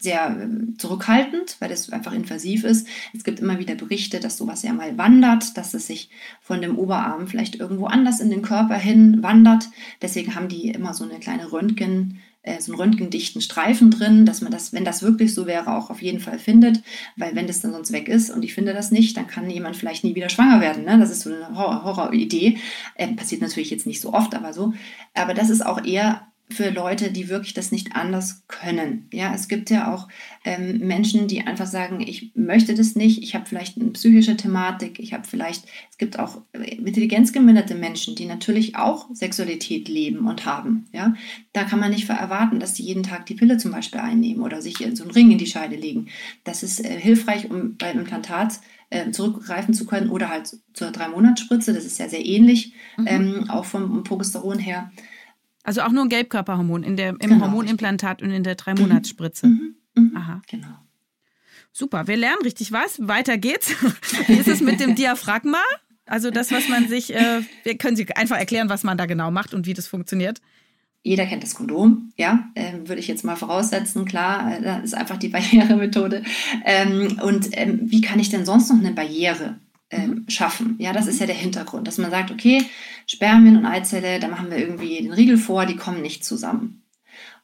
sehr 0.00 0.40
äh, 0.40 0.76
zurückhaltend, 0.76 1.56
weil 1.60 1.68
das 1.68 1.90
einfach 1.90 2.12
invasiv 2.12 2.64
ist. 2.64 2.86
Es 3.14 3.24
gibt 3.24 3.40
immer 3.40 3.58
wieder 3.58 3.74
Berichte, 3.74 4.20
dass 4.20 4.36
sowas 4.36 4.62
ja 4.62 4.72
mal 4.72 4.98
wandert, 4.98 5.56
dass 5.56 5.74
es 5.74 5.86
sich 5.86 6.10
von 6.40 6.60
dem 6.60 6.78
Oberarm 6.78 7.26
vielleicht 7.28 7.56
irgendwo 7.56 7.86
anders 7.86 8.20
in 8.20 8.30
den 8.30 8.42
Körper 8.42 8.76
hin 8.76 9.22
wandert. 9.22 9.68
Deswegen 10.02 10.34
haben 10.34 10.48
die 10.48 10.70
immer 10.70 10.94
so 10.94 11.04
eine 11.04 11.20
kleine 11.20 11.46
Röntgen- 11.46 12.18
äh, 12.48 12.60
so 12.60 12.72
einen 12.72 12.80
röntgendichten 12.80 13.40
Streifen 13.40 13.90
drin, 13.90 14.24
dass 14.24 14.40
man 14.40 14.50
das, 14.50 14.72
wenn 14.72 14.84
das 14.84 15.02
wirklich 15.02 15.34
so 15.34 15.46
wäre, 15.46 15.76
auch 15.76 15.90
auf 15.90 16.02
jeden 16.02 16.20
Fall 16.20 16.38
findet. 16.38 16.82
Weil 17.16 17.34
wenn 17.34 17.46
das 17.46 17.60
dann 17.60 17.72
sonst 17.72 17.92
weg 17.92 18.08
ist 18.08 18.30
und 18.30 18.44
ich 18.44 18.54
finde 18.54 18.72
das 18.72 18.90
nicht, 18.90 19.16
dann 19.16 19.26
kann 19.26 19.50
jemand 19.50 19.76
vielleicht 19.76 20.04
nie 20.04 20.14
wieder 20.14 20.28
schwanger 20.28 20.60
werden. 20.60 20.84
Ne? 20.84 20.98
Das 20.98 21.10
ist 21.10 21.20
so 21.20 21.30
eine 21.32 21.56
Horroridee. 21.56 22.58
Äh, 22.94 23.08
passiert 23.08 23.42
natürlich 23.42 23.70
jetzt 23.70 23.86
nicht 23.86 24.00
so 24.00 24.12
oft, 24.14 24.34
aber 24.34 24.52
so. 24.52 24.72
Aber 25.14 25.34
das 25.34 25.50
ist 25.50 25.64
auch 25.64 25.84
eher 25.84 26.27
für 26.50 26.70
Leute, 26.70 27.12
die 27.12 27.28
wirklich 27.28 27.52
das 27.52 27.72
nicht 27.72 27.94
anders 27.94 28.42
können. 28.48 29.06
Ja, 29.12 29.34
es 29.34 29.48
gibt 29.48 29.68
ja 29.70 29.92
auch 29.92 30.08
ähm, 30.44 30.78
Menschen, 30.78 31.28
die 31.28 31.42
einfach 31.42 31.66
sagen, 31.66 32.00
ich 32.00 32.32
möchte 32.34 32.74
das 32.74 32.94
nicht, 32.94 33.22
ich 33.22 33.34
habe 33.34 33.46
vielleicht 33.46 33.78
eine 33.78 33.90
psychische 33.90 34.36
Thematik, 34.36 34.98
ich 34.98 35.12
habe 35.12 35.26
vielleicht, 35.28 35.64
es 35.90 35.98
gibt 35.98 36.18
auch 36.18 36.40
intelligenzgeminderte 36.52 37.74
Menschen, 37.74 38.14
die 38.14 38.24
natürlich 38.24 38.76
auch 38.76 39.14
Sexualität 39.14 39.88
leben 39.88 40.26
und 40.26 40.46
haben. 40.46 40.86
Ja, 40.92 41.14
da 41.52 41.64
kann 41.64 41.80
man 41.80 41.90
nicht 41.90 42.08
erwarten, 42.08 42.60
dass 42.60 42.76
sie 42.76 42.84
jeden 42.84 43.02
Tag 43.02 43.26
die 43.26 43.34
Pille 43.34 43.58
zum 43.58 43.72
Beispiel 43.72 44.00
einnehmen 44.00 44.42
oder 44.42 44.62
sich 44.62 44.78
so 44.94 45.02
einen 45.02 45.12
Ring 45.12 45.30
in 45.30 45.38
die 45.38 45.46
Scheide 45.46 45.76
legen. 45.76 46.08
Das 46.44 46.62
ist 46.62 46.82
äh, 46.84 46.98
hilfreich, 46.98 47.50
um 47.50 47.76
beim 47.76 47.98
Implantat 47.98 48.60
äh, 48.90 49.10
zurückgreifen 49.10 49.74
zu 49.74 49.84
können 49.84 50.08
oder 50.08 50.30
halt 50.30 50.56
zur 50.72 50.90
Drei-Monats-Spritze, 50.90 51.74
das 51.74 51.84
ist 51.84 51.98
ja 51.98 52.08
sehr 52.08 52.24
ähnlich, 52.24 52.72
mhm. 52.96 53.06
ähm, 53.06 53.50
auch 53.50 53.66
vom 53.66 54.02
Progesteron 54.02 54.58
her. 54.58 54.90
Also 55.68 55.82
auch 55.82 55.90
nur 55.90 56.04
ein 56.04 56.08
Gelbkörperhormon 56.08 56.82
in 56.82 56.96
der, 56.96 57.10
im 57.10 57.18
genau, 57.18 57.42
Hormonimplantat 57.42 58.22
und 58.22 58.30
in 58.30 58.42
der 58.42 58.54
Drei-Monats-Spritze. 58.54 59.48
Mhm. 59.48 59.74
Mhm. 59.94 60.16
Aha. 60.16 60.40
Genau. 60.48 60.78
Super, 61.72 62.06
wir 62.06 62.16
lernen 62.16 62.40
richtig 62.42 62.72
was. 62.72 63.06
Weiter 63.06 63.36
geht's. 63.36 63.74
Wie 64.28 64.32
ist 64.32 64.48
es 64.48 64.62
mit 64.62 64.80
dem 64.80 64.94
Diaphragma? 64.94 65.60
Also 66.06 66.30
das, 66.30 66.52
was 66.52 66.70
man 66.70 66.88
sich, 66.88 67.14
äh, 67.14 67.42
wir 67.64 67.76
können 67.76 67.98
Sie 67.98 68.10
einfach 68.16 68.38
erklären, 68.38 68.70
was 68.70 68.82
man 68.82 68.96
da 68.96 69.04
genau 69.04 69.30
macht 69.30 69.52
und 69.52 69.66
wie 69.66 69.74
das 69.74 69.86
funktioniert. 69.86 70.40
Jeder 71.02 71.26
kennt 71.26 71.42
das 71.42 71.54
Kondom, 71.54 72.14
ja, 72.16 72.48
äh, 72.54 72.72
würde 72.86 73.00
ich 73.00 73.06
jetzt 73.06 73.22
mal 73.22 73.36
voraussetzen. 73.36 74.06
Klar, 74.06 74.56
äh, 74.56 74.62
das 74.62 74.84
ist 74.84 74.94
einfach 74.94 75.18
die 75.18 75.28
Barrieremethode. 75.28 76.22
Ähm, 76.64 77.20
und 77.22 77.48
ähm, 77.52 77.80
wie 77.82 78.00
kann 78.00 78.20
ich 78.20 78.30
denn 78.30 78.46
sonst 78.46 78.70
noch 78.70 78.78
eine 78.78 78.92
Barriere 78.92 79.58
ähm, 79.90 80.10
mhm. 80.10 80.24
schaffen. 80.28 80.76
Ja, 80.78 80.92
das 80.92 81.06
ist 81.06 81.20
ja 81.20 81.26
der 81.26 81.34
Hintergrund, 81.34 81.86
dass 81.86 81.98
man 81.98 82.10
sagt, 82.10 82.30
okay, 82.30 82.64
Spermien 83.06 83.56
und 83.56 83.66
Eizelle, 83.66 84.20
da 84.20 84.28
machen 84.28 84.50
wir 84.50 84.58
irgendwie 84.58 84.98
den 84.98 85.12
Riegel 85.12 85.38
vor, 85.38 85.66
die 85.66 85.76
kommen 85.76 86.02
nicht 86.02 86.24
zusammen. 86.24 86.82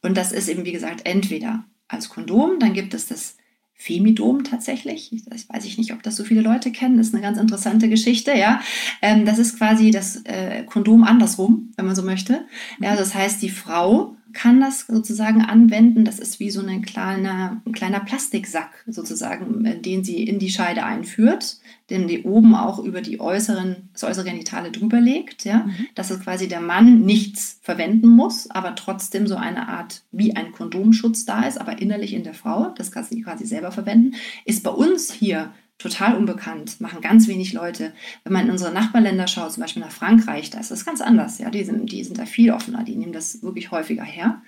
Und 0.02 0.16
das 0.16 0.32
ist 0.32 0.48
eben, 0.48 0.64
wie 0.64 0.72
gesagt, 0.72 1.02
entweder 1.06 1.64
als 1.88 2.08
Kondom, 2.08 2.58
dann 2.58 2.74
gibt 2.74 2.94
es 2.94 3.06
das 3.06 3.36
Femidom 3.74 4.44
tatsächlich. 4.44 5.10
Das 5.26 5.48
weiß 5.48 5.64
ich 5.64 5.78
nicht, 5.78 5.92
ob 5.92 6.02
das 6.02 6.16
so 6.16 6.24
viele 6.24 6.40
Leute 6.40 6.70
kennen. 6.70 6.96
Das 6.96 7.08
ist 7.08 7.14
eine 7.14 7.22
ganz 7.22 7.38
interessante 7.38 7.88
Geschichte, 7.88 8.32
ja. 8.32 8.60
Ähm, 9.02 9.24
das 9.24 9.38
ist 9.38 9.58
quasi 9.58 9.90
das 9.90 10.22
äh, 10.24 10.64
Kondom 10.64 11.04
andersrum, 11.04 11.72
wenn 11.76 11.86
man 11.86 11.96
so 11.96 12.02
möchte. 12.02 12.46
Ja, 12.80 12.92
mhm. 12.92 12.96
das 12.96 13.14
heißt, 13.14 13.42
die 13.42 13.50
Frau 13.50 14.16
kann 14.34 14.60
das 14.60 14.80
sozusagen 14.80 15.42
anwenden. 15.42 16.04
Das 16.04 16.18
ist 16.18 16.40
wie 16.40 16.50
so 16.50 16.60
eine 16.60 16.80
kleine, 16.82 17.62
ein 17.64 17.72
kleiner 17.72 18.00
Plastiksack 18.00 18.84
sozusagen, 18.86 19.64
äh, 19.64 19.80
den 19.80 20.04
sie 20.04 20.24
in 20.24 20.38
die 20.38 20.50
Scheide 20.50 20.84
einführt, 20.84 21.58
den 21.90 22.08
die 22.08 22.22
oben 22.22 22.54
auch 22.54 22.78
über 22.78 23.00
die 23.00 23.20
äußeren, 23.20 23.88
das 23.92 24.04
äußere 24.04 24.24
Genitale 24.24 24.70
drüber 24.70 25.00
legt, 25.00 25.44
ja, 25.44 25.64
mhm. 25.64 25.86
dass 25.94 26.10
es 26.10 26.20
quasi 26.20 26.48
der 26.48 26.60
Mann 26.60 27.02
nichts 27.02 27.58
verwenden 27.62 28.08
muss, 28.08 28.50
aber 28.50 28.74
trotzdem 28.74 29.26
so 29.26 29.36
eine 29.36 29.68
Art 29.68 30.02
wie 30.10 30.34
ein 30.34 30.52
Kondomschutz 30.52 31.24
da 31.24 31.46
ist, 31.46 31.60
aber 31.60 31.80
innerlich 31.80 32.12
in 32.12 32.24
der 32.24 32.34
Frau, 32.34 32.74
das 32.76 32.90
kann 32.90 33.04
sie 33.04 33.22
quasi 33.22 33.46
selber 33.46 33.70
verwenden, 33.70 34.16
ist 34.44 34.62
bei 34.62 34.70
uns 34.70 35.12
hier 35.12 35.52
total 35.84 36.16
unbekannt, 36.16 36.80
machen 36.80 37.02
ganz 37.02 37.28
wenig 37.28 37.52
Leute. 37.52 37.92
Wenn 38.24 38.32
man 38.32 38.46
in 38.46 38.50
unsere 38.50 38.72
Nachbarländer 38.72 39.26
schaut, 39.28 39.52
zum 39.52 39.62
Beispiel 39.62 39.82
nach 39.82 39.92
Frankreich, 39.92 40.50
da 40.50 40.58
ist 40.58 40.70
das 40.70 40.84
ganz 40.84 41.00
anders. 41.00 41.38
Ja? 41.38 41.50
Die, 41.50 41.62
sind, 41.62 41.92
die 41.92 42.02
sind 42.02 42.18
da 42.18 42.24
viel 42.24 42.50
offener, 42.50 42.84
die 42.84 42.96
nehmen 42.96 43.12
das 43.12 43.42
wirklich 43.42 43.70
häufiger 43.70 44.02
her. 44.02 44.42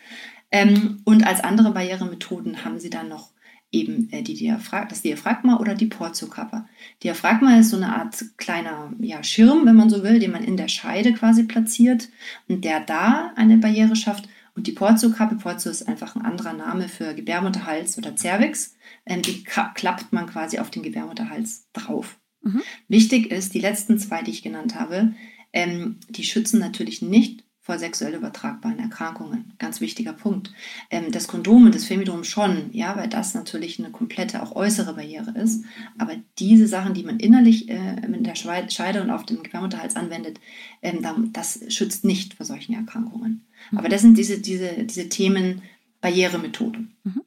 Ähm, 0.51 1.03
und 1.05 1.27
als 1.27 1.40
andere 1.40 1.72
Barrieremethoden 1.72 2.64
haben 2.64 2.81
sie 2.81 2.90
dann 2.90 3.09
noch 3.09 3.31
eben 3.70 4.09
äh, 4.12 4.22
die 4.22 4.35
Diaphrag 4.35 4.88
das 4.88 5.03
Diaphragma 5.03 5.59
oder 5.59 5.75
die 5.75 5.87
Portiokappa. 5.87 6.66
Diaphragma 7.03 7.59
ist 7.59 7.70
so 7.70 7.77
eine 7.77 7.94
Art 7.94 8.25
kleiner 8.38 8.92
ja, 8.99 9.22
Schirm, 9.22 9.66
wenn 9.66 9.77
man 9.77 9.90
so 9.90 10.03
will, 10.03 10.18
den 10.18 10.33
man 10.33 10.44
in 10.44 10.57
der 10.57 10.68
Scheide 10.68 11.12
quasi 11.12 11.42
platziert 11.42 12.09
und 12.49 12.64
der 12.64 12.81
da 12.81 13.33
eine 13.37 13.59
Barriere 13.59 13.96
schafft. 13.96 14.29
Und 14.57 14.66
die 14.66 14.73
Portiokappe, 14.73 15.37
Portio 15.37 15.71
ist 15.71 15.87
einfach 15.87 16.16
ein 16.16 16.25
anderer 16.25 16.55
Name 16.55 16.88
für 16.88 17.14
Gebärmutterhals 17.14 17.99
oder 17.99 18.16
Cervix, 18.16 18.75
ähm, 19.05 19.23
die 19.23 19.45
klappt 19.45 20.12
man 20.12 20.27
quasi 20.27 20.59
auf 20.59 20.71
den 20.71 20.83
Gebärmutterhals 20.83 21.66
drauf. 21.75 22.19
Mhm. 22.40 22.62
Wichtig 22.88 23.31
ist, 23.31 23.55
die 23.55 23.61
letzten 23.61 23.99
zwei, 23.99 24.23
die 24.23 24.31
ich 24.31 24.42
genannt 24.42 24.75
habe, 24.75 25.12
ähm, 25.53 25.99
die 26.09 26.25
schützen 26.25 26.59
natürlich 26.59 27.03
nicht 27.03 27.45
vor 27.61 27.79
sexuell 27.79 28.14
übertragbaren 28.14 28.79
Erkrankungen. 28.79 29.53
Ganz 29.59 29.81
wichtiger 29.81 30.12
Punkt. 30.12 30.53
Ähm, 30.88 31.11
das 31.11 31.27
Kondom 31.27 31.66
und 31.66 31.75
das 31.75 31.85
Femidrom 31.85 32.23
schon, 32.23 32.71
ja, 32.73 32.97
weil 32.97 33.09
das 33.09 33.35
natürlich 33.35 33.81
eine 33.81 33.90
komplette, 33.90 34.40
auch 34.40 34.55
äußere 34.55 34.95
Barriere 34.95 35.33
ist. 35.33 35.64
Aber 35.99 36.14
diese 36.38 36.69
Sachen, 36.69 36.95
die 36.95 37.03
man 37.03 37.19
innerlich 37.19 37.69
äh, 37.69 38.07
mit 38.07 38.25
der 38.25 38.37
Scheide 38.37 39.03
und 39.03 39.11
auf 39.11 39.27
dem 39.27 39.42
Gebärmutterhals 39.42 39.97
anwendet, 39.97 40.38
ähm, 40.81 41.33
das 41.33 41.61
schützt 41.69 42.05
nicht 42.05 42.35
vor 42.35 42.47
solchen 42.47 42.73
Erkrankungen. 42.73 43.45
Aber 43.74 43.88
das 43.88 44.02
sind 44.02 44.16
diese, 44.18 44.40
diese, 44.40 44.85
diese 44.85 45.09
Themen 45.09 45.62
Barrieremethode. 46.00 46.81
Mhm. 47.05 47.22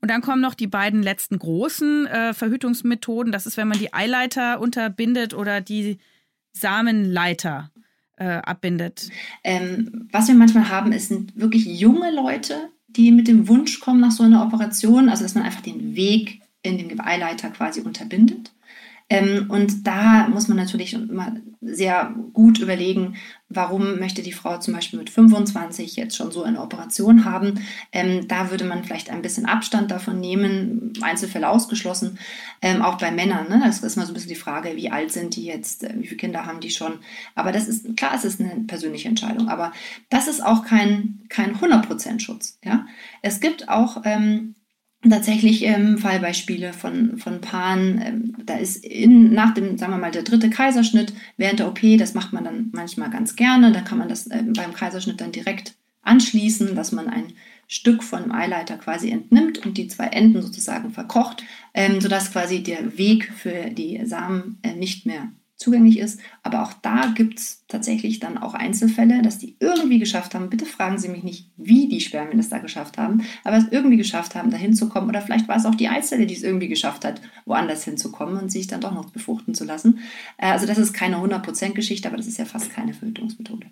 Und 0.00 0.10
dann 0.10 0.20
kommen 0.20 0.42
noch 0.42 0.54
die 0.54 0.66
beiden 0.66 1.02
letzten 1.02 1.38
großen 1.38 2.06
äh, 2.06 2.34
Verhütungsmethoden. 2.34 3.32
Das 3.32 3.46
ist, 3.46 3.56
wenn 3.56 3.68
man 3.68 3.78
die 3.78 3.92
Eileiter 3.92 4.60
unterbindet 4.60 5.34
oder 5.34 5.60
die 5.60 5.98
Samenleiter 6.52 7.70
äh, 8.16 8.24
abbindet. 8.24 9.08
Ähm, 9.44 10.08
was 10.12 10.28
wir 10.28 10.34
manchmal 10.34 10.68
haben, 10.68 10.92
ist, 10.92 11.08
sind 11.08 11.36
wirklich 11.36 11.64
junge 11.66 12.10
Leute, 12.10 12.70
die 12.88 13.12
mit 13.12 13.28
dem 13.28 13.48
Wunsch 13.48 13.80
kommen 13.80 14.00
nach 14.00 14.10
so 14.10 14.24
einer 14.24 14.44
Operation, 14.44 15.08
also 15.08 15.22
dass 15.22 15.34
man 15.34 15.44
einfach 15.44 15.60
den 15.60 15.94
Weg 15.94 16.40
in 16.62 16.78
den 16.78 17.00
Eileiter 17.00 17.50
quasi 17.50 17.80
unterbindet. 17.80 18.52
Ähm, 19.10 19.46
und 19.48 19.86
da 19.86 20.28
muss 20.28 20.48
man 20.48 20.58
natürlich 20.58 20.92
immer 20.92 21.36
sehr 21.60 22.14
gut 22.32 22.58
überlegen, 22.58 23.16
warum 23.48 23.98
möchte 23.98 24.22
die 24.22 24.32
Frau 24.32 24.58
zum 24.58 24.74
Beispiel 24.74 24.98
mit 24.98 25.10
25 25.10 25.96
jetzt 25.96 26.16
schon 26.16 26.30
so 26.30 26.42
eine 26.42 26.60
Operation 26.60 27.24
haben. 27.24 27.60
Ähm, 27.92 28.28
da 28.28 28.50
würde 28.50 28.64
man 28.64 28.84
vielleicht 28.84 29.10
ein 29.10 29.22
bisschen 29.22 29.46
Abstand 29.46 29.90
davon 29.90 30.20
nehmen, 30.20 30.92
Einzelfälle 31.00 31.48
ausgeschlossen, 31.48 32.18
ähm, 32.60 32.82
auch 32.82 32.98
bei 32.98 33.10
Männern. 33.10 33.48
Ne? 33.48 33.62
Das 33.64 33.82
ist 33.82 33.96
mal 33.96 34.04
so 34.04 34.12
ein 34.12 34.14
bisschen 34.14 34.28
die 34.28 34.34
Frage, 34.34 34.76
wie 34.76 34.90
alt 34.90 35.10
sind 35.10 35.36
die 35.36 35.44
jetzt, 35.44 35.84
äh, 35.84 35.94
wie 35.96 36.06
viele 36.06 36.18
Kinder 36.18 36.44
haben 36.44 36.60
die 36.60 36.70
schon. 36.70 36.98
Aber 37.34 37.50
das 37.50 37.66
ist, 37.66 37.96
klar, 37.96 38.12
es 38.14 38.24
ist 38.24 38.40
eine 38.40 38.64
persönliche 38.66 39.08
Entscheidung, 39.08 39.48
aber 39.48 39.72
das 40.10 40.28
ist 40.28 40.44
auch 40.44 40.64
kein, 40.64 41.20
kein 41.30 41.56
100% 41.56 42.20
Schutz. 42.20 42.58
Ja? 42.62 42.86
Es 43.22 43.40
gibt 43.40 43.68
auch 43.68 44.02
ähm, 44.04 44.54
tatsächlich 45.08 45.64
ähm, 45.64 45.98
Fallbeispiele 45.98 46.72
von, 46.72 47.18
von 47.18 47.40
Paaren. 47.40 48.00
Ähm, 48.04 48.36
da 48.44 48.56
ist 48.56 48.84
in, 48.84 49.32
nach 49.32 49.54
dem, 49.54 49.78
sagen 49.78 49.92
wir 49.92 49.98
mal, 49.98 50.10
der 50.10 50.22
dritte 50.22 50.50
Kaiserschnitt 50.50 51.12
während 51.36 51.60
der 51.60 51.68
OP, 51.68 51.80
das 51.98 52.14
macht 52.14 52.32
man 52.32 52.44
dann 52.44 52.70
manchmal 52.72 53.10
ganz 53.10 53.36
gerne. 53.36 53.72
Da 53.72 53.80
kann 53.80 53.98
man 53.98 54.08
das 54.08 54.26
äh, 54.26 54.42
beim 54.42 54.74
Kaiserschnitt 54.74 55.20
dann 55.20 55.32
direkt 55.32 55.74
anschließen, 56.02 56.74
dass 56.74 56.92
man 56.92 57.08
ein 57.08 57.32
Stück 57.68 58.02
von 58.02 58.22
dem 58.22 58.32
Eileiter 58.32 58.78
quasi 58.78 59.10
entnimmt 59.10 59.64
und 59.64 59.76
die 59.76 59.88
zwei 59.88 60.06
Enden 60.06 60.40
sozusagen 60.40 60.90
verkocht, 60.90 61.44
ähm, 61.74 62.00
sodass 62.00 62.32
quasi 62.32 62.62
der 62.62 62.96
Weg 62.96 63.30
für 63.32 63.70
die 63.70 64.00
Samen 64.04 64.58
äh, 64.62 64.74
nicht 64.74 65.04
mehr 65.04 65.28
zugänglich 65.58 65.98
ist. 65.98 66.20
Aber 66.42 66.62
auch 66.62 66.72
da 66.72 67.12
gibt 67.14 67.38
es 67.38 67.64
tatsächlich 67.68 68.20
dann 68.20 68.38
auch 68.38 68.54
Einzelfälle, 68.54 69.20
dass 69.22 69.38
die 69.38 69.56
irgendwie 69.60 69.98
geschafft 69.98 70.34
haben. 70.34 70.48
Bitte 70.48 70.64
fragen 70.64 70.98
Sie 70.98 71.08
mich 71.08 71.24
nicht, 71.24 71.50
wie 71.56 71.88
die 71.88 72.00
Spermien 72.00 72.38
es 72.38 72.48
da 72.48 72.58
geschafft 72.58 72.96
haben, 72.96 73.22
aber 73.44 73.58
es 73.58 73.66
irgendwie 73.70 73.96
geschafft 73.96 74.34
haben, 74.34 74.50
da 74.50 74.56
hinzukommen. 74.56 75.10
Oder 75.10 75.20
vielleicht 75.20 75.48
war 75.48 75.56
es 75.56 75.66
auch 75.66 75.74
die 75.74 75.88
Eizelle, 75.88 76.26
die 76.26 76.34
es 76.34 76.42
irgendwie 76.44 76.68
geschafft 76.68 77.04
hat, 77.04 77.20
woanders 77.44 77.84
hinzukommen 77.84 78.40
und 78.40 78.50
sich 78.50 78.68
dann 78.68 78.80
doch 78.80 78.94
noch 78.94 79.10
befruchten 79.10 79.54
zu 79.54 79.64
lassen. 79.64 79.98
Äh, 80.38 80.52
also 80.52 80.66
das 80.66 80.78
ist 80.78 80.92
keine 80.92 81.16
100% 81.16 81.72
Geschichte, 81.72 82.08
aber 82.08 82.16
das 82.16 82.28
ist 82.28 82.38
ja 82.38 82.44
fast 82.44 82.70
keine 82.70 82.94
Verhütungsmethode. 82.94 83.66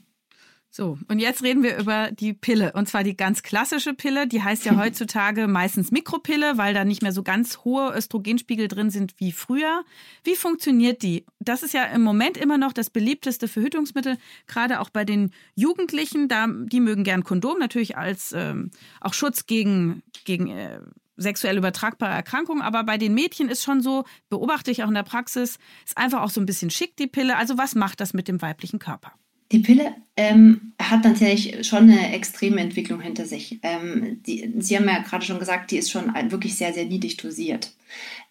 So, 0.77 0.99
und 1.09 1.21
jetzt 1.21 1.43
reden 1.43 1.63
wir 1.63 1.79
über 1.79 2.11
die 2.11 2.35
Pille. 2.35 2.73
Und 2.75 2.87
zwar 2.87 3.03
die 3.03 3.17
ganz 3.17 3.43
klassische 3.43 3.95
Pille. 3.95 4.27
Die 4.27 4.43
heißt 4.43 4.67
ja 4.67 4.77
heutzutage 4.79 5.47
meistens 5.47 5.91
Mikropille, 5.91 6.59
weil 6.59 6.75
da 6.75 6.85
nicht 6.85 7.01
mehr 7.01 7.13
so 7.13 7.23
ganz 7.23 7.65
hohe 7.65 7.97
Östrogenspiegel 7.97 8.69
drin 8.69 8.91
sind 8.91 9.15
wie 9.17 9.33
früher. 9.33 9.85
Wie 10.23 10.37
funktioniert 10.37 11.03
die? 11.03 11.25
Das 11.39 11.63
ist 11.63 11.73
ja 11.73 11.85
im 11.85 12.03
Moment 12.03 12.37
immer 12.37 12.59
noch 12.59 12.75
das 12.75 12.91
beliebteste 12.91 13.49
Verhütungsmittel, 13.49 14.19
gerade 14.47 14.81
auch 14.81 14.91
bei 14.91 15.07
den 15.07 15.33
Jugendlichen. 15.55 16.29
Da, 16.29 16.47
die 16.47 16.81
mögen 16.81 17.05
gern 17.05 17.25
Kondom, 17.25 17.59
natürlich 17.59 17.97
als 17.97 18.33
ähm, 18.33 18.71
auch 19.01 19.15
Schutz 19.15 19.47
gegen, 19.47 20.03
gegen 20.27 20.49
äh, 20.49 20.81
sexuell 21.17 21.57
übertragbare 21.57 22.13
Erkrankungen. 22.13 22.61
Aber 22.61 22.85
bei 22.85 22.99
den 22.99 23.15
Mädchen 23.15 23.49
ist 23.49 23.65
schon 23.65 23.81
so, 23.81 24.05
beobachte 24.29 24.71
ich 24.71 24.85
auch 24.85 24.89
in 24.89 24.95
der 24.95 25.05
Praxis, 25.05 25.59
ist 25.87 25.97
einfach 25.97 26.21
auch 26.21 26.29
so 26.29 26.43
ein 26.43 26.47
bisschen 26.47 26.69
schick, 26.69 26.99
die 26.99 27.07
Pille. 27.07 27.39
Also 27.39 27.57
was 27.57 27.75
macht 27.75 28.03
das 28.03 28.13
mit 28.13 28.29
dem 28.29 28.43
weiblichen 28.43 28.79
Körper? 28.79 29.15
Die 29.53 29.61
Pille 29.61 29.95
ähm, 30.17 30.73
hat 30.81 31.05
natürlich 31.05 31.67
schon 31.67 31.91
eine 31.91 32.15
extreme 32.15 32.61
Entwicklung 32.61 33.01
hinter 33.01 33.27
sich. 33.27 33.61
Ähm, 33.63 34.23
die, 34.27 34.53
Sie 34.59 34.77
haben 34.77 34.87
ja 34.87 34.99
gerade 35.01 35.25
schon 35.25 35.39
gesagt, 35.39 35.71
die 35.71 35.77
ist 35.77 35.91
schon 35.91 36.13
wirklich 36.31 36.57
sehr, 36.57 36.73
sehr 36.73 36.87
niedrig 36.87 37.17
dosiert. 37.17 37.73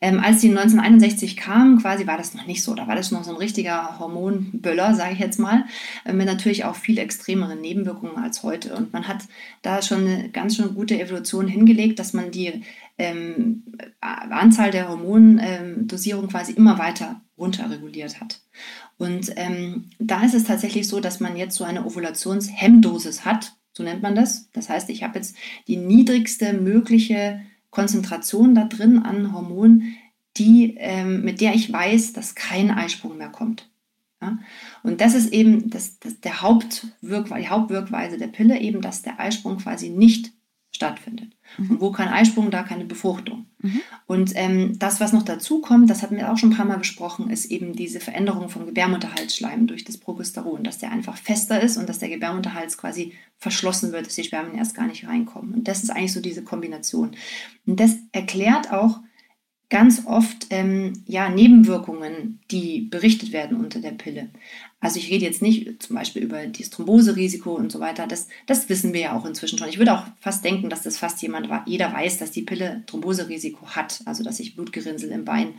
Ähm, 0.02 0.20
als 0.20 0.42
die 0.42 0.50
1961 0.50 1.38
kam, 1.38 1.80
quasi 1.80 2.06
war 2.06 2.18
das 2.18 2.34
noch 2.34 2.46
nicht 2.48 2.64
so. 2.64 2.74
Da 2.74 2.88
war 2.88 2.96
das 2.96 3.12
noch 3.12 3.24
so 3.24 3.32
ein 3.32 3.38
richtiger 3.38 3.98
Hormonböller, 4.00 4.94
sage 4.94 5.14
ich 5.14 5.20
jetzt 5.20 5.40
mal, 5.40 5.66
äh, 6.06 6.12
mit 6.12 6.26
natürlich 6.26 6.66
auch 6.66 6.76
viel 6.76 6.98
extremeren 6.98 7.62
Nebenwirkungen 7.62 8.18
als 8.18 8.44
heute. 8.44 8.76
Und 8.76 8.92
man 8.92 9.08
hat 9.08 9.24
da 9.62 9.82
schon 9.82 10.08
eine 10.08 10.30
ganz 10.30 10.58
schön 10.58 10.76
gute 10.76 11.00
Evolution 11.00 11.48
hingelegt, 11.48 12.00
dass 12.00 12.14
man 12.14 12.32
die 12.32 12.64
ähm, 12.98 13.64
Anzahl 14.02 14.72
der 14.72 14.90
Hormondosierung 14.90 16.28
quasi 16.28 16.54
immer 16.54 16.78
weiter 16.78 17.22
runterreguliert 17.38 18.22
hat. 18.22 18.42
Und 18.98 19.34
ähm, 19.36 19.90
da 20.00 20.24
ist 20.24 20.34
es 20.34 20.46
tatsächlich 20.46 20.88
so, 20.88 21.00
dass 21.00 21.20
man 21.20 21.36
jetzt 21.36 21.56
so 21.56 21.64
eine 21.64 21.86
Ovulationshemmdosis 21.86 23.26
hat, 23.26 23.54
so 23.74 23.84
nennt 23.84 24.02
man 24.02 24.16
das. 24.16 24.50
Das 24.54 24.70
heißt, 24.70 24.90
ich 24.90 25.04
habe 25.04 25.20
jetzt 25.20 25.36
die 25.68 25.78
niedrigste 25.78 26.54
mögliche 26.54 27.42
Konzentration 27.72 28.56
da 28.56 28.64
drin 28.64 29.00
an 29.00 29.34
Hormonen, 29.34 29.98
die, 30.38 30.76
ähm, 30.78 31.24
mit 31.24 31.42
der 31.42 31.54
ich 31.56 31.72
weiß, 31.72 32.14
dass 32.14 32.36
kein 32.36 32.72
Eisprung 32.72 33.18
mehr 33.18 33.30
kommt. 33.30 33.70
Ja? 34.22 34.40
Und 34.84 35.02
das 35.02 35.14
ist 35.14 35.32
eben 35.34 35.70
das, 35.70 36.00
das, 36.00 36.20
der 36.22 36.42
Hauptwirk 36.42 37.28
die 37.38 37.50
Hauptwirkweise 37.50 38.18
der 38.18 38.28
Pille, 38.28 38.60
eben, 38.60 38.82
dass 38.82 39.02
der 39.02 39.20
Eisprung 39.20 39.58
quasi 39.58 39.90
nicht 39.90 40.32
stattfindet. 40.76 41.30
Mhm. 41.58 41.72
Und 41.72 41.82
wo 41.82 41.92
kein 41.92 42.10
Eisprung, 42.10 42.52
da 42.52 42.64
keine 42.64 42.86
Befruchtung. 42.86 43.46
Mhm. 43.60 43.82
Und 44.06 44.32
ähm, 44.36 44.78
das, 44.78 45.00
was 45.00 45.14
noch 45.14 45.24
dazu 45.24 45.62
kommt, 45.62 45.90
das 45.90 46.04
hatten 46.04 46.18
wir 46.18 46.32
auch 46.32 46.38
schon 46.38 46.52
ein 46.52 46.58
paar 46.58 46.66
Mal 46.66 46.78
besprochen, 46.78 47.30
ist 47.30 47.46
eben 47.46 47.74
diese 47.74 48.00
Veränderung 48.00 48.50
vom 48.50 48.66
Gebärmutterhalsschleim 48.66 49.68
durch 49.68 49.84
das 49.84 49.98
Progesteron, 49.98 50.64
dass 50.64 50.78
der 50.78 50.92
einfach 50.92 51.18
fester 51.18 51.62
ist 51.62 51.78
und 51.78 51.90
dass 51.90 52.00
der 52.00 52.10
Gebärmutterhals 52.10 52.78
quasi 52.78 53.14
verschlossen 53.38 53.92
wird, 53.92 54.06
dass 54.06 54.16
die 54.16 54.24
Spermien 54.24 54.58
erst 54.58 54.76
gar 54.76 54.88
nicht 54.88 55.08
reinkommen. 55.08 55.54
Und 55.54 55.68
das 55.68 55.84
ist 55.84 55.90
eigentlich 55.90 56.14
so 56.14 56.22
diese 56.22 56.44
Kombination. 56.44 57.16
Und 57.66 57.80
das 57.80 57.96
erklärt 58.12 58.72
auch 58.72 59.00
ganz 59.70 60.04
oft 60.06 60.48
ähm, 60.52 61.04
ja, 61.08 61.30
Nebenwirkungen, 61.30 62.40
die 62.52 62.82
berichtet 62.82 63.32
werden 63.34 63.58
unter 63.58 63.80
der 63.80 63.92
Pille. 63.92 64.30
Also 64.80 65.00
ich 65.00 65.10
rede 65.10 65.26
jetzt 65.26 65.42
nicht 65.42 65.82
zum 65.82 65.96
Beispiel 65.96 66.22
über 66.22 66.46
das 66.46 66.70
Thromboserisiko 66.70 67.56
und 67.56 67.72
so 67.72 67.80
weiter. 67.80 68.08
Das, 68.08 68.28
das 68.46 68.70
wissen 68.70 68.94
wir 68.94 69.02
ja 69.02 69.18
auch 69.18 69.26
inzwischen 69.26 69.58
schon. 69.58 69.70
Ich 69.70 69.80
würde 69.80 69.94
auch 69.94 70.06
fast 70.20 70.44
denken, 70.44 70.70
dass 70.70 70.84
das 70.84 70.98
fast 70.98 71.22
jemand, 71.22 71.50
jeder 71.66 71.92
weiß, 71.92 72.20
dass 72.20 72.32
die 72.32 72.44
Pille 72.44 72.84
Thromboserisiko 72.86 73.68
hat. 73.68 74.02
Also 74.06 74.24
dass 74.24 74.38
sich 74.38 74.56
Blutgerinnsel 74.56 75.12
im 75.12 75.26
Bein 75.26 75.56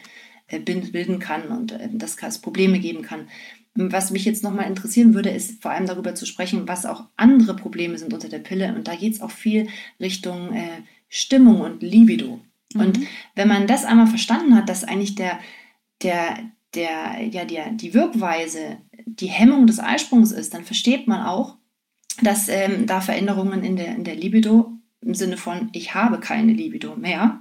äh, 0.48 0.61
bilden 0.61 1.18
kann 1.18 1.48
und 1.48 1.72
äh, 1.72 1.88
dass 1.92 2.16
es 2.22 2.38
Probleme 2.38 2.79
geben 2.79 3.02
kann. 3.02 3.29
Was 3.74 4.11
mich 4.11 4.24
jetzt 4.24 4.42
nochmal 4.42 4.68
interessieren 4.68 5.12
würde, 5.12 5.31
ist 5.31 5.61
vor 5.61 5.70
allem 5.70 5.87
darüber 5.87 6.14
zu 6.14 6.24
sprechen, 6.24 6.68
was 6.68 6.87
auch 6.87 7.05
andere 7.16 7.57
Probleme 7.57 7.98
sind 7.98 8.14
unter 8.14 8.29
der 8.29 8.38
Pille. 8.38 8.74
Und 8.74 8.88
da 8.88 8.94
geht 8.94 9.14
es 9.14 9.20
auch 9.20 9.31
viel 9.31 9.68
Richtung 10.00 10.55
äh, 10.55 10.83
Stimmung 11.09 11.61
und 11.61 11.83
Libido. 11.83 12.40
Mhm. 12.74 12.81
Und 12.81 13.00
wenn 13.35 13.48
man 13.48 13.66
das 13.66 13.85
einmal 13.85 14.07
verstanden 14.07 14.55
hat, 14.55 14.68
dass 14.68 14.85
eigentlich 14.85 15.14
der, 15.14 15.40
der, 16.02 16.38
der, 16.74 17.22
ja, 17.31 17.44
der, 17.44 17.72
die 17.72 17.92
Wirkweise 17.92 18.79
die 19.06 19.28
Hemmung 19.28 19.66
des 19.66 19.80
Eisprungs 19.80 20.32
ist, 20.32 20.52
dann 20.52 20.64
versteht 20.64 21.06
man 21.06 21.24
auch, 21.24 21.57
dass 22.22 22.48
ähm, 22.48 22.86
da 22.86 23.00
Veränderungen 23.00 23.64
in 23.64 23.76
der, 23.76 23.94
in 23.94 24.04
der 24.04 24.16
Libido 24.16 24.72
im 25.00 25.14
Sinne 25.14 25.36
von 25.36 25.70
ich 25.72 25.94
habe 25.94 26.18
keine 26.18 26.52
Libido 26.52 26.96
mehr 26.96 27.40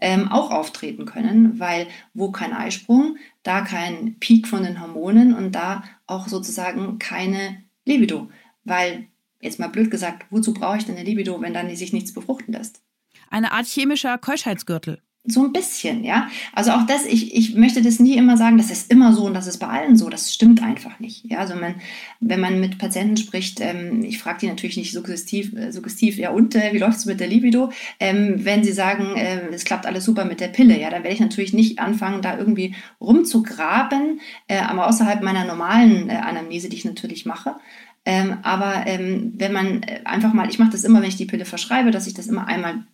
ähm, 0.00 0.30
auch 0.30 0.50
auftreten 0.50 1.06
können, 1.06 1.60
weil 1.60 1.86
wo 2.12 2.30
kein 2.30 2.52
Eisprung, 2.52 3.16
da 3.42 3.60
kein 3.60 4.18
Peak 4.18 4.48
von 4.48 4.64
den 4.64 4.80
Hormonen 4.80 5.34
und 5.34 5.52
da 5.52 5.84
auch 6.06 6.28
sozusagen 6.28 6.98
keine 6.98 7.62
Libido. 7.84 8.28
Weil, 8.64 9.06
jetzt 9.40 9.60
mal 9.60 9.68
blöd 9.68 9.90
gesagt, 9.90 10.26
wozu 10.30 10.52
brauche 10.52 10.78
ich 10.78 10.84
denn 10.84 10.96
eine 10.96 11.04
Libido, 11.04 11.40
wenn 11.40 11.54
dann 11.54 11.74
sich 11.76 11.92
nichts 11.92 12.12
befruchten 12.12 12.52
lässt? 12.52 12.82
Eine 13.30 13.52
Art 13.52 13.66
chemischer 13.66 14.18
Keuschheitsgürtel. 14.18 15.00
So 15.26 15.42
ein 15.42 15.54
bisschen, 15.54 16.04
ja. 16.04 16.28
Also 16.52 16.72
auch 16.72 16.84
das, 16.86 17.06
ich, 17.06 17.34
ich 17.34 17.54
möchte 17.54 17.80
das 17.80 17.98
nie 17.98 18.14
immer 18.18 18.36
sagen, 18.36 18.58
das 18.58 18.70
ist 18.70 18.90
immer 18.90 19.14
so 19.14 19.24
und 19.24 19.32
das 19.32 19.46
ist 19.46 19.56
bei 19.56 19.68
allen 19.68 19.96
so. 19.96 20.10
Das 20.10 20.34
stimmt 20.34 20.62
einfach 20.62 21.00
nicht. 21.00 21.24
Ja, 21.24 21.38
also 21.38 21.54
man, 21.54 21.76
wenn 22.20 22.40
man 22.40 22.60
mit 22.60 22.76
Patienten 22.76 23.16
spricht, 23.16 23.58
ähm, 23.60 24.04
ich 24.04 24.18
frage 24.18 24.40
die 24.40 24.48
natürlich 24.48 24.76
nicht 24.76 24.92
suggestiv, 24.92 25.54
äh, 25.54 25.72
suggestiv 25.72 26.18
ja 26.18 26.28
und, 26.28 26.54
äh, 26.54 26.74
wie 26.74 26.78
läuft 26.78 26.98
es 26.98 27.06
mit 27.06 27.20
der 27.20 27.28
Libido? 27.28 27.72
Ähm, 28.00 28.44
wenn 28.44 28.64
sie 28.64 28.72
sagen, 28.72 29.16
äh, 29.16 29.48
es 29.50 29.64
klappt 29.64 29.86
alles 29.86 30.04
super 30.04 30.26
mit 30.26 30.40
der 30.40 30.48
Pille, 30.48 30.78
ja, 30.78 30.90
dann 30.90 31.04
werde 31.04 31.14
ich 31.14 31.20
natürlich 31.20 31.54
nicht 31.54 31.78
anfangen, 31.78 32.20
da 32.20 32.36
irgendwie 32.36 32.74
rumzugraben, 33.00 34.20
äh, 34.46 34.58
aber 34.58 34.88
außerhalb 34.88 35.22
meiner 35.22 35.46
normalen 35.46 36.10
äh, 36.10 36.16
Anamnese, 36.16 36.68
die 36.68 36.76
ich 36.76 36.84
natürlich 36.84 37.24
mache. 37.24 37.56
Ähm, 38.04 38.36
aber 38.42 38.86
ähm, 38.86 39.32
wenn 39.36 39.52
man 39.52 39.82
äh, 39.84 40.00
einfach 40.04 40.34
mal, 40.34 40.50
ich 40.50 40.58
mache 40.58 40.72
das 40.72 40.84
immer, 40.84 41.00
wenn 41.00 41.08
ich 41.08 41.16
die 41.16 41.24
Pille 41.24 41.46
verschreibe, 41.46 41.90
dass 41.90 42.06
ich 42.06 42.12
das 42.12 42.26
immer 42.26 42.46
einmal 42.46 42.84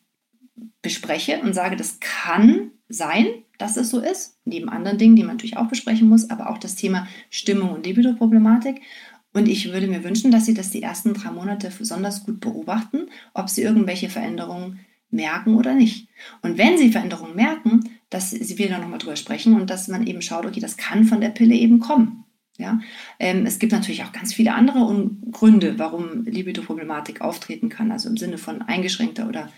bespreche 0.83 1.41
und 1.43 1.55
sage, 1.55 1.77
das 1.77 1.99
kann 2.01 2.71
sein, 2.89 3.27
dass 3.59 3.77
es 3.77 3.91
so 3.91 4.01
ist, 4.01 4.39
neben 4.45 4.69
anderen 4.69 4.99
Dingen, 4.99 5.17
die 5.17 5.23
man 5.23 5.37
natürlich 5.37 5.57
auch 5.57 5.69
besprechen 5.69 6.09
muss, 6.09 6.31
aber 6.31 6.51
auch 6.51 6.59
das 6.59 6.77
Thema 6.77 7.07
Stimmung 7.29 7.71
und 7.71 7.87
Libido-Problematik. 7.87 8.81
Und 9.33 9.47
ich 9.49 9.73
würde 9.73 9.87
mir 9.87 10.03
wünschen, 10.03 10.31
dass 10.31 10.47
Sie 10.47 10.55
das 10.55 10.71
die 10.71 10.83
ersten 10.83 11.15
drei 11.15 11.31
Monate 11.31 11.71
besonders 11.77 12.25
gut 12.25 12.41
beobachten, 12.41 13.07
ob 13.35 13.49
Sie 13.49 13.63
irgendwelche 13.63 14.09
Veränderungen 14.09 14.81
merken 15.11 15.57
oder 15.57 15.75
nicht. 15.75 16.09
Und 16.43 16.59
wenn 16.59 16.79
Sie 16.79 16.91
Veränderungen 16.91 17.37
merken, 17.37 17.85
dass 18.09 18.31
Sie 18.31 18.59
wieder 18.59 18.79
nochmal 18.79 18.99
drüber 18.99 19.17
sprechen 19.17 19.61
und 19.61 19.71
dass 19.71 19.89
man 19.89 20.07
eben 20.07 20.23
schaut, 20.23 20.47
okay, 20.47 20.61
das 20.61 20.77
kann 20.77 21.05
von 21.05 21.21
der 21.21 21.29
Pille 21.29 21.55
eben 21.55 21.79
kommen. 21.79 22.25
Ja? 22.59 22.81
Ähm, 23.19 23.47
es 23.47 23.59
gibt 23.59 23.73
natürlich 23.73 24.03
auch 24.05 24.13
ganz 24.13 24.35
viele 24.35 24.55
andere 24.55 25.11
Gründe, 25.31 25.79
warum 25.79 26.25
Libido-Problematik 26.25 27.21
auftreten 27.21 27.69
kann, 27.69 27.93
also 27.93 28.09
im 28.09 28.17
Sinne 28.17 28.39
von 28.39 28.63
eingeschränkter 28.63 29.29
oder 29.29 29.51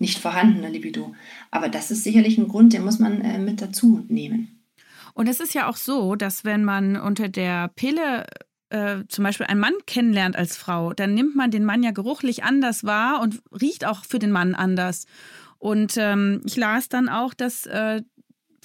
nicht 0.00 0.18
vorhandene 0.18 0.68
Libido. 0.68 1.14
Aber 1.50 1.68
das 1.68 1.90
ist 1.90 2.04
sicherlich 2.04 2.38
ein 2.38 2.48
Grund, 2.48 2.72
den 2.72 2.84
muss 2.84 2.98
man 2.98 3.20
äh, 3.20 3.38
mit 3.38 3.60
dazu 3.60 4.04
nehmen. 4.08 4.62
Und 5.14 5.28
es 5.28 5.40
ist 5.40 5.54
ja 5.54 5.68
auch 5.68 5.76
so, 5.76 6.14
dass 6.14 6.44
wenn 6.44 6.64
man 6.64 6.96
unter 6.96 7.28
der 7.28 7.68
Pille 7.68 8.26
äh, 8.68 9.04
zum 9.08 9.24
Beispiel 9.24 9.46
einen 9.46 9.60
Mann 9.60 9.74
kennenlernt 9.86 10.36
als 10.36 10.56
Frau, 10.56 10.92
dann 10.92 11.14
nimmt 11.14 11.36
man 11.36 11.50
den 11.50 11.64
Mann 11.64 11.82
ja 11.82 11.90
geruchlich 11.90 12.44
anders 12.44 12.84
wahr 12.84 13.20
und 13.22 13.42
riecht 13.60 13.86
auch 13.86 14.04
für 14.04 14.18
den 14.18 14.30
Mann 14.30 14.54
anders. 14.54 15.06
Und 15.58 15.96
ähm, 15.96 16.42
ich 16.44 16.56
las 16.56 16.88
dann 16.88 17.08
auch, 17.08 17.32
dass 17.32 17.66
äh, 17.66 18.02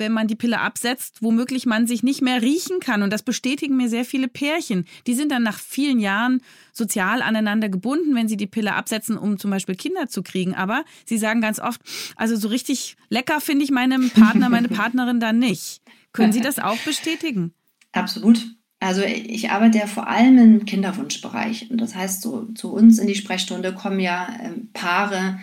wenn 0.02 0.12
man 0.12 0.28
die 0.28 0.36
Pille 0.36 0.60
absetzt, 0.60 1.22
womöglich 1.22 1.66
man 1.66 1.88
sich 1.88 2.04
nicht 2.04 2.22
mehr 2.22 2.42
riechen 2.42 2.82
kann. 2.82 3.04
Und 3.04 3.14
das 3.14 3.24
bestätigen 3.24 3.78
mir 3.78 3.88
sehr 3.88 4.04
viele 4.04 4.28
Pärchen. 4.28 4.86
Die 5.08 5.14
sind 5.14 5.32
dann 5.32 5.44
nach 5.44 5.58
vielen 5.58 6.02
Jahren 6.02 6.42
sozial 6.74 7.22
aneinander 7.22 7.70
gebunden, 7.70 8.14
wenn 8.16 8.28
sie 8.28 8.36
die 8.36 8.48
Pille 8.48 8.74
absetzen, 8.74 9.18
um 9.18 9.40
zum 9.40 9.52
Beispiel 9.52 9.76
Kinder 9.76 10.08
zu 10.08 10.24
kriegen. 10.24 10.56
Aber 10.56 10.84
sie 11.06 11.18
sagen 11.18 11.40
ganz 11.40 11.60
oft, 11.60 11.80
also 12.18 12.36
so 12.36 12.50
richtig 12.50 12.98
lecker 13.08 13.40
finde 13.40 13.64
ich 13.64 13.72
meinem 13.72 14.10
Partner, 14.10 14.50
meine 14.50 14.68
Partnerin 14.82 15.22
dann 15.22 15.40
nicht. 15.40 15.82
Können 16.12 16.34
Sie 16.34 16.42
das 16.42 16.60
auch 16.60 16.78
bestätigen? 16.80 17.54
Absolut. 17.94 18.44
Also 18.82 19.04
ich 19.04 19.52
arbeite 19.52 19.78
ja 19.78 19.86
vor 19.86 20.08
allem 20.08 20.40
im 20.40 20.66
Kinderwunschbereich. 20.66 21.70
Und 21.70 21.80
das 21.80 21.94
heißt, 21.94 22.24
so, 22.24 22.48
zu 22.56 22.74
uns 22.74 22.98
in 22.98 23.06
die 23.06 23.14
Sprechstunde 23.14 23.76
kommen 23.76 24.00
ja 24.00 24.28
ähm, 24.42 24.70
Paare, 24.74 25.40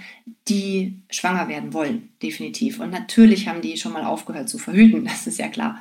die 0.49 0.99
schwanger 1.09 1.47
werden 1.47 1.73
wollen, 1.73 2.09
definitiv. 2.21 2.81
Und 2.81 2.91
natürlich 2.91 3.47
haben 3.47 3.61
die 3.61 3.77
schon 3.77 3.93
mal 3.93 4.05
aufgehört 4.05 4.49
zu 4.49 4.59
verhüten, 4.59 5.05
das 5.05 5.29
ist 5.29 5.39
ja 5.39 5.47
klar. 5.47 5.81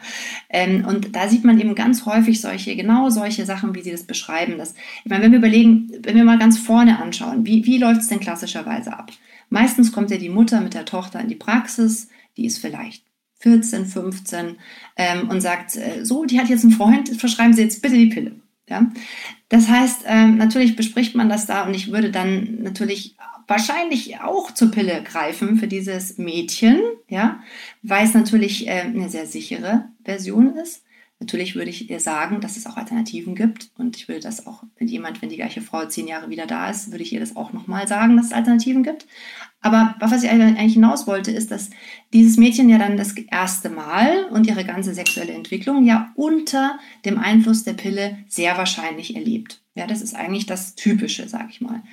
Ähm, 0.49 0.85
und 0.85 1.15
da 1.15 1.27
sieht 1.27 1.45
man 1.45 1.59
eben 1.59 1.73
ganz 1.73 2.05
häufig 2.05 2.39
solche, 2.39 2.75
genau 2.75 3.09
solche 3.09 3.47
Sachen, 3.47 3.73
wie 3.73 3.81
Sie 3.81 3.91
das 3.91 4.03
beschreiben. 4.03 4.59
Dass, 4.59 4.75
ich 5.03 5.09
meine, 5.09 5.23
wenn 5.23 5.31
wir 5.31 5.39
überlegen, 5.39 5.91
wenn 6.03 6.15
wir 6.15 6.25
mal 6.25 6.37
ganz 6.37 6.59
vorne 6.59 7.01
anschauen, 7.01 7.43
wie, 7.47 7.65
wie 7.65 7.79
läuft 7.79 8.01
es 8.01 8.07
denn 8.07 8.19
klassischerweise 8.19 8.95
ab? 8.95 9.11
Meistens 9.49 9.91
kommt 9.91 10.11
ja 10.11 10.17
die 10.17 10.29
Mutter 10.29 10.61
mit 10.61 10.75
der 10.75 10.85
Tochter 10.85 11.19
in 11.21 11.27
die 11.27 11.35
Praxis, 11.35 12.09
die 12.37 12.45
ist 12.45 12.59
vielleicht 12.59 13.06
14, 13.39 13.85
15 13.85 14.57
ähm, 14.95 15.29
und 15.29 15.41
sagt, 15.41 15.75
äh, 15.75 16.03
so, 16.03 16.25
die 16.25 16.39
hat 16.39 16.49
jetzt 16.49 16.63
einen 16.63 16.73
Freund, 16.73 17.09
verschreiben 17.09 17.53
Sie 17.53 17.61
jetzt 17.61 17.81
bitte 17.81 17.95
die 17.95 18.07
Pille. 18.07 18.31
Ja? 18.69 18.91
Das 19.49 19.69
heißt, 19.69 20.03
ähm, 20.05 20.37
natürlich 20.37 20.75
bespricht 20.75 21.15
man 21.15 21.29
das 21.29 21.45
da 21.45 21.65
und 21.65 21.73
ich 21.73 21.91
würde 21.91 22.11
dann 22.11 22.61
natürlich 22.61 23.15
wahrscheinlich 23.47 24.19
auch 24.19 24.51
zur 24.51 24.71
Pille 24.71 25.01
greifen 25.03 25.57
für 25.57 25.67
dieses 25.67 26.17
Mädchen, 26.17 26.81
ja, 27.07 27.41
weil 27.81 28.05
es 28.05 28.13
natürlich 28.13 28.67
äh, 28.67 28.81
eine 28.81 29.09
sehr 29.09 29.25
sichere 29.25 29.85
Version 30.03 30.55
ist. 30.57 30.83
Natürlich 31.19 31.55
würde 31.55 31.71
ich 31.71 31.89
ihr 31.89 31.99
sagen, 31.99 32.41
dass 32.41 32.57
es 32.57 32.67
auch 32.67 32.77
Alternativen 32.77 33.33
gibt. 33.33 33.71
Und 33.75 33.97
ich 33.97 34.07
würde 34.07 34.21
das 34.21 34.45
auch, 34.45 34.63
wenn 34.77 34.87
jemand, 34.87 35.21
wenn 35.21 35.29
die 35.29 35.35
gleiche 35.35 35.61
Frau 35.61 35.83
zehn 35.85 36.07
Jahre 36.07 36.29
wieder 36.29 36.45
da 36.45 36.69
ist, 36.69 36.91
würde 36.91 37.03
ich 37.03 37.11
ihr 37.11 37.19
das 37.19 37.35
auch 37.35 37.53
nochmal 37.53 37.87
sagen, 37.87 38.17
dass 38.17 38.27
es 38.27 38.33
Alternativen 38.33 38.83
gibt. 38.83 39.07
Aber 39.61 39.95
was 39.99 40.23
ich 40.23 40.29
eigentlich 40.29 40.73
hinaus 40.73 41.07
wollte, 41.07 41.31
ist, 41.31 41.51
dass 41.51 41.71
dieses 42.13 42.37
Mädchen 42.37 42.69
ja 42.69 42.77
dann 42.77 42.95
das 42.95 43.13
erste 43.13 43.69
Mal 43.69 44.25
und 44.29 44.47
ihre 44.47 44.63
ganze 44.63 44.93
sexuelle 44.93 45.33
Entwicklung 45.33 45.85
ja 45.85 46.11
unter 46.15 46.77
dem 47.05 47.17
Einfluss 47.17 47.63
der 47.63 47.73
Pille 47.73 48.19
sehr 48.27 48.57
wahrscheinlich 48.57 49.15
erlebt. 49.15 49.61
Ja, 49.73 49.87
das 49.87 50.01
ist 50.01 50.15
eigentlich 50.15 50.45
das 50.45 50.75
Typische, 50.75 51.27
sag 51.27 51.49
ich 51.49 51.61
mal. 51.61 51.83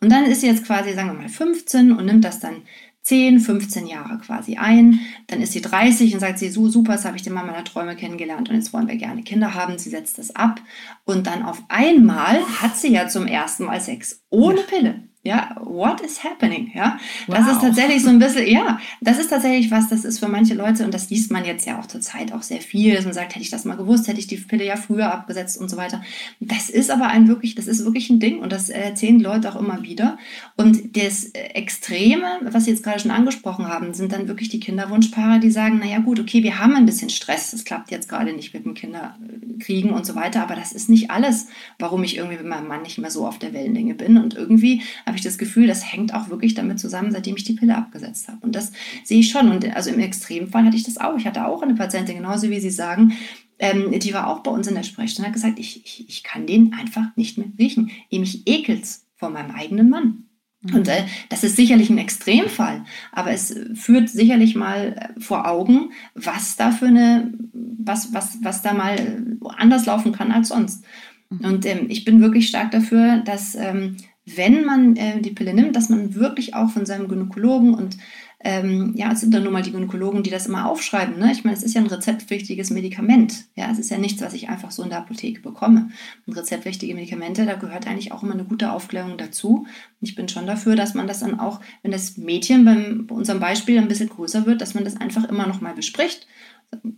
Und 0.00 0.10
dann 0.10 0.24
ist 0.24 0.40
sie 0.40 0.46
jetzt 0.46 0.64
quasi, 0.64 0.92
sagen 0.92 1.08
wir 1.08 1.14
mal, 1.14 1.28
15 1.28 1.92
und 1.92 2.04
nimmt 2.06 2.24
das 2.24 2.40
dann 2.40 2.62
10, 3.02 3.40
15 3.40 3.86
Jahre 3.86 4.18
quasi 4.18 4.56
ein. 4.56 5.00
Dann 5.26 5.40
ist 5.40 5.52
sie 5.52 5.60
30 5.60 6.14
und 6.14 6.20
sagt 6.20 6.38
sie, 6.38 6.50
so 6.50 6.68
super, 6.68 6.92
das 6.92 7.04
habe 7.04 7.16
ich 7.16 7.22
den 7.22 7.32
Mann 7.32 7.46
meiner 7.46 7.64
Träume 7.64 7.96
kennengelernt 7.96 8.48
und 8.48 8.56
jetzt 8.56 8.72
wollen 8.72 8.88
wir 8.88 8.96
gerne 8.96 9.22
Kinder 9.22 9.54
haben. 9.54 9.78
Sie 9.78 9.90
setzt 9.90 10.18
das 10.18 10.34
ab 10.34 10.60
und 11.04 11.26
dann 11.26 11.42
auf 11.42 11.62
einmal 11.68 12.40
hat 12.60 12.76
sie 12.76 12.92
ja 12.92 13.08
zum 13.08 13.26
ersten 13.26 13.64
Mal 13.64 13.80
Sex 13.80 14.22
ohne 14.30 14.60
Pille. 14.62 15.09
Ja, 15.22 15.54
what 15.60 16.00
is 16.00 16.24
happening? 16.24 16.70
Ja, 16.74 16.98
wow. 17.26 17.36
das 17.36 17.52
ist 17.52 17.60
tatsächlich 17.60 18.02
so 18.02 18.08
ein 18.08 18.18
bisschen, 18.18 18.46
ja, 18.46 18.80
das 19.02 19.18
ist 19.18 19.28
tatsächlich 19.28 19.70
was, 19.70 19.90
das 19.90 20.06
ist 20.06 20.18
für 20.18 20.28
manche 20.28 20.54
Leute 20.54 20.82
und 20.82 20.94
das 20.94 21.10
liest 21.10 21.30
man 21.30 21.44
jetzt 21.44 21.66
ja 21.66 21.78
auch 21.78 21.84
zur 21.84 22.00
Zeit 22.00 22.32
auch 22.32 22.40
sehr 22.40 22.62
viel, 22.62 22.94
dass 22.94 23.04
man 23.04 23.12
sagt, 23.12 23.34
hätte 23.34 23.42
ich 23.42 23.50
das 23.50 23.66
mal 23.66 23.76
gewusst, 23.76 24.08
hätte 24.08 24.18
ich 24.18 24.28
die 24.28 24.38
Pille 24.38 24.64
ja 24.64 24.76
früher 24.76 25.12
abgesetzt 25.12 25.60
und 25.60 25.68
so 25.68 25.76
weiter. 25.76 26.00
Das 26.40 26.70
ist 26.70 26.90
aber 26.90 27.08
ein 27.08 27.28
wirklich, 27.28 27.54
das 27.54 27.66
ist 27.66 27.84
wirklich 27.84 28.08
ein 28.08 28.18
Ding 28.18 28.38
und 28.38 28.50
das 28.50 28.70
erzählen 28.70 29.20
Leute 29.20 29.52
auch 29.52 29.60
immer 29.60 29.82
wieder. 29.82 30.16
Und 30.56 30.96
das 30.96 31.26
Extreme, 31.34 32.40
was 32.44 32.64
Sie 32.64 32.70
jetzt 32.70 32.82
gerade 32.82 33.00
schon 33.00 33.10
angesprochen 33.10 33.68
haben, 33.68 33.92
sind 33.92 34.12
dann 34.12 34.26
wirklich 34.26 34.48
die 34.48 34.60
Kinderwunschpaare, 34.60 35.38
die 35.38 35.50
sagen, 35.50 35.80
naja 35.80 35.98
gut, 35.98 36.18
okay, 36.18 36.42
wir 36.42 36.58
haben 36.58 36.74
ein 36.76 36.86
bisschen 36.86 37.10
Stress, 37.10 37.52
es 37.52 37.66
klappt 37.66 37.90
jetzt 37.90 38.08
gerade 38.08 38.32
nicht 38.32 38.54
mit 38.54 38.64
dem 38.64 38.72
Kinderkriegen 38.72 39.90
und 39.90 40.06
so 40.06 40.14
weiter, 40.14 40.42
aber 40.42 40.54
das 40.54 40.72
ist 40.72 40.88
nicht 40.88 41.10
alles, 41.10 41.48
warum 41.78 42.04
ich 42.04 42.16
irgendwie 42.16 42.38
mit 42.38 42.46
meinem 42.46 42.68
Mann 42.68 42.80
nicht 42.80 42.96
mehr 42.96 43.10
so 43.10 43.26
auf 43.26 43.38
der 43.38 43.52
Wellenlänge 43.52 43.94
bin 43.94 44.16
und 44.16 44.32
irgendwie 44.32 44.82
habe 45.10 45.18
ich 45.18 45.24
das 45.24 45.38
Gefühl, 45.38 45.66
das 45.66 45.92
hängt 45.92 46.14
auch 46.14 46.30
wirklich 46.30 46.54
damit 46.54 46.78
zusammen, 46.78 47.10
seitdem 47.10 47.36
ich 47.36 47.44
die 47.44 47.54
Pille 47.54 47.76
abgesetzt 47.76 48.28
habe. 48.28 48.38
Und 48.40 48.54
das 48.54 48.72
sehe 49.04 49.20
ich 49.20 49.30
schon. 49.30 49.50
Und 49.50 49.64
also 49.76 49.90
im 49.90 49.98
Extremfall 49.98 50.64
hatte 50.64 50.76
ich 50.76 50.84
das 50.84 50.98
auch. 50.98 51.16
Ich 51.16 51.26
hatte 51.26 51.46
auch 51.46 51.62
eine 51.62 51.74
Patientin, 51.74 52.16
genauso 52.16 52.48
wie 52.48 52.60
Sie 52.60 52.70
sagen, 52.70 53.12
ähm, 53.58 53.98
die 53.98 54.14
war 54.14 54.28
auch 54.28 54.40
bei 54.40 54.50
uns 54.50 54.68
in 54.68 54.74
der 54.74 54.84
Sprechstunde, 54.84 55.28
hat 55.28 55.34
gesagt, 55.34 55.58
ich, 55.58 55.84
ich, 55.84 56.08
ich 56.08 56.22
kann 56.22 56.46
den 56.46 56.72
einfach 56.72 57.14
nicht 57.16 57.38
mehr 57.38 57.48
riechen. 57.58 57.90
Mich 58.10 58.46
ekelt's 58.46 59.06
vor 59.16 59.30
meinem 59.30 59.50
eigenen 59.50 59.90
Mann. 59.90 60.24
Mhm. 60.62 60.74
Und 60.74 60.88
äh, 60.88 61.04
das 61.28 61.44
ist 61.44 61.56
sicherlich 61.56 61.90
ein 61.90 61.98
Extremfall, 61.98 62.84
aber 63.12 63.32
es 63.32 63.54
führt 63.74 64.08
sicherlich 64.08 64.54
mal 64.54 65.12
äh, 65.16 65.20
vor 65.20 65.46
Augen, 65.46 65.90
was 66.14 66.56
da 66.56 66.70
für 66.70 66.86
eine, 66.86 67.32
was, 67.52 68.12
was, 68.12 68.38
was 68.42 68.62
da 68.62 68.74
mal 68.74 69.24
anders 69.56 69.86
laufen 69.86 70.12
kann 70.12 70.32
als 70.32 70.48
sonst. 70.48 70.84
Mhm. 71.30 71.44
Und 71.44 71.66
ähm, 71.66 71.86
ich 71.88 72.04
bin 72.04 72.20
wirklich 72.20 72.48
stark 72.48 72.70
dafür, 72.70 73.18
dass 73.18 73.54
ähm, 73.54 73.96
wenn 74.26 74.64
man 74.64 74.96
äh, 74.96 75.20
die 75.20 75.30
Pille 75.30 75.54
nimmt, 75.54 75.76
dass 75.76 75.88
man 75.88 76.14
wirklich 76.14 76.54
auch 76.54 76.70
von 76.70 76.86
seinem 76.86 77.08
Gynäkologen 77.08 77.74
und 77.74 77.96
ähm, 78.42 78.94
ja, 78.96 79.12
es 79.12 79.20
sind 79.20 79.34
dann 79.34 79.42
nur 79.42 79.52
mal 79.52 79.62
die 79.62 79.72
Gynäkologen, 79.72 80.22
die 80.22 80.30
das 80.30 80.46
immer 80.46 80.66
aufschreiben. 80.66 81.18
Ne? 81.18 81.30
Ich 81.30 81.44
meine, 81.44 81.54
es 81.54 81.62
ist 81.62 81.74
ja 81.74 81.82
ein 81.82 81.86
rezeptpflichtiges 81.86 82.70
Medikament. 82.70 83.44
Ja, 83.54 83.70
es 83.70 83.78
ist 83.78 83.90
ja 83.90 83.98
nichts, 83.98 84.22
was 84.22 84.32
ich 84.32 84.48
einfach 84.48 84.70
so 84.70 84.82
in 84.82 84.88
der 84.88 84.98
Apotheke 84.98 85.42
bekomme. 85.42 85.90
Und 86.26 86.38
rezeptpflichtige 86.38 86.94
Medikamente, 86.94 87.44
da 87.44 87.54
gehört 87.54 87.86
eigentlich 87.86 88.12
auch 88.12 88.22
immer 88.22 88.32
eine 88.32 88.44
gute 88.44 88.72
Aufklärung 88.72 89.18
dazu. 89.18 89.66
Und 89.66 90.08
ich 90.08 90.14
bin 90.14 90.26
schon 90.30 90.46
dafür, 90.46 90.74
dass 90.74 90.94
man 90.94 91.06
das 91.06 91.20
dann 91.20 91.38
auch, 91.38 91.60
wenn 91.82 91.90
das 91.90 92.16
Mädchen 92.16 92.64
beim, 92.64 93.06
bei 93.06 93.14
unserem 93.14 93.40
Beispiel 93.40 93.78
ein 93.78 93.88
bisschen 93.88 94.08
größer 94.08 94.46
wird, 94.46 94.62
dass 94.62 94.72
man 94.72 94.84
das 94.84 94.96
einfach 94.96 95.28
immer 95.28 95.46
noch 95.46 95.60
mal 95.60 95.74
bespricht. 95.74 96.26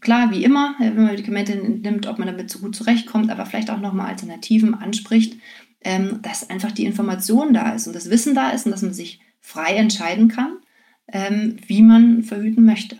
Klar, 0.00 0.30
wie 0.30 0.44
immer, 0.44 0.76
wenn 0.78 0.94
man 0.94 1.06
Medikamente 1.06 1.56
nimmt, 1.56 2.06
ob 2.06 2.18
man 2.18 2.28
damit 2.28 2.50
so 2.50 2.60
gut 2.60 2.76
zurechtkommt, 2.76 3.30
aber 3.30 3.46
vielleicht 3.46 3.70
auch 3.70 3.80
noch 3.80 3.94
mal 3.94 4.06
Alternativen 4.06 4.74
anspricht 4.74 5.38
ähm, 5.84 6.20
dass 6.22 6.50
einfach 6.50 6.72
die 6.72 6.84
Information 6.84 7.52
da 7.52 7.72
ist 7.72 7.86
und 7.86 7.94
das 7.94 8.10
Wissen 8.10 8.34
da 8.34 8.50
ist 8.50 8.66
und 8.66 8.72
dass 8.72 8.82
man 8.82 8.94
sich 8.94 9.20
frei 9.40 9.74
entscheiden 9.74 10.28
kann, 10.28 10.58
ähm, 11.12 11.56
wie 11.66 11.82
man 11.82 12.22
verhüten 12.22 12.64
möchte. 12.64 12.98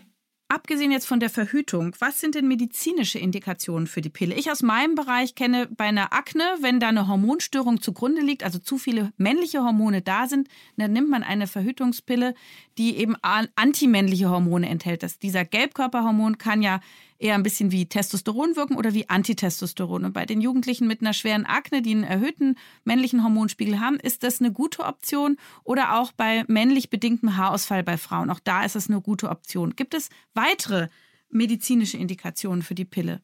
Abgesehen 0.53 0.91
jetzt 0.91 1.07
von 1.07 1.19
der 1.19 1.31
Verhütung, 1.31 1.95
was 1.97 2.19
sind 2.19 2.35
denn 2.35 2.47
medizinische 2.47 3.17
Indikationen 3.17 3.87
für 3.87 4.01
die 4.01 4.11
Pille? 4.11 4.35
Ich 4.35 4.51
aus 4.51 4.61
meinem 4.61 4.93
Bereich 4.93 5.33
kenne 5.33 5.67
bei 5.75 5.85
einer 5.85 6.13
Akne, 6.13 6.43
wenn 6.61 6.79
da 6.79 6.89
eine 6.89 7.07
Hormonstörung 7.07 7.81
zugrunde 7.81 8.21
liegt, 8.21 8.43
also 8.43 8.59
zu 8.59 8.77
viele 8.77 9.11
männliche 9.17 9.63
Hormone 9.63 10.03
da 10.03 10.27
sind, 10.27 10.49
dann 10.77 10.93
nimmt 10.93 11.09
man 11.09 11.23
eine 11.23 11.47
Verhütungspille, 11.47 12.35
die 12.77 12.97
eben 12.97 13.15
antimännliche 13.55 14.29
Hormone 14.29 14.69
enthält. 14.69 15.01
Das, 15.01 15.17
dieser 15.17 15.43
Gelbkörperhormon 15.43 16.37
kann 16.37 16.61
ja 16.61 16.81
eher 17.23 17.35
ein 17.35 17.43
bisschen 17.43 17.71
wie 17.71 17.85
Testosteron 17.85 18.55
wirken 18.55 18.75
oder 18.75 18.93
wie 18.93 19.09
Antitestosteron. 19.09 20.05
Und 20.05 20.13
bei 20.13 20.25
den 20.25 20.41
Jugendlichen 20.41 20.87
mit 20.87 21.01
einer 21.01 21.13
schweren 21.13 21.45
Akne, 21.45 21.81
die 21.81 21.91
einen 21.91 22.03
erhöhten 22.03 22.55
männlichen 22.83 23.23
Hormonspiegel 23.23 23.79
haben, 23.79 23.95
ist 23.95 24.23
das 24.23 24.39
eine 24.39 24.51
gute 24.51 24.83
Option. 24.83 25.37
Oder 25.63 25.97
auch 25.97 26.11
bei 26.11 26.43
männlich 26.47 26.89
bedingtem 26.89 27.37
Haarausfall 27.37 27.83
bei 27.83 27.97
Frauen. 27.97 28.29
Auch 28.29 28.41
da 28.43 28.65
ist 28.65 28.75
es 28.75 28.89
eine 28.89 29.01
gute 29.01 29.29
Option. 29.29 29.75
Gibt 29.75 29.93
es 29.93 30.09
weitere 30.33 30.89
medizinische 31.29 31.97
Indikationen 31.97 32.61
für 32.61 32.75
die 32.75 32.85
Pille? 32.85 33.21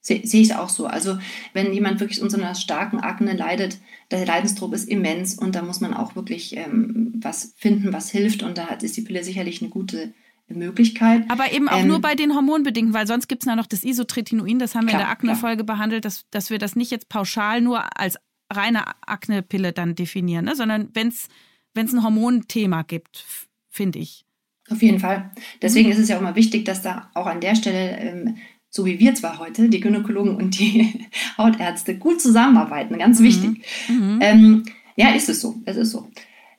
Sehe 0.00 0.24
seh 0.24 0.40
ich 0.40 0.54
auch 0.54 0.68
so. 0.68 0.86
Also 0.86 1.18
wenn 1.52 1.72
jemand 1.74 1.98
wirklich 1.98 2.22
unter 2.22 2.38
einer 2.38 2.54
starken 2.54 3.00
Akne 3.00 3.32
leidet, 3.32 3.78
der 4.12 4.24
Leidensdruck 4.24 4.72
ist 4.72 4.88
immens 4.88 5.36
und 5.36 5.56
da 5.56 5.62
muss 5.62 5.80
man 5.80 5.94
auch 5.94 6.14
wirklich 6.14 6.56
ähm, 6.56 7.12
was 7.16 7.54
finden, 7.56 7.92
was 7.92 8.08
hilft. 8.08 8.44
Und 8.44 8.56
da 8.56 8.68
ist 8.68 8.96
die 8.96 9.02
Pille 9.02 9.24
sicherlich 9.24 9.60
eine 9.60 9.70
gute 9.70 10.14
Möglichkeit. 10.48 11.24
Aber 11.28 11.52
eben 11.52 11.68
auch 11.68 11.80
ähm, 11.80 11.88
nur 11.88 12.00
bei 12.00 12.14
den 12.14 12.34
Hormonbedingten, 12.34 12.94
weil 12.94 13.06
sonst 13.06 13.28
gibt 13.28 13.42
es 13.42 13.46
ja 13.46 13.56
noch 13.56 13.66
das 13.66 13.84
Isotretinoin, 13.84 14.58
das 14.58 14.74
haben 14.74 14.84
wir 14.84 14.90
klar, 14.90 15.00
in 15.00 15.06
der 15.06 15.10
Akne-Folge 15.10 15.64
behandelt, 15.64 16.04
dass, 16.04 16.24
dass 16.30 16.50
wir 16.50 16.58
das 16.58 16.76
nicht 16.76 16.90
jetzt 16.90 17.08
pauschal 17.08 17.60
nur 17.60 17.98
als 17.98 18.16
reine 18.50 18.84
Akne-Pille 19.06 19.72
dann 19.72 19.94
definieren, 19.94 20.44
ne? 20.44 20.54
sondern 20.54 20.90
wenn 20.94 21.08
es 21.08 21.28
ein 21.74 22.02
Hormonthema 22.02 22.82
gibt, 22.82 23.24
finde 23.68 23.98
ich. 23.98 24.24
Auf 24.70 24.82
jeden 24.82 24.98
Fall. 24.98 25.30
Deswegen 25.62 25.88
mhm. 25.88 25.92
ist 25.92 25.98
es 26.00 26.08
ja 26.08 26.16
auch 26.16 26.22
mal 26.22 26.34
wichtig, 26.34 26.64
dass 26.64 26.82
da 26.82 27.10
auch 27.14 27.26
an 27.26 27.40
der 27.40 27.54
Stelle, 27.54 27.98
ähm, 27.98 28.36
so 28.68 28.84
wie 28.84 28.98
wir 28.98 29.14
zwar 29.14 29.38
heute, 29.38 29.68
die 29.68 29.80
Gynäkologen 29.80 30.36
und 30.36 30.58
die 30.58 31.06
Hautärzte, 31.38 31.96
gut 31.96 32.20
zusammenarbeiten. 32.20 32.98
Ganz 32.98 33.20
mhm. 33.20 33.24
wichtig. 33.24 33.64
Mhm. 33.88 34.18
Ähm, 34.20 34.64
ja, 34.96 35.10
ist 35.10 35.28
es 35.28 35.40
so. 35.40 35.56
Es 35.66 35.76
ist 35.76 35.90
so. 35.90 36.10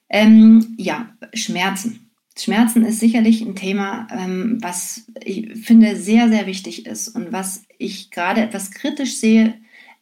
Ähm, 0.10 0.76
ja, 0.78 1.10
Schmerzen. 1.34 2.07
Schmerzen 2.38 2.86
ist 2.86 3.00
sicherlich 3.00 3.42
ein 3.42 3.56
Thema, 3.56 4.08
ähm, 4.12 4.58
was 4.62 5.08
ich 5.24 5.54
finde 5.64 5.96
sehr, 5.96 6.30
sehr 6.30 6.46
wichtig 6.46 6.86
ist 6.86 7.10
und 7.10 7.32
was 7.32 7.64
ich 7.78 8.12
gerade 8.12 8.42
etwas 8.42 8.72
kritisch 8.72 9.18
sehe. 9.18 9.56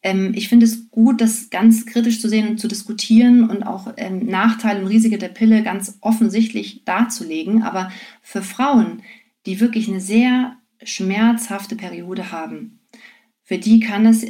Ähm, 0.03 0.33
ich 0.35 0.49
finde 0.49 0.65
es 0.65 0.89
gut, 0.91 1.21
das 1.21 1.49
ganz 1.49 1.85
kritisch 1.85 2.19
zu 2.19 2.27
sehen 2.27 2.47
und 2.47 2.59
zu 2.59 2.67
diskutieren 2.67 3.49
und 3.49 3.63
auch 3.63 3.93
ähm, 3.97 4.25
Nachteile 4.25 4.81
und 4.81 4.87
Risiken 4.87 5.19
der 5.19 5.29
Pille 5.29 5.63
ganz 5.63 5.97
offensichtlich 6.01 6.83
darzulegen. 6.83 7.63
Aber 7.63 7.91
für 8.21 8.41
Frauen, 8.41 9.01
die 9.45 9.59
wirklich 9.59 9.87
eine 9.87 10.01
sehr 10.01 10.57
schmerzhafte 10.83 11.75
Periode 11.75 12.31
haben, 12.31 12.81
für 13.43 13.57
die 13.57 13.79
kann 13.79 14.05
es 14.05 14.25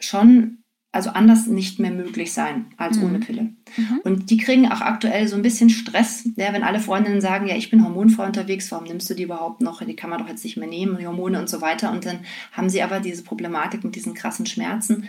schon 0.00 0.63
also 0.94 1.10
anders 1.10 1.48
nicht 1.48 1.80
mehr 1.80 1.90
möglich 1.90 2.32
sein 2.32 2.66
als 2.76 2.98
mhm. 2.98 3.04
ohne 3.04 3.18
Pille. 3.18 3.42
Mhm. 3.76 4.00
Und 4.04 4.30
die 4.30 4.36
kriegen 4.36 4.70
auch 4.70 4.80
aktuell 4.80 5.26
so 5.26 5.34
ein 5.34 5.42
bisschen 5.42 5.68
Stress, 5.68 6.28
ja, 6.36 6.52
wenn 6.52 6.62
alle 6.62 6.78
Freundinnen 6.78 7.20
sagen, 7.20 7.48
ja, 7.48 7.56
ich 7.56 7.68
bin 7.68 7.82
hormonfrei 7.82 8.24
unterwegs, 8.24 8.70
warum 8.70 8.86
nimmst 8.86 9.10
du 9.10 9.14
die 9.14 9.24
überhaupt 9.24 9.60
noch? 9.60 9.84
Die 9.84 9.96
kann 9.96 10.10
man 10.10 10.20
doch 10.20 10.28
jetzt 10.28 10.44
nicht 10.44 10.56
mehr 10.56 10.68
nehmen, 10.68 10.98
die 10.98 11.06
Hormone 11.06 11.40
und 11.40 11.48
so 11.48 11.60
weiter. 11.60 11.90
Und 11.90 12.06
dann 12.06 12.20
haben 12.52 12.70
sie 12.70 12.80
aber 12.80 13.00
diese 13.00 13.24
Problematik 13.24 13.82
mit 13.82 13.96
diesen 13.96 14.14
krassen 14.14 14.46
Schmerzen. 14.46 15.08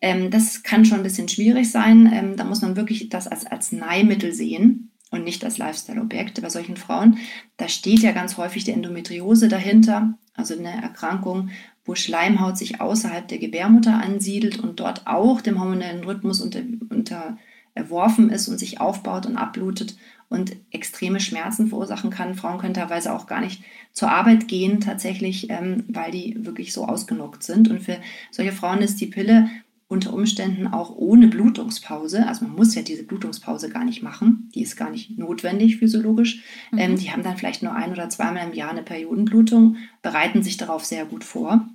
Ähm, 0.00 0.30
das 0.30 0.62
kann 0.62 0.86
schon 0.86 0.98
ein 0.98 1.04
bisschen 1.04 1.28
schwierig 1.28 1.70
sein. 1.70 2.10
Ähm, 2.12 2.36
da 2.36 2.44
muss 2.44 2.62
man 2.62 2.76
wirklich 2.76 3.10
das 3.10 3.28
als 3.28 3.46
Arzneimittel 3.46 4.32
sehen 4.32 4.90
und 5.10 5.24
nicht 5.24 5.44
als 5.44 5.58
Lifestyle-Objekt 5.58 6.40
bei 6.40 6.48
solchen 6.48 6.78
Frauen. 6.78 7.18
Da 7.58 7.68
steht 7.68 8.00
ja 8.00 8.12
ganz 8.12 8.38
häufig 8.38 8.64
die 8.64 8.72
Endometriose 8.72 9.48
dahinter, 9.48 10.14
also 10.34 10.58
eine 10.58 10.82
Erkrankung, 10.82 11.50
wo 11.86 11.94
Schleimhaut 11.94 12.58
sich 12.58 12.80
außerhalb 12.80 13.26
der 13.28 13.38
Gebärmutter 13.38 13.94
ansiedelt 13.94 14.58
und 14.58 14.80
dort 14.80 15.06
auch 15.06 15.40
dem 15.40 15.60
hormonellen 15.60 16.04
Rhythmus 16.04 16.40
unter, 16.40 16.60
unterworfen 16.90 18.30
ist 18.30 18.48
und 18.48 18.58
sich 18.58 18.80
aufbaut 18.80 19.24
und 19.26 19.36
abblutet 19.36 19.96
und 20.28 20.56
extreme 20.72 21.20
Schmerzen 21.20 21.68
verursachen 21.68 22.10
kann. 22.10 22.34
Frauen 22.34 22.58
können 22.58 22.74
teilweise 22.74 23.12
auch 23.12 23.26
gar 23.26 23.40
nicht 23.40 23.62
zur 23.92 24.10
Arbeit 24.10 24.48
gehen, 24.48 24.80
tatsächlich, 24.80 25.48
ähm, 25.50 25.84
weil 25.86 26.10
die 26.10 26.44
wirklich 26.44 26.72
so 26.72 26.86
ausgenockt 26.86 27.44
sind. 27.44 27.70
Und 27.70 27.80
für 27.80 27.98
solche 28.32 28.52
Frauen 28.52 28.82
ist 28.82 29.00
die 29.00 29.06
Pille 29.06 29.48
unter 29.88 30.12
Umständen 30.12 30.66
auch 30.66 30.96
ohne 30.96 31.28
Blutungspause. 31.28 32.26
Also 32.26 32.44
man 32.44 32.56
muss 32.56 32.74
ja 32.74 32.82
diese 32.82 33.04
Blutungspause 33.04 33.68
gar 33.68 33.84
nicht 33.84 34.02
machen. 34.02 34.50
Die 34.52 34.62
ist 34.62 34.76
gar 34.76 34.90
nicht 34.90 35.16
notwendig 35.16 35.76
physiologisch. 35.76 36.42
Mhm. 36.72 36.78
Ähm, 36.78 36.96
die 36.98 37.12
haben 37.12 37.22
dann 37.22 37.36
vielleicht 37.36 37.62
nur 37.62 37.72
ein 37.72 37.92
oder 37.92 38.08
zweimal 38.08 38.48
im 38.48 38.54
Jahr 38.54 38.70
eine 38.70 38.82
Periodenblutung, 38.82 39.76
bereiten 40.02 40.42
sich 40.42 40.56
darauf 40.56 40.84
sehr 40.84 41.04
gut 41.04 41.22
vor 41.22 41.68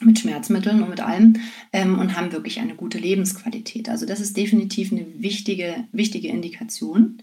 mit 0.00 0.18
Schmerzmitteln 0.18 0.82
und 0.82 0.90
mit 0.90 1.00
allem 1.00 1.34
ähm, 1.72 1.98
und 1.98 2.16
haben 2.16 2.32
wirklich 2.32 2.60
eine 2.60 2.74
gute 2.74 2.98
Lebensqualität. 2.98 3.88
Also 3.88 4.06
das 4.06 4.20
ist 4.20 4.36
definitiv 4.36 4.92
eine 4.92 5.06
wichtige, 5.18 5.84
wichtige 5.92 6.28
Indikation 6.28 7.22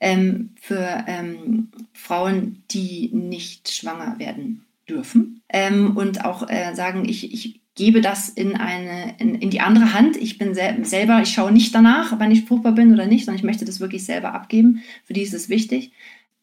ähm, 0.00 0.50
für 0.60 1.04
ähm, 1.06 1.68
Frauen, 1.92 2.62
die 2.70 3.10
nicht 3.12 3.72
schwanger 3.72 4.18
werden 4.18 4.64
dürfen 4.88 5.42
ähm, 5.48 5.96
und 5.96 6.24
auch 6.24 6.48
äh, 6.48 6.74
sagen, 6.74 7.08
ich, 7.08 7.32
ich 7.32 7.60
gebe 7.74 8.00
das 8.00 8.28
in, 8.28 8.56
eine, 8.56 9.14
in, 9.18 9.36
in 9.36 9.50
die 9.50 9.60
andere 9.60 9.94
Hand. 9.94 10.16
Ich 10.16 10.38
bin 10.38 10.54
sel 10.54 10.84
selber, 10.84 11.22
ich 11.22 11.30
schaue 11.30 11.52
nicht 11.52 11.74
danach, 11.74 12.12
ob 12.12 12.20
ich 12.28 12.44
fruchtbar 12.44 12.72
bin 12.72 12.92
oder 12.92 13.06
nicht, 13.06 13.24
sondern 13.24 13.38
ich 13.38 13.44
möchte 13.44 13.64
das 13.64 13.80
wirklich 13.80 14.04
selber 14.04 14.34
abgeben. 14.34 14.82
Für 15.04 15.12
die 15.12 15.22
ist 15.22 15.34
es 15.34 15.48
wichtig. 15.48 15.92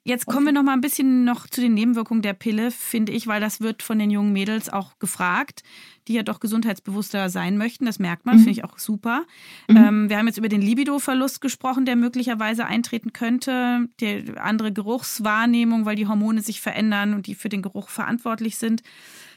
Jetzt 0.08 0.26
kommen 0.26 0.46
wir 0.46 0.54
noch 0.54 0.64
mal 0.64 0.72
ein 0.72 0.80
bisschen 0.80 1.26
noch 1.26 1.48
zu 1.48 1.60
den 1.60 1.74
Nebenwirkungen 1.74 2.22
der 2.22 2.32
Pille, 2.32 2.72
finde 2.72 3.12
ich, 3.12 3.28
weil 3.28 3.42
das 3.42 3.60
wird 3.60 3.84
von 3.84 4.00
den 4.00 4.10
jungen 4.10 4.32
Mädels 4.32 4.70
auch 4.70 4.98
gefragt, 5.00 5.64
die 6.08 6.14
ja 6.14 6.24
doch 6.24 6.40
gesundheitsbewusster 6.40 7.30
sein 7.30 7.58
möchten. 7.58 7.86
Das 7.86 8.00
merkt 8.00 8.26
man, 8.26 8.36
mhm. 8.36 8.40
finde 8.40 8.52
ich 8.52 8.64
auch 8.64 8.80
super. 8.80 9.26
Mhm. 9.68 9.76
Ähm, 9.76 10.10
wir 10.10 10.18
haben 10.18 10.28
jetzt 10.28 10.38
über 10.38 10.48
den 10.48 10.62
Libido-Verlust 10.62 11.42
gesprochen, 11.42 11.84
der 11.84 11.98
möglicherweise 11.98 12.66
eintreten 12.66 13.12
könnte, 13.12 13.90
die 14.00 14.32
andere 14.38 14.72
Geruchswahrnehmung, 14.72 15.84
weil 15.84 15.98
die 15.98 16.08
Hormone 16.08 16.40
sich 16.40 16.62
verändern 16.62 17.14
und 17.14 17.28
die 17.28 17.36
für 17.36 17.50
den 17.50 17.62
Geruch 17.62 17.90
verantwortlich 17.90 18.56
sind. 18.56 18.84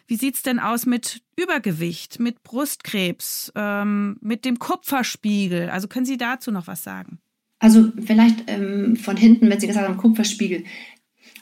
Wie 0.06 0.14
sieht 0.14 0.36
es 0.36 0.42
denn 0.42 0.60
aus 0.60 0.86
mit 0.86 1.20
Übergewicht, 1.34 2.20
mit 2.20 2.44
Brustkrebs, 2.44 3.50
ähm, 3.56 4.18
mit 4.20 4.44
dem 4.44 4.60
Kupferspiegel? 4.60 5.68
Also 5.68 5.88
können 5.88 6.06
Sie 6.06 6.16
dazu 6.16 6.52
noch 6.52 6.68
was 6.68 6.84
sagen? 6.84 7.18
Also 7.60 7.92
vielleicht 8.04 8.44
ähm, 8.48 8.96
von 8.96 9.16
hinten, 9.16 9.48
wenn 9.48 9.60
Sie 9.60 9.66
gesagt 9.66 9.86
haben, 9.86 9.98
Kupferspiegel. 9.98 10.64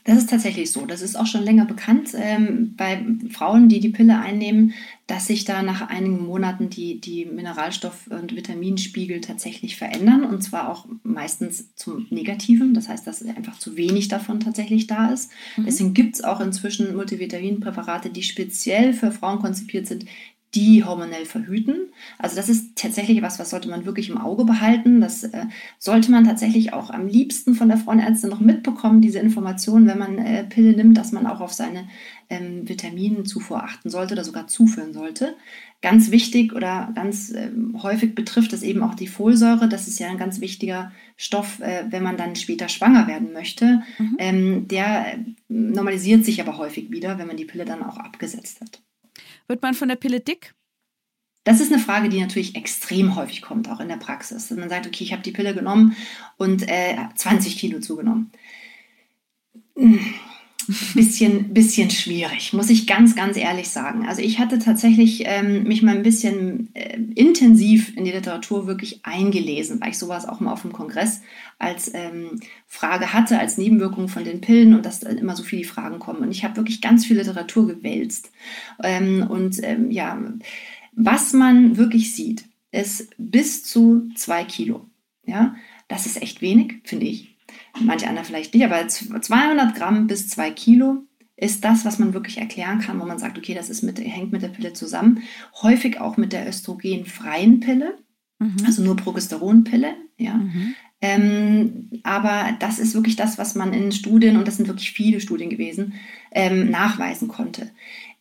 Das 0.05 0.17
ist 0.17 0.31
tatsächlich 0.31 0.73
so. 0.73 0.87
Das 0.87 1.03
ist 1.03 1.17
auch 1.17 1.27
schon 1.27 1.45
länger 1.45 1.67
bekannt 1.67 2.13
ähm, 2.15 2.75
bei 2.77 3.05
Frauen, 3.31 3.69
die 3.69 3.79
die 3.79 3.91
Pille 3.91 4.19
einnehmen, 4.19 4.73
dass 5.07 5.27
sich 5.27 5.45
da 5.45 5.63
nach 5.63 5.83
einigen 5.89 6.25
Monaten 6.25 6.71
die, 6.71 6.99
die 6.99 7.27
Mineralstoff- 7.27 8.09
und 8.09 8.35
Vitaminspiegel 8.35 9.21
tatsächlich 9.21 9.77
verändern 9.77 10.25
und 10.25 10.43
zwar 10.43 10.71
auch 10.71 10.87
meistens 11.03 11.75
zum 11.75 12.07
Negativen. 12.09 12.73
Das 12.73 12.89
heißt, 12.89 13.07
dass 13.07 13.23
einfach 13.23 13.59
zu 13.59 13.77
wenig 13.77 14.09
davon 14.09 14.41
tatsächlich 14.41 14.87
da 14.87 15.11
ist. 15.11 15.31
Mhm. 15.59 15.67
Deswegen 15.67 15.95
gibt 15.95 16.15
es 16.15 16.25
auch 16.25 16.41
inzwischen 16.41 16.97
Multivitaminpräparate, 16.97 18.09
die 18.09 18.23
speziell 18.23 18.95
für 18.95 19.13
Frauen 19.13 19.41
konzipiert 19.41 19.87
sind, 19.87 20.07
die 20.55 20.83
hormonell 20.83 21.27
verhüten. 21.27 21.93
Also 22.19 22.37
das 22.37 22.49
ist 22.49 22.77
tatsächlich 22.77 23.21
was, 23.21 23.39
was 23.39 23.51
sollte 23.51 23.69
man 23.69 23.85
wirklich 23.85 24.09
im 24.09 24.17
Auge 24.17 24.45
behalten. 24.45 25.01
Das 25.01 25.25
äh, 25.25 25.45
sollte 25.79 26.11
man 26.11 26.25
tatsächlich 26.25 26.73
auch 26.73 26.89
am 26.91 27.07
liebsten 27.07 27.55
von 27.55 27.69
der 27.69 27.77
Frauenärztin 27.77 28.31
noch 28.31 28.41
mitbekommen, 28.41 29.03
diese 29.03 29.19
Information, 29.19 29.87
wenn 29.87 29.99
man 29.99 30.19
äh, 30.19 30.45
Pille 30.45 30.75
nimmt, 30.75 30.97
dass 30.97 31.13
man 31.13 31.27
auch 31.27 31.41
auf 31.41 31.53
seine 31.53 31.87
ähm, 32.31 32.67
Vitaminzufuhr 32.67 33.63
achten 33.63 33.91
sollte 33.91 34.15
oder 34.15 34.25
sogar 34.25 34.47
zuführen 34.47 34.95
sollte. 34.95 35.37
Ganz 35.83 36.11
wichtig 36.11 36.55
oder 36.55 36.91
ganz 36.95 37.31
äh, 37.31 37.51
häufig 37.83 38.15
betrifft 38.15 38.55
es 38.55 38.63
eben 38.63 38.83
auch 38.83 38.95
die 38.95 39.07
Folsäure. 39.07 39.69
Das 39.69 39.87
ist 39.87 39.99
ja 39.99 40.09
ein 40.09 40.19
ganz 40.19 40.41
wichtiger 40.41 40.93
Stoff, 41.19 41.61
äh, 41.61 41.85
wenn 41.91 42.03
man 42.03 42.17
dann 42.17 42.37
später 42.37 42.71
schwanger 42.71 43.07
werden 43.07 43.35
möchte. 43.35 43.83
Mhm. 43.99 44.17
Ähm, 44.19 44.69
der 44.69 45.15
äh, 45.15 45.19
normalisiert 45.49 46.25
sich 46.25 46.41
aber 46.41 46.57
häufig 46.57 46.91
wieder, 46.91 47.19
wenn 47.19 47.27
man 47.27 47.37
die 47.37 47.45
Pille 47.45 47.67
dann 47.67 47.83
auch 47.83 47.99
abgesetzt 47.99 48.63
hat. 48.63 48.81
Wird 49.49 49.63
man 49.63 49.75
von 49.75 49.89
der 49.89 49.97
Pille 49.97 50.21
dick? 50.21 50.55
Das 51.45 51.61
ist 51.61 51.73
eine 51.73 51.81
Frage, 51.81 52.11
die 52.11 52.21
natürlich 52.21 52.55
extrem 52.57 53.17
häufig 53.17 53.41
kommt, 53.41 53.71
auch 53.71 53.81
in 53.81 53.89
der 53.89 53.97
Praxis. 53.97 54.49
Dass 54.49 54.59
man 54.59 54.69
sagt, 54.69 54.87
okay, 54.87 55.03
ich 55.03 55.13
habe 55.13 55.23
die 55.23 55.33
Pille 55.33 55.55
genommen 55.55 55.97
und 56.37 56.69
äh, 56.69 56.97
20 57.15 57.57
Kilo 57.57 57.81
zugenommen. 57.81 58.31
Bisschen, 60.95 61.55
bisschen 61.55 61.89
schwierig, 61.89 62.53
muss 62.53 62.69
ich 62.69 62.87
ganz, 62.87 63.17
ganz 63.17 63.39
ehrlich 63.39 63.71
sagen. 63.71 64.07
Also 64.07 64.21
ich 64.21 64.39
hatte 64.39 64.59
tatsächlich 64.59 65.23
ähm, 65.25 65.63
mich 65.63 65.83
mal 65.83 65.97
ein 65.97 66.03
bisschen 66.03 66.69
äh, 66.75 66.99
intensiv 67.15 67.97
in 67.97 68.05
die 68.05 68.11
Literatur 68.11 68.67
wirklich 68.67 69.01
eingelesen, 69.03 69.81
weil 69.81 69.91
ich 69.91 69.99
sowas 69.99 70.29
auch 70.29 70.41
mal 70.41 70.53
auf 70.53 70.63
dem 70.63 70.75
Kongress 70.75 71.23
als 71.59 71.91
ähm, 71.95 72.41
Frage 72.67 73.15
hatte, 73.15 73.39
als 73.39 73.57
Nebenwirkung 73.57 74.09
von 74.09 74.25
den 74.25 74.43
Pillen 74.43 74.75
und 74.75 74.85
dass 74.85 75.03
immer 75.03 75.35
so 75.35 75.43
viele 75.43 75.65
Fragen 75.65 76.01
kommen. 76.01 76.21
Und 76.21 76.33
ich 76.33 76.45
habe 76.45 76.57
wirklich 76.57 76.83
ganz 76.83 77.07
viel 77.07 77.17
Literatur 77.17 77.67
gewälzt. 77.67 78.31
Ähm, 78.83 79.27
und 79.27 79.63
ähm, 79.63 79.91
ja, 79.91 80.21
was 80.93 81.33
man 81.33 81.79
wirklich 81.79 82.15
sieht, 82.15 82.45
ist 82.73 83.09
bis 83.17 83.65
zu 83.65 84.11
zwei 84.15 84.45
Kilo. 84.45 84.87
Ja, 85.25 85.57
das 85.89 86.05
ist 86.05 86.21
echt 86.21 86.43
wenig, 86.43 86.81
finde 86.85 87.07
ich 87.07 87.38
manche 87.81 88.09
andere 88.09 88.25
vielleicht 88.25 88.55
nicht, 88.55 88.65
aber 88.65 88.87
200 88.89 89.75
Gramm 89.75 90.07
bis 90.07 90.29
2 90.29 90.51
Kilo 90.51 91.05
ist 91.37 91.65
das, 91.65 91.85
was 91.85 91.99
man 92.01 92.15
wirklich 92.15 92.39
erklären 92.39 92.81
kann, 92.81 93.01
wo 93.01 93.05
man 93.05 93.19
sagt, 93.19 93.39
okay, 93.39 93.55
das 93.55 93.71
ist 93.71 93.83
mit, 93.83 94.01
hängt 94.01 94.33
mit 94.33 94.43
der 94.43 94.49
Pille 94.49 94.73
zusammen. 94.73 95.23
Häufig 95.63 96.01
auch 96.01 96.17
mit 96.17 96.33
der 96.33 96.49
östrogenfreien 96.49 97.61
Pille, 97.61 97.97
mhm. 98.41 98.57
also 98.67 98.83
nur 98.83 98.97
Progesteronpille. 98.97 99.95
Ja. 100.17 100.35
Mhm. 100.35 100.75
Ähm, 101.01 101.91
aber 102.03 102.57
das 102.59 102.81
ist 102.81 102.95
wirklich 102.95 103.15
das, 103.15 103.39
was 103.39 103.55
man 103.55 103.73
in 103.73 103.93
Studien, 103.93 104.37
und 104.37 104.49
das 104.49 104.57
sind 104.57 104.67
wirklich 104.67 104.91
viele 104.91 105.21
Studien 105.21 105.49
gewesen, 105.49 105.95
ähm, 106.33 106.71
nachweisen 106.71 107.29
konnte. 107.29 107.71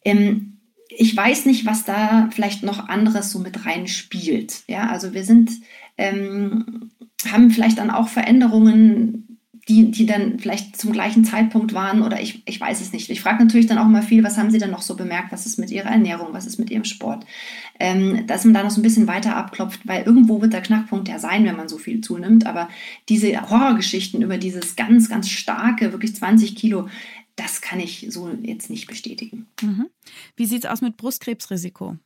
Ähm, 0.05 0.59
ich 0.89 1.15
weiß 1.17 1.47
nicht, 1.47 1.65
was 1.65 1.85
da 1.85 2.29
vielleicht 2.31 2.63
noch 2.63 2.87
anderes 2.87 3.31
so 3.31 3.39
mit 3.39 3.65
reinspielt. 3.65 4.63
Ja, 4.67 4.89
also 4.89 5.13
wir 5.13 5.23
sind, 5.23 5.51
ähm, 5.97 6.91
haben 7.31 7.49
vielleicht 7.49 7.79
dann 7.79 7.89
auch 7.89 8.09
Veränderungen 8.09 9.26
die, 9.67 9.91
die 9.91 10.05
dann 10.05 10.39
vielleicht 10.39 10.77
zum 10.77 10.93
gleichen 10.93 11.25
Zeitpunkt 11.25 11.73
waren 11.73 12.01
oder 12.01 12.21
ich, 12.21 12.41
ich 12.45 12.59
weiß 12.59 12.79
es 12.79 12.93
nicht. 12.93 13.09
Ich 13.09 13.21
frage 13.21 13.43
natürlich 13.43 13.67
dann 13.67 13.77
auch 13.77 13.87
mal 13.87 14.01
viel, 14.01 14.23
was 14.23 14.37
haben 14.37 14.49
Sie 14.49 14.59
denn 14.59 14.71
noch 14.71 14.81
so 14.81 14.95
bemerkt, 14.95 15.31
was 15.31 15.45
ist 15.45 15.59
mit 15.59 15.71
Ihrer 15.71 15.89
Ernährung, 15.89 16.29
was 16.31 16.45
ist 16.45 16.57
mit 16.57 16.69
Ihrem 16.69 16.85
Sport, 16.85 17.25
ähm, 17.79 18.25
dass 18.27 18.45
man 18.45 18.53
da 18.53 18.63
noch 18.63 18.71
so 18.71 18.79
ein 18.79 18.83
bisschen 18.83 19.07
weiter 19.07 19.35
abklopft, 19.35 19.81
weil 19.85 20.03
irgendwo 20.03 20.41
wird 20.41 20.53
der 20.53 20.61
Knackpunkt 20.61 21.09
ja 21.09 21.19
sein, 21.19 21.45
wenn 21.45 21.57
man 21.57 21.67
so 21.67 21.77
viel 21.77 22.01
zunimmt, 22.01 22.45
aber 22.45 22.69
diese 23.09 23.49
Horrorgeschichten 23.49 24.21
über 24.21 24.37
dieses 24.37 24.75
ganz, 24.75 25.09
ganz 25.09 25.29
starke, 25.29 25.91
wirklich 25.91 26.15
20 26.15 26.55
Kilo, 26.55 26.87
das 27.35 27.61
kann 27.61 27.79
ich 27.79 28.07
so 28.09 28.29
jetzt 28.41 28.69
nicht 28.69 28.87
bestätigen. 28.87 29.47
Mhm. 29.61 29.87
Wie 30.35 30.45
sieht 30.45 30.63
es 30.63 30.69
aus 30.69 30.81
mit 30.81 30.97
Brustkrebsrisiko? 30.97 31.97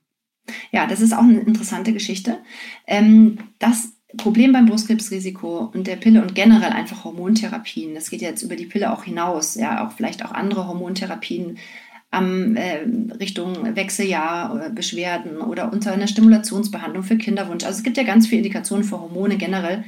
Ja, 0.71 0.87
das 0.87 1.01
ist 1.01 1.13
auch 1.13 1.23
eine 1.23 1.39
interessante 1.39 1.93
Geschichte. 1.93 2.39
Ähm, 2.87 3.37
das 3.59 3.93
Problem 4.17 4.51
beim 4.51 4.65
Brustkrebsrisiko 4.65 5.71
und 5.73 5.87
der 5.87 5.95
Pille 5.95 6.21
und 6.21 6.35
generell 6.35 6.71
einfach 6.71 7.05
Hormontherapien, 7.05 7.95
das 7.95 8.09
geht 8.09 8.21
jetzt 8.21 8.43
über 8.43 8.55
die 8.55 8.65
Pille 8.65 8.91
auch 8.91 9.03
hinaus, 9.03 9.55
ja, 9.55 9.87
auch 9.87 9.93
vielleicht 9.93 10.25
auch 10.25 10.31
andere 10.31 10.67
Hormontherapien 10.67 11.57
am 12.11 12.57
äh, 12.57 12.79
Richtung 13.19 13.75
Wechseljahr, 13.75 14.69
Beschwerden 14.71 15.37
oder 15.37 15.71
unter 15.71 15.93
einer 15.93 16.07
Stimulationsbehandlung 16.07 17.03
für 17.03 17.17
Kinderwunsch. 17.17 17.63
Also 17.63 17.77
es 17.77 17.83
gibt 17.83 17.97
ja 17.97 18.03
ganz 18.03 18.27
viele 18.27 18.39
Indikationen 18.39 18.83
für 18.83 18.99
Hormone 18.99 19.37
generell. 19.37 19.85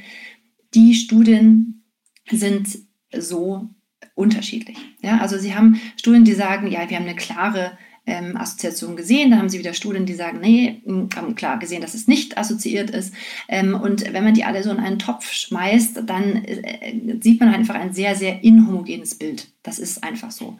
Die 0.74 0.96
Studien 0.96 1.84
sind 2.32 2.80
so 3.16 3.70
unterschiedlich. 4.16 4.78
Ja, 5.02 5.20
also 5.20 5.38
sie 5.38 5.54
haben 5.54 5.82
Studien, 5.98 6.24
die 6.24 6.34
sagen, 6.34 6.72
ja, 6.72 6.90
wir 6.90 6.98
haben 6.98 7.06
eine 7.06 7.16
klare 7.16 7.78
ähm, 8.06 8.36
Assoziation 8.36 8.96
gesehen. 8.96 9.32
Dann 9.32 9.40
haben 9.40 9.50
sie 9.50 9.60
wieder 9.60 9.74
Studien, 9.74 10.06
die 10.06 10.14
sagen, 10.14 10.40
nee, 10.42 10.82
haben 11.16 11.36
klar 11.36 11.58
gesehen, 11.60 11.82
dass 11.82 11.94
es 11.94 12.08
nicht 12.08 12.38
assoziiert 12.38 12.90
ist. 12.90 13.14
Ähm, 13.48 13.76
und 13.76 14.14
wenn 14.14 14.24
man 14.24 14.34
die 14.34 14.44
alle 14.44 14.64
so 14.64 14.72
in 14.72 14.80
einen 14.80 15.00
Topf 15.00 15.32
schmeißt, 15.32 16.02
dann 16.06 16.44
äh, 16.44 17.18
sieht 17.22 17.40
man 17.40 17.54
einfach 17.54 17.76
ein 17.76 17.94
sehr, 17.94 18.16
sehr 18.16 18.44
inhomogenes 18.44 19.16
Bild. 19.16 19.50
Das 19.64 19.80
ist 19.80 20.04
einfach 20.04 20.32
so. 20.32 20.60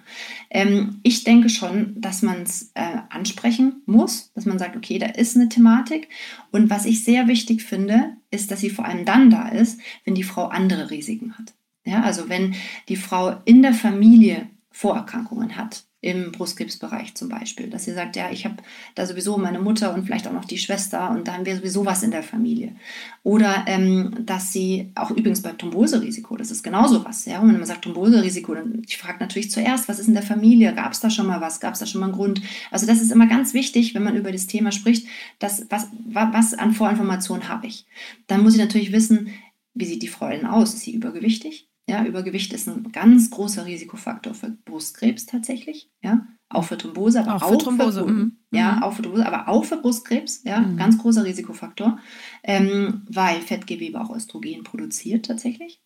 Ähm, 0.50 1.00
ich 1.04 1.26
denke 1.26 1.50
schon, 1.50 2.00
dass 2.00 2.22
man 2.22 2.44
es 2.44 2.72
äh, 2.76 2.98
ansprechen 3.10 3.82
muss, 3.86 4.32
dass 4.34 4.46
man 4.46 4.60
sagt, 4.60 4.78
okay, 4.78 4.98
da 4.98 5.08
ist 5.08 5.36
eine 5.36 5.50
Thematik. 5.50 6.08
Und 6.52 6.70
was 6.70 6.86
ich 6.86 7.04
sehr 7.04 7.28
wichtig 7.28 7.64
finde, 7.64 8.16
ist, 8.32 8.52
dass 8.52 8.62
sie 8.62 8.70
vor 8.70 8.86
allem 8.86 9.04
dann 9.04 9.30
da 9.30 9.50
ist, 9.50 9.80
wenn 10.06 10.16
die 10.16 10.24
Frau 10.24 10.46
andere 10.46 10.90
Risiken 10.90 11.38
hat. 11.38 11.54
Ja, 11.86 12.02
also 12.04 12.30
wenn 12.30 12.56
die 12.88 12.96
Frau 12.96 13.36
in 13.44 13.62
der 13.62 13.74
Familie 13.74 14.48
Vorerkrankungen 14.72 15.58
hat, 15.58 15.84
im 16.04 16.34
Brustkrebsbereich 16.34 17.16
zum 17.16 17.30
Beispiel, 17.30 17.70
dass 17.70 17.86
sie 17.86 17.94
sagt, 17.94 18.18
ja, 18.18 18.30
ich 18.30 18.44
habe 18.44 18.58
da 18.94 19.06
sowieso 19.06 19.38
meine 19.38 19.60
Mutter 19.60 19.94
und 19.94 20.04
vielleicht 20.04 20.28
auch 20.28 20.34
noch 20.34 20.44
die 20.44 20.58
Schwester 20.58 21.10
und 21.12 21.30
da 21.30 21.34
haben 21.34 21.46
wir 21.46 21.56
sowieso 21.56 21.86
was 21.86 22.04
in 22.04 22.12
der 22.12 22.24
Familie. 22.24 22.76
Oder 23.24 23.64
ähm, 23.68 24.14
dass 24.20 24.52
sie, 24.52 24.92
auch 24.96 25.12
übrigens 25.12 25.42
beim 25.42 25.58
Thromboserisiko, 25.58 26.36
das 26.36 26.52
ist 26.52 26.62
genauso 26.62 27.06
was. 27.06 27.24
Ja? 27.24 27.40
Und 27.40 27.48
wenn 27.48 27.58
man 27.58 27.66
sagt 27.66 27.84
Thromboserisiko, 27.84 28.54
dann 28.54 28.82
ich 28.86 28.98
frage 28.98 29.20
natürlich 29.22 29.50
zuerst, 29.50 29.88
was 29.88 30.00
ist 30.00 30.10
in 30.10 30.14
der 30.14 30.24
Familie? 30.24 30.76
Gab 30.76 30.92
es 30.92 31.00
da 31.00 31.10
schon 31.10 31.28
mal 31.28 31.40
was? 31.40 31.62
Gab 31.62 31.74
es 31.74 31.80
da 31.80 31.86
schon 31.86 32.02
mal 32.02 32.08
einen 32.08 32.16
Grund? 32.16 32.42
Also 32.70 32.86
das 32.86 33.02
ist 33.02 33.12
immer 33.12 33.28
ganz 33.28 33.54
wichtig, 33.54 33.96
wenn 33.96 34.04
man 34.04 34.18
über 34.18 34.34
das 34.34 34.48
Thema 34.48 34.74
spricht, 34.74 35.08
dass, 35.40 35.66
was, 35.70 35.88
was 36.12 36.54
an 36.54 36.74
Vorinformationen 36.74 37.48
habe 37.48 37.68
ich. 37.68 37.86
Dann 38.28 38.44
muss 38.44 38.56
ich 38.56 38.60
natürlich 38.60 38.92
wissen, 38.92 39.30
wie 39.74 39.86
sieht 39.86 40.04
die 40.04 40.10
Frau 40.10 40.28
denn 40.28 40.46
aus? 40.46 40.74
Ist 40.74 40.82
sie 40.82 40.94
übergewichtig? 40.94 41.70
Ja, 41.90 42.06
Übergewicht 42.06 42.54
ist 42.54 42.68
ein 42.68 42.92
ganz 42.94 43.30
großer 43.30 43.66
Risikofaktor 43.66 44.34
für 44.34 44.52
Brustkrebs 44.66 45.26
tatsächlich. 45.26 45.92
Ja, 46.02 46.28
auch 46.48 46.64
für 46.64 46.78
Thrombose, 46.78 47.20
aber 47.20 47.36
auch, 47.36 47.42
auch 47.42 47.52
für 47.52 47.58
Thrombose. 47.58 48.06
Für, 48.06 48.12
mhm. 48.12 48.38
Ja, 48.52 48.74
mhm. 48.74 48.84
auch 48.84 48.94
für 48.94 49.02
Thrombose, 49.02 49.26
aber 49.26 49.50
auch 49.50 49.66
für 49.66 49.78
Brustkrebs. 49.78 50.44
Ja, 50.46 50.62
mhm. 50.62 50.78
ganz 50.78 50.98
großer 50.98 51.26
Risikofaktor, 51.26 52.00
ähm, 52.44 53.04
weil 53.10 53.42
Fettgewebe 53.42 54.00
auch 54.00 54.16
Östrogen 54.16 54.64
produziert 54.64 55.26
tatsächlich. 55.26 55.82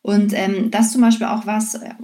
Und 0.00 0.32
ähm, 0.34 0.70
das 0.70 0.92
zum 0.92 1.00
Beispiel 1.00 1.26
auch 1.26 1.46
was, 1.46 1.74
äh, 1.74 1.94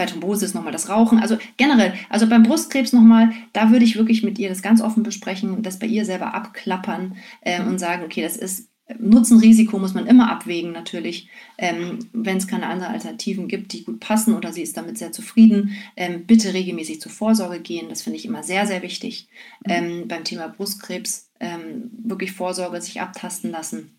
bei 0.00 0.06
Thrombose 0.06 0.44
ist 0.44 0.54
nochmal 0.54 0.72
das 0.72 0.88
Rauchen. 0.88 1.18
Also 1.18 1.38
generell, 1.56 1.94
also 2.08 2.26
beim 2.26 2.42
Brustkrebs 2.42 2.92
nochmal, 2.92 3.32
da 3.52 3.70
würde 3.70 3.84
ich 3.84 3.96
wirklich 3.96 4.22
mit 4.22 4.38
ihr 4.38 4.48
das 4.48 4.62
ganz 4.62 4.80
offen 4.80 5.02
besprechen, 5.02 5.62
das 5.62 5.78
bei 5.78 5.86
ihr 5.86 6.04
selber 6.04 6.34
abklappern 6.34 7.16
äh, 7.42 7.62
und 7.62 7.78
sagen, 7.78 8.04
okay, 8.04 8.22
das 8.22 8.36
ist 8.36 8.69
Nutzen-Risiko 8.98 9.78
muss 9.78 9.94
man 9.94 10.06
immer 10.06 10.30
abwägen, 10.30 10.72
natürlich. 10.72 11.28
Ähm, 11.58 11.98
Wenn 12.12 12.36
es 12.36 12.46
keine 12.46 12.66
anderen 12.66 12.92
Alternativen 12.92 13.48
gibt, 13.48 13.72
die 13.72 13.84
gut 13.84 14.00
passen 14.00 14.34
oder 14.34 14.52
sie 14.52 14.62
ist 14.62 14.76
damit 14.76 14.98
sehr 14.98 15.12
zufrieden, 15.12 15.76
ähm, 15.96 16.26
bitte 16.26 16.54
regelmäßig 16.54 17.00
zur 17.00 17.12
Vorsorge 17.12 17.60
gehen. 17.60 17.88
Das 17.88 18.02
finde 18.02 18.18
ich 18.18 18.24
immer 18.24 18.42
sehr, 18.42 18.66
sehr 18.66 18.82
wichtig. 18.82 19.28
Ähm, 19.66 20.08
beim 20.08 20.24
Thema 20.24 20.48
Brustkrebs 20.48 21.30
ähm, 21.40 21.90
wirklich 22.02 22.32
Vorsorge 22.32 22.80
sich 22.80 23.00
abtasten 23.00 23.50
lassen. 23.50 23.98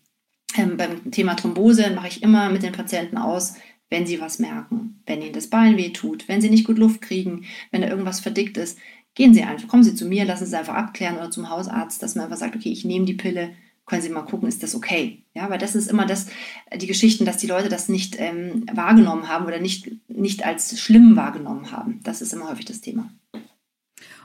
Ähm, 0.56 0.76
beim 0.76 1.10
Thema 1.10 1.34
Thrombose 1.34 1.90
mache 1.90 2.08
ich 2.08 2.22
immer 2.22 2.50
mit 2.50 2.62
den 2.62 2.72
Patienten 2.72 3.16
aus, 3.16 3.54
wenn 3.90 4.06
sie 4.06 4.20
was 4.20 4.38
merken, 4.38 5.02
wenn 5.06 5.20
ihnen 5.20 5.34
das 5.34 5.48
Bein 5.48 5.76
weh 5.76 5.90
tut, 5.90 6.26
wenn 6.28 6.40
sie 6.40 6.50
nicht 6.50 6.66
gut 6.66 6.78
Luft 6.78 7.02
kriegen, 7.02 7.44
wenn 7.70 7.82
da 7.82 7.88
irgendwas 7.88 8.20
verdickt 8.20 8.56
ist, 8.56 8.78
gehen 9.14 9.34
Sie 9.34 9.42
einfach, 9.42 9.68
kommen 9.68 9.82
Sie 9.82 9.94
zu 9.94 10.06
mir, 10.06 10.24
lassen 10.24 10.46
Sie 10.46 10.54
es 10.54 10.58
einfach 10.58 10.74
abklären 10.74 11.16
oder 11.16 11.30
zum 11.30 11.50
Hausarzt, 11.50 12.02
dass 12.02 12.14
man 12.14 12.24
einfach 12.24 12.38
sagt, 12.38 12.56
okay, 12.56 12.70
ich 12.70 12.84
nehme 12.84 13.04
die 13.04 13.14
Pille, 13.14 13.50
können 13.86 14.02
Sie 14.02 14.08
mal 14.08 14.22
gucken, 14.22 14.48
ist 14.48 14.62
das 14.62 14.74
okay? 14.74 15.24
Ja, 15.34 15.50
weil 15.50 15.58
das 15.58 15.74
ist 15.74 15.90
immer 15.90 16.06
das, 16.06 16.26
die 16.74 16.86
Geschichten, 16.86 17.24
dass 17.24 17.38
die 17.38 17.46
Leute 17.46 17.68
das 17.68 17.88
nicht 17.88 18.16
ähm, 18.18 18.64
wahrgenommen 18.72 19.28
haben 19.28 19.46
oder 19.46 19.60
nicht, 19.60 19.90
nicht 20.08 20.44
als 20.44 20.78
schlimm 20.80 21.16
wahrgenommen 21.16 21.72
haben. 21.72 22.00
Das 22.02 22.22
ist 22.22 22.32
immer 22.32 22.48
häufig 22.48 22.64
das 22.64 22.80
Thema. 22.80 23.10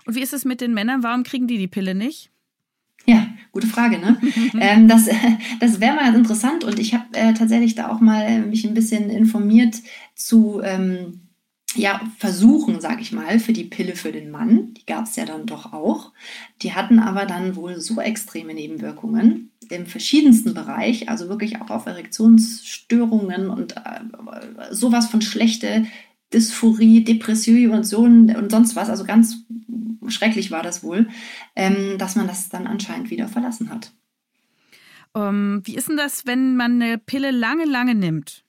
Und 0.05 0.15
wie 0.15 0.21
ist 0.21 0.33
es 0.33 0.45
mit 0.45 0.61
den 0.61 0.73
Männern? 0.73 1.03
Warum 1.03 1.23
kriegen 1.23 1.47
die 1.47 1.57
die 1.57 1.67
Pille 1.67 1.95
nicht? 1.95 2.31
Ja, 3.05 3.27
gute 3.51 3.67
Frage. 3.67 3.99
Ne? 3.99 4.19
ähm, 4.59 4.87
das 4.87 5.09
das 5.59 5.79
wäre 5.79 5.95
mal 5.95 6.13
interessant 6.13 6.63
und 6.63 6.77
ich 6.77 6.93
habe 6.93 7.05
äh, 7.13 7.33
tatsächlich 7.33 7.75
da 7.75 7.89
auch 7.89 7.99
mal 7.99 8.41
mich 8.41 8.65
ein 8.65 8.73
bisschen 8.73 9.09
informiert 9.09 9.75
zu 10.15 10.61
ähm, 10.63 11.26
ja, 11.75 12.01
Versuchen, 12.17 12.79
sage 12.79 13.01
ich 13.01 13.11
mal, 13.11 13.39
für 13.39 13.53
die 13.53 13.65
Pille 13.65 13.95
für 13.95 14.11
den 14.11 14.31
Mann. 14.31 14.73
Die 14.73 14.85
gab 14.85 15.05
es 15.05 15.15
ja 15.15 15.25
dann 15.25 15.45
doch 15.45 15.73
auch. 15.73 16.13
Die 16.61 16.73
hatten 16.73 16.99
aber 16.99 17.25
dann 17.25 17.55
wohl 17.55 17.79
so 17.79 17.99
extreme 17.99 18.53
Nebenwirkungen 18.53 19.51
im 19.69 19.85
verschiedensten 19.85 20.53
Bereich, 20.53 21.09
also 21.09 21.27
wirklich 21.29 21.61
auch 21.61 21.69
auf 21.69 21.85
Erektionsstörungen 21.85 23.49
und 23.49 23.75
äh, 23.75 24.71
sowas 24.71 25.07
von 25.07 25.21
schlechte 25.21 25.85
Dysphorie, 26.33 27.03
Depression 27.03 27.71
und 27.71 27.83
so 27.83 27.99
und 27.99 28.49
sonst 28.49 28.75
was, 28.75 28.89
also 28.89 29.05
ganz 29.05 29.45
schrecklich 30.07 30.51
war 30.51 30.63
das 30.63 30.83
wohl, 30.83 31.07
ähm, 31.55 31.97
dass 31.97 32.15
man 32.15 32.27
das 32.27 32.49
dann 32.49 32.67
anscheinend 32.67 33.09
wieder 33.09 33.27
verlassen 33.27 33.69
hat. 33.69 33.91
Um, 35.13 35.23
ähm, 35.23 35.61
wie 35.63 35.75
ist 35.75 35.89
denn 35.89 35.97
das, 35.97 36.25
wenn 36.25 36.55
man 36.55 36.81
eine 36.81 36.97
Pille 36.97 37.31
lange, 37.31 37.65
lange 37.65 37.95
nimmt? 37.95 38.43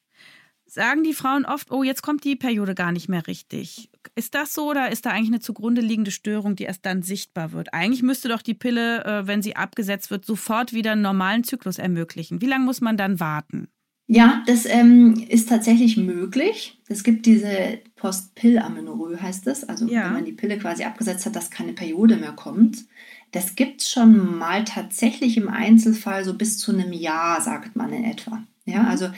Sagen 0.78 1.02
die 1.02 1.12
Frauen 1.12 1.44
oft, 1.44 1.72
oh, 1.72 1.82
jetzt 1.82 2.02
kommt 2.02 2.22
die 2.22 2.36
Periode 2.36 2.74
gar 2.74 2.92
nicht 2.92 3.08
mehr 3.08 3.26
richtig. 3.26 3.90
Ist 4.14 4.34
das 4.34 4.54
so 4.54 4.70
oder 4.70 4.90
ist 4.90 5.04
da 5.06 5.10
eigentlich 5.10 5.28
eine 5.28 5.40
zugrunde 5.40 5.80
liegende 5.80 6.12
Störung, 6.12 6.54
die 6.54 6.64
erst 6.64 6.86
dann 6.86 7.02
sichtbar 7.02 7.52
wird? 7.52 7.74
Eigentlich 7.74 8.02
müsste 8.02 8.28
doch 8.28 8.42
die 8.42 8.54
Pille, 8.54 9.04
äh, 9.04 9.26
wenn 9.26 9.42
sie 9.42 9.56
abgesetzt 9.56 10.10
wird, 10.10 10.24
sofort 10.24 10.72
wieder 10.72 10.92
einen 10.92 11.02
normalen 11.02 11.42
Zyklus 11.42 11.78
ermöglichen. 11.78 12.40
Wie 12.40 12.46
lange 12.46 12.64
muss 12.64 12.80
man 12.80 12.96
dann 12.96 13.18
warten? 13.18 13.68
Ja, 14.06 14.42
das 14.46 14.64
ähm, 14.66 15.26
ist 15.28 15.48
tatsächlich 15.48 15.96
möglich. 15.96 16.80
Es 16.88 17.02
gibt 17.02 17.26
diese 17.26 17.80
Post-Pill-Amenorrhoe, 17.96 19.20
heißt 19.20 19.48
es. 19.48 19.68
Also 19.68 19.86
ja. 19.86 20.06
wenn 20.06 20.12
man 20.12 20.24
die 20.24 20.32
Pille 20.32 20.58
quasi 20.58 20.84
abgesetzt 20.84 21.26
hat, 21.26 21.36
dass 21.36 21.50
keine 21.50 21.74
Periode 21.74 22.16
mehr 22.16 22.32
kommt. 22.32 22.86
Das 23.32 23.56
gibt 23.56 23.82
es 23.82 23.90
schon 23.90 24.38
mal 24.38 24.64
tatsächlich 24.64 25.36
im 25.36 25.48
Einzelfall 25.48 26.24
so 26.24 26.34
bis 26.34 26.56
zu 26.56 26.72
einem 26.72 26.92
Jahr, 26.92 27.42
sagt 27.42 27.76
man 27.76 27.92
in 27.92 28.04
etwa. 28.04 28.42
Ja, 28.68 28.82
mhm. 28.82 28.88
also 28.88 29.08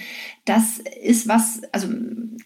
das 0.45 0.79
ist 1.03 1.27
was, 1.27 1.63
also 1.73 1.89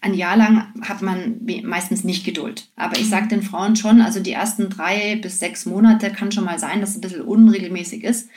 ein 0.01 0.13
Jahr 0.13 0.35
lang 0.35 0.73
hat 0.81 1.01
man 1.01 1.39
meistens 1.63 2.03
nicht 2.03 2.25
Geduld. 2.25 2.67
Aber 2.75 2.97
ich 2.97 3.07
sage 3.07 3.25
mhm. 3.25 3.29
den 3.29 3.41
Frauen 3.43 3.75
schon, 3.75 4.01
also 4.01 4.19
die 4.19 4.31
ersten 4.31 4.69
drei 4.69 5.15
bis 5.17 5.39
sechs 5.39 5.65
Monate 5.65 6.11
kann 6.11 6.31
schon 6.31 6.45
mal 6.45 6.57
sein, 6.57 6.81
dass 6.81 6.91
es 6.91 6.97
ein 6.97 7.01
bisschen 7.01 7.21
unregelmäßig 7.21 8.03
ist. 8.03 8.29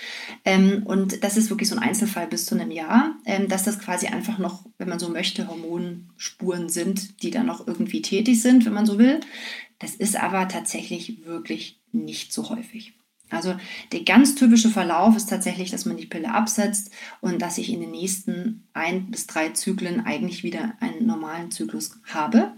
Ähm, 0.44 0.82
und 0.84 1.24
das 1.24 1.36
ist 1.38 1.48
wirklich 1.48 1.68
so 1.68 1.76
ein 1.76 1.82
Einzelfall 1.82 2.26
bis 2.26 2.44
zu 2.44 2.54
einem 2.54 2.70
Jahr, 2.70 3.16
ähm, 3.24 3.48
dass 3.48 3.64
das 3.64 3.78
quasi 3.78 4.08
einfach 4.08 4.38
noch, 4.38 4.66
wenn 4.76 4.88
man 4.88 4.98
so 4.98 5.08
möchte, 5.08 5.48
Hormonspuren 5.48 6.68
sind, 6.68 7.22
die 7.22 7.30
dann 7.30 7.46
noch 7.46 7.66
irgendwie 7.66 8.02
tätig 8.02 8.42
sind, 8.42 8.66
wenn 8.66 8.74
man 8.74 8.86
so 8.86 8.98
will. 8.98 9.20
Das 9.78 9.94
ist 9.94 10.16
aber 10.16 10.46
tatsächlich 10.48 11.24
wirklich 11.24 11.80
nicht 11.92 12.34
so 12.34 12.50
häufig. 12.50 12.97
Also 13.30 13.56
der 13.92 14.04
ganz 14.04 14.34
typische 14.34 14.70
Verlauf 14.70 15.16
ist 15.16 15.28
tatsächlich, 15.28 15.70
dass 15.70 15.84
man 15.84 15.96
die 15.96 16.06
Pille 16.06 16.32
absetzt 16.32 16.90
und 17.20 17.40
dass 17.40 17.58
ich 17.58 17.72
in 17.72 17.80
den 17.80 17.90
nächsten 17.90 18.66
ein 18.72 19.10
bis 19.10 19.26
drei 19.26 19.50
Zyklen 19.50 20.04
eigentlich 20.04 20.42
wieder 20.42 20.74
einen 20.80 21.06
normalen 21.06 21.50
Zyklus 21.50 21.98
habe. 22.12 22.52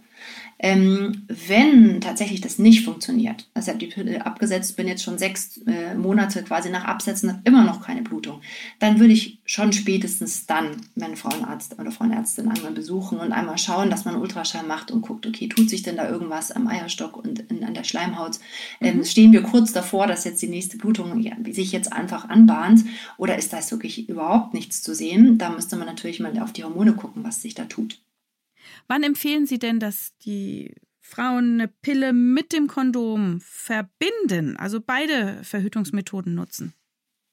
Ähm, 0.63 1.27
wenn 1.27 2.03
tatsächlich 2.03 2.43
das 2.43 2.59
nicht 2.59 2.85
funktioniert, 2.85 3.49
also 3.55 3.71
ich 3.71 3.75
habe 3.75 3.87
die 3.87 3.93
Pille 3.93 4.27
abgesetzt, 4.27 4.77
bin 4.77 4.87
jetzt 4.87 5.03
schon 5.03 5.17
sechs 5.17 5.57
äh, 5.67 5.95
Monate 5.95 6.43
quasi 6.43 6.69
nach 6.69 6.85
Absetzen, 6.85 7.31
habe 7.31 7.41
immer 7.45 7.65
noch 7.65 7.81
keine 7.81 8.03
Blutung, 8.03 8.43
dann 8.79 9.01
würde 9.01 9.15
ich 9.15 9.41
schon 9.47 9.73
spätestens 9.73 10.45
dann 10.45 10.83
meinen 10.97 11.17
Frauenarzt 11.17 11.79
oder 11.79 11.91
Frauenärztin 11.91 12.49
einmal 12.49 12.73
besuchen 12.73 13.21
und 13.21 13.33
einmal 13.33 13.57
schauen, 13.57 13.89
dass 13.89 14.05
man 14.05 14.17
Ultraschall 14.17 14.67
macht 14.67 14.91
und 14.91 15.01
guckt, 15.01 15.27
okay, 15.27 15.49
tut 15.49 15.71
sich 15.71 15.83
denn 15.83 15.97
da 15.97 16.07
irgendwas 16.07 16.53
am 16.53 16.69
Eierstock 16.69 17.17
und 17.17 17.41
in, 17.51 17.65
an 17.65 17.73
der 17.73 17.85
Schleimhaut? 17.85 18.39
Ähm, 18.83 18.99
mhm. 18.99 19.05
Stehen 19.05 19.33
wir 19.33 19.43
kurz 19.43 19.73
davor, 19.73 20.07
dass 20.07 20.25
jetzt 20.25 20.43
die 20.43 20.49
nächste 20.49 20.77
Blutung 20.77 21.21
ja, 21.21 21.33
sich 21.51 21.73
jetzt 21.73 21.91
einfach 21.91 22.29
anbahnt 22.29 22.85
oder 23.17 23.39
ist 23.39 23.55
da 23.55 23.61
wirklich 23.71 24.09
überhaupt 24.11 24.53
nichts 24.53 24.83
zu 24.83 24.95
sehen? 24.95 25.39
Da 25.39 25.49
müsste 25.49 25.77
man 25.77 25.87
natürlich 25.87 26.21
mal 26.21 26.39
auf 26.41 26.53
die 26.53 26.65
Hormone 26.65 26.93
gucken, 26.93 27.25
was 27.25 27.41
sich 27.41 27.55
da 27.55 27.65
tut. 27.65 27.99
Wann 28.91 29.05
empfehlen 29.05 29.47
Sie 29.47 29.61
denn, 29.61 29.78
dass 29.78 30.16
die 30.24 30.74
Frauen 31.01 31.61
eine 31.61 31.68
Pille 31.68 32.12
mit 32.12 32.53
dem 32.53 32.66
Kondom 32.66 33.41
verbinden, 33.41 34.57
also 34.57 34.80
beide 34.84 35.45
Verhütungsmethoden 35.45 36.34
nutzen? 36.34 36.74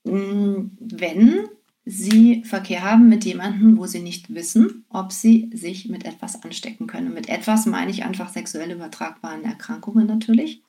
Mm, 0.04 0.68
wenn 0.80 1.50
sie 1.84 2.44
Verkehr 2.44 2.84
haben 2.84 3.10
mit 3.10 3.26
jemandem, 3.26 3.76
wo 3.80 3.88
sie 3.88 4.02
nicht 4.02 4.36
wissen, 4.36 4.86
ob 4.90 5.12
sie 5.12 5.50
sich 5.52 5.90
mit 5.90 6.06
etwas 6.06 6.44
anstecken 6.44 6.86
können. 6.86 7.12
Mit 7.12 7.28
etwas 7.28 7.66
meine 7.66 7.90
ich 7.90 8.04
einfach 8.04 8.32
sexuell 8.32 8.70
übertragbaren 8.70 9.44
Erkrankungen 9.44 10.06
natürlich. 10.06 10.62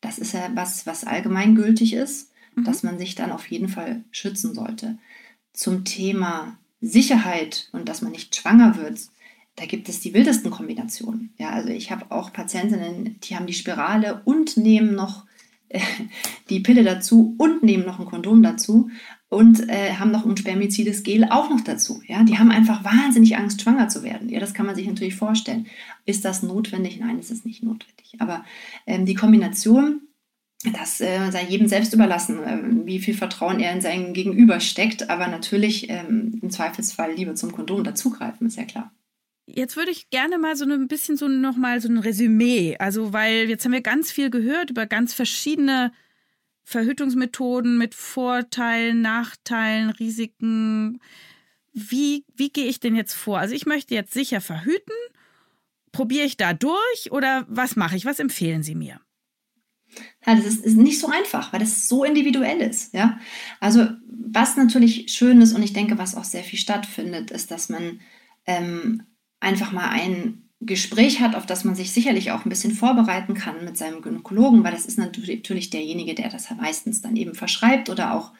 Das 0.00 0.18
ist 0.18 0.32
ja 0.32 0.50
was, 0.54 0.86
was 0.86 1.04
allgemeingültig 1.04 1.92
ist, 1.92 2.32
mhm. 2.54 2.64
dass 2.64 2.82
man 2.82 2.98
sich 2.98 3.14
dann 3.14 3.30
auf 3.30 3.46
jeden 3.50 3.68
Fall 3.68 4.04
schützen 4.10 4.54
sollte. 4.54 4.96
Zum 5.52 5.84
Thema 5.84 6.56
Sicherheit 6.80 7.68
und 7.72 7.90
dass 7.90 8.00
man 8.00 8.12
nicht 8.12 8.34
schwanger 8.34 8.78
wird, 8.78 9.00
da 9.60 9.66
gibt 9.66 9.90
es 9.90 10.00
die 10.00 10.14
wildesten 10.14 10.50
Kombinationen. 10.50 11.34
Ja, 11.36 11.50
also 11.50 11.68
ich 11.68 11.90
habe 11.90 12.10
auch 12.10 12.32
Patientinnen, 12.32 13.20
die 13.22 13.36
haben 13.36 13.46
die 13.46 13.52
Spirale 13.52 14.22
und 14.24 14.56
nehmen 14.56 14.94
noch 14.94 15.26
äh, 15.68 15.80
die 16.48 16.60
Pille 16.60 16.82
dazu 16.82 17.34
und 17.38 17.62
nehmen 17.62 17.84
noch 17.84 18.00
ein 18.00 18.06
Kondom 18.06 18.42
dazu 18.42 18.90
und 19.28 19.68
äh, 19.68 19.92
haben 19.92 20.10
noch 20.10 20.24
ein 20.24 20.36
spermizides 20.36 21.02
Gel 21.02 21.24
auch 21.24 21.50
noch 21.50 21.60
dazu. 21.60 22.00
Ja, 22.06 22.24
die 22.24 22.38
haben 22.38 22.50
einfach 22.50 22.84
wahnsinnig 22.84 23.36
Angst, 23.36 23.60
schwanger 23.60 23.88
zu 23.88 24.02
werden. 24.02 24.30
Ja, 24.30 24.40
das 24.40 24.54
kann 24.54 24.66
man 24.66 24.74
sich 24.74 24.86
natürlich 24.86 25.14
vorstellen. 25.14 25.66
Ist 26.06 26.24
das 26.24 26.42
notwendig? 26.42 26.98
Nein, 26.98 27.18
es 27.18 27.30
ist 27.30 27.44
nicht 27.44 27.62
notwendig. 27.62 28.16
Aber 28.18 28.44
ähm, 28.86 29.04
die 29.04 29.14
Kombination 29.14 30.00
das 30.74 31.00
äh, 31.00 31.30
sei 31.30 31.44
jedem 31.44 31.68
selbst 31.68 31.94
überlassen, 31.94 32.42
äh, 32.42 32.86
wie 32.86 32.98
viel 32.98 33.14
Vertrauen 33.14 33.60
er 33.60 33.72
in 33.72 33.80
sein 33.80 34.12
Gegenüber 34.12 34.60
steckt. 34.60 35.08
Aber 35.08 35.26
natürlich 35.26 35.88
ähm, 35.88 36.38
im 36.42 36.50
Zweifelsfall 36.50 37.14
lieber 37.14 37.34
zum 37.34 37.52
Kondom 37.52 37.82
dazugreifen, 37.82 38.46
ist 38.46 38.56
ja 38.56 38.64
klar. 38.64 38.92
Jetzt 39.54 39.76
würde 39.76 39.90
ich 39.90 40.10
gerne 40.10 40.38
mal 40.38 40.56
so 40.56 40.64
ein 40.64 40.88
bisschen 40.88 41.16
so 41.16 41.28
nochmal 41.28 41.80
so 41.80 41.88
ein 41.88 41.98
Resümee. 41.98 42.76
Also, 42.78 43.12
weil 43.12 43.48
jetzt 43.48 43.64
haben 43.64 43.72
wir 43.72 43.80
ganz 43.80 44.10
viel 44.10 44.30
gehört 44.30 44.70
über 44.70 44.86
ganz 44.86 45.14
verschiedene 45.14 45.92
Verhütungsmethoden 46.64 47.78
mit 47.78 47.94
Vorteilen, 47.94 49.02
Nachteilen, 49.02 49.90
Risiken. 49.90 51.00
Wie, 51.72 52.24
wie 52.34 52.50
gehe 52.50 52.66
ich 52.66 52.80
denn 52.80 52.94
jetzt 52.94 53.14
vor? 53.14 53.38
Also, 53.38 53.54
ich 53.54 53.66
möchte 53.66 53.94
jetzt 53.94 54.12
sicher 54.12 54.40
verhüten. 54.40 54.94
Probiere 55.92 56.26
ich 56.26 56.36
da 56.36 56.52
durch 56.52 57.10
oder 57.10 57.44
was 57.48 57.76
mache 57.76 57.96
ich? 57.96 58.04
Was 58.04 58.20
empfehlen 58.20 58.62
Sie 58.62 58.74
mir? 58.74 59.00
Ja, 60.26 60.36
das 60.36 60.46
ist, 60.46 60.64
ist, 60.64 60.76
nicht 60.76 61.00
so 61.00 61.08
einfach, 61.08 61.52
weil 61.52 61.60
das 61.60 61.88
so 61.88 62.04
individuell 62.04 62.60
ist. 62.60 62.94
Ja? 62.94 63.18
Also, 63.58 63.88
was 64.06 64.56
natürlich 64.56 65.12
schön 65.12 65.40
ist 65.40 65.52
und 65.52 65.62
ich 65.62 65.72
denke, 65.72 65.98
was 65.98 66.14
auch 66.14 66.24
sehr 66.24 66.44
viel 66.44 66.58
stattfindet, 66.58 67.30
ist, 67.30 67.50
dass 67.50 67.68
man 67.68 68.00
ähm, 68.46 69.02
einfach 69.40 69.72
mal 69.72 69.88
ein 69.88 70.42
Gespräch 70.60 71.20
hat, 71.20 71.34
auf 71.34 71.46
das 71.46 71.64
man 71.64 71.74
sich 71.74 71.90
sicherlich 71.92 72.32
auch 72.32 72.44
ein 72.44 72.50
bisschen 72.50 72.72
vorbereiten 72.72 73.34
kann 73.34 73.64
mit 73.64 73.78
seinem 73.78 74.02
Gynäkologen, 74.02 74.62
weil 74.62 74.72
das 74.72 74.84
ist 74.84 74.98
natürlich 74.98 75.70
derjenige, 75.70 76.14
der 76.14 76.28
das 76.28 76.50
meistens 76.50 77.00
dann 77.00 77.16
eben 77.16 77.34
verschreibt 77.34 77.88
oder 77.88 78.14
auch 78.14 78.32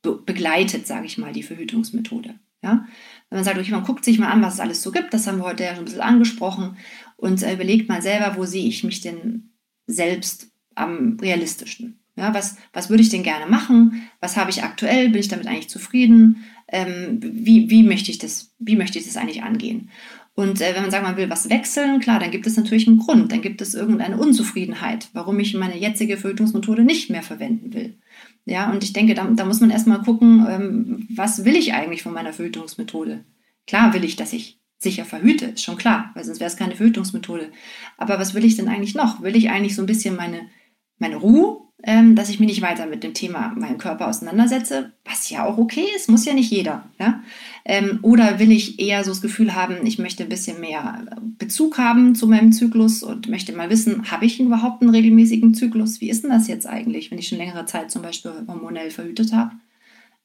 be 0.00 0.14
begleitet, 0.24 0.86
sage 0.86 1.06
ich 1.06 1.18
mal, 1.18 1.32
die 1.32 1.42
Verhütungsmethode. 1.42 2.34
Ja? 2.62 2.86
Wenn 3.28 3.38
man 3.38 3.44
sagt, 3.44 3.58
okay, 3.58 3.72
man 3.72 3.82
guckt 3.82 4.04
sich 4.04 4.18
mal 4.18 4.30
an, 4.30 4.42
was 4.42 4.54
es 4.54 4.60
alles 4.60 4.82
so 4.82 4.92
gibt, 4.92 5.12
das 5.12 5.26
haben 5.26 5.38
wir 5.38 5.44
heute 5.44 5.64
ja 5.64 5.70
schon 5.70 5.82
ein 5.82 5.86
bisschen 5.86 6.00
angesprochen 6.00 6.76
und 7.16 7.42
äh, 7.42 7.54
überlegt 7.54 7.88
mal 7.88 8.02
selber, 8.02 8.36
wo 8.36 8.44
sehe 8.44 8.68
ich 8.68 8.84
mich 8.84 9.00
denn 9.00 9.50
selbst 9.86 10.48
am 10.76 11.18
realistischsten. 11.20 11.98
Ja, 12.16 12.32
was, 12.32 12.56
was 12.72 12.90
würde 12.90 13.02
ich 13.02 13.08
denn 13.08 13.24
gerne 13.24 13.50
machen? 13.50 14.08
Was 14.20 14.36
habe 14.36 14.50
ich 14.50 14.62
aktuell? 14.62 15.08
Bin 15.08 15.18
ich 15.18 15.28
damit 15.28 15.48
eigentlich 15.48 15.68
zufrieden? 15.68 16.44
Ähm, 16.68 17.18
wie, 17.20 17.68
wie, 17.70 17.82
möchte 17.82 18.12
ich 18.12 18.18
das, 18.18 18.54
wie 18.60 18.76
möchte 18.76 18.98
ich 18.98 19.06
das 19.06 19.16
eigentlich 19.16 19.42
angehen? 19.42 19.90
Und 20.34 20.60
äh, 20.60 20.74
wenn 20.74 20.82
man 20.82 20.90
sagt, 20.90 21.04
man 21.04 21.16
will 21.16 21.30
was 21.30 21.48
wechseln, 21.48 22.00
klar, 22.00 22.18
dann 22.18 22.32
gibt 22.32 22.46
es 22.46 22.56
natürlich 22.56 22.88
einen 22.88 22.98
Grund, 22.98 23.30
dann 23.30 23.40
gibt 23.40 23.60
es 23.60 23.74
irgendeine 23.74 24.18
Unzufriedenheit, 24.18 25.08
warum 25.12 25.38
ich 25.38 25.54
meine 25.54 25.78
jetzige 25.78 26.16
Verhütungsmethode 26.16 26.82
nicht 26.82 27.08
mehr 27.08 27.22
verwenden 27.22 27.72
will. 27.72 27.98
Ja, 28.44 28.70
und 28.70 28.82
ich 28.82 28.92
denke, 28.92 29.14
da, 29.14 29.24
da 29.24 29.44
muss 29.44 29.60
man 29.60 29.70
erstmal 29.70 30.02
gucken, 30.02 30.44
ähm, 30.48 31.08
was 31.14 31.44
will 31.44 31.54
ich 31.54 31.72
eigentlich 31.72 32.02
von 32.02 32.12
meiner 32.12 32.32
Verhütungsmethode? 32.32 33.24
Klar 33.66 33.94
will 33.94 34.04
ich, 34.04 34.16
dass 34.16 34.32
ich 34.32 34.60
sicher 34.78 35.04
verhüte, 35.04 35.46
ist 35.46 35.62
schon 35.62 35.78
klar, 35.78 36.10
weil 36.14 36.24
sonst 36.24 36.40
wäre 36.40 36.50
es 36.50 36.56
keine 36.56 36.76
Verhütungsmethode. 36.76 37.50
Aber 37.96 38.18
was 38.18 38.34
will 38.34 38.44
ich 38.44 38.56
denn 38.56 38.68
eigentlich 38.68 38.94
noch? 38.94 39.22
Will 39.22 39.36
ich 39.36 39.50
eigentlich 39.50 39.76
so 39.76 39.82
ein 39.82 39.86
bisschen 39.86 40.16
meine, 40.16 40.48
meine 40.98 41.16
Ruhe 41.16 41.63
ähm, 41.86 42.16
dass 42.16 42.30
ich 42.30 42.40
mich 42.40 42.48
nicht 42.48 42.62
weiter 42.62 42.86
mit 42.86 43.04
dem 43.04 43.12
Thema 43.12 43.52
meinem 43.56 43.76
Körper 43.76 44.08
auseinandersetze, 44.08 44.92
was 45.04 45.28
ja 45.28 45.44
auch 45.44 45.58
okay 45.58 45.84
ist, 45.94 46.08
muss 46.08 46.24
ja 46.24 46.32
nicht 46.32 46.50
jeder. 46.50 46.88
Ja? 46.98 47.22
Ähm, 47.66 47.98
oder 48.00 48.38
will 48.38 48.50
ich 48.50 48.80
eher 48.80 49.04
so 49.04 49.10
das 49.10 49.20
Gefühl 49.20 49.54
haben, 49.54 49.84
ich 49.84 49.98
möchte 49.98 50.22
ein 50.22 50.30
bisschen 50.30 50.60
mehr 50.60 51.04
Bezug 51.38 51.76
haben 51.76 52.14
zu 52.14 52.26
meinem 52.26 52.52
Zyklus 52.52 53.02
und 53.02 53.28
möchte 53.28 53.52
mal 53.52 53.68
wissen, 53.68 54.10
habe 54.10 54.24
ich 54.24 54.40
überhaupt 54.40 54.80
einen 54.80 54.94
regelmäßigen 54.94 55.52
Zyklus? 55.52 56.00
Wie 56.00 56.08
ist 56.08 56.22
denn 56.22 56.30
das 56.30 56.48
jetzt 56.48 56.66
eigentlich, 56.66 57.10
wenn 57.10 57.18
ich 57.18 57.28
schon 57.28 57.38
längere 57.38 57.66
Zeit 57.66 57.90
zum 57.90 58.00
Beispiel 58.00 58.32
hormonell 58.48 58.90
verhütet 58.90 59.34
habe? 59.34 59.52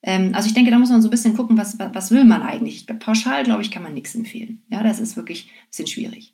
Ähm, 0.01 0.31
also 0.33 0.47
ich 0.47 0.53
denke, 0.53 0.71
da 0.71 0.79
muss 0.79 0.89
man 0.89 1.01
so 1.01 1.09
ein 1.09 1.11
bisschen 1.11 1.35
gucken, 1.35 1.57
was, 1.57 1.77
was 1.77 2.11
will 2.11 2.23
man 2.23 2.41
eigentlich. 2.41 2.87
Pauschal, 2.87 3.43
glaube 3.43 3.63
ich, 3.63 3.71
kann 3.71 3.83
man 3.83 3.93
nichts 3.93 4.15
empfehlen. 4.15 4.63
Ja, 4.69 4.81
das 4.81 5.01
ist 5.01 5.17
wirklich 5.17 5.47
ein 5.47 5.67
bisschen 5.69 5.87
schwierig. 5.87 6.33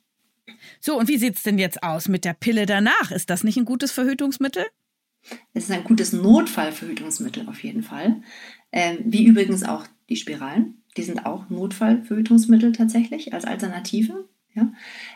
So, 0.80 0.96
und 1.00 1.08
wie 1.08 1.18
sieht 1.18 1.34
es 1.34 1.42
denn 1.42 1.58
jetzt 1.58 1.82
aus 1.82 2.06
mit 2.06 2.24
der 2.24 2.34
Pille 2.34 2.64
danach? 2.64 3.10
Ist 3.10 3.28
das 3.28 3.42
nicht 3.42 3.56
ein 3.56 3.64
gutes 3.64 3.90
Verhütungsmittel? 3.90 4.64
Es 5.52 5.64
ist 5.64 5.70
ein 5.70 5.84
gutes 5.84 6.12
Notfallverhütungsmittel 6.12 7.48
auf 7.48 7.62
jeden 7.62 7.82
Fall. 7.82 8.22
Ähm, 8.72 8.98
wie 9.04 9.24
übrigens 9.24 9.64
auch 9.64 9.86
die 10.08 10.16
Spiralen. 10.16 10.82
Die 10.96 11.02
sind 11.02 11.26
auch 11.26 11.50
Notfallverhütungsmittel 11.50 12.72
tatsächlich 12.72 13.34
als 13.34 13.44
Alternative. 13.44 14.28
Ja? 14.54 14.72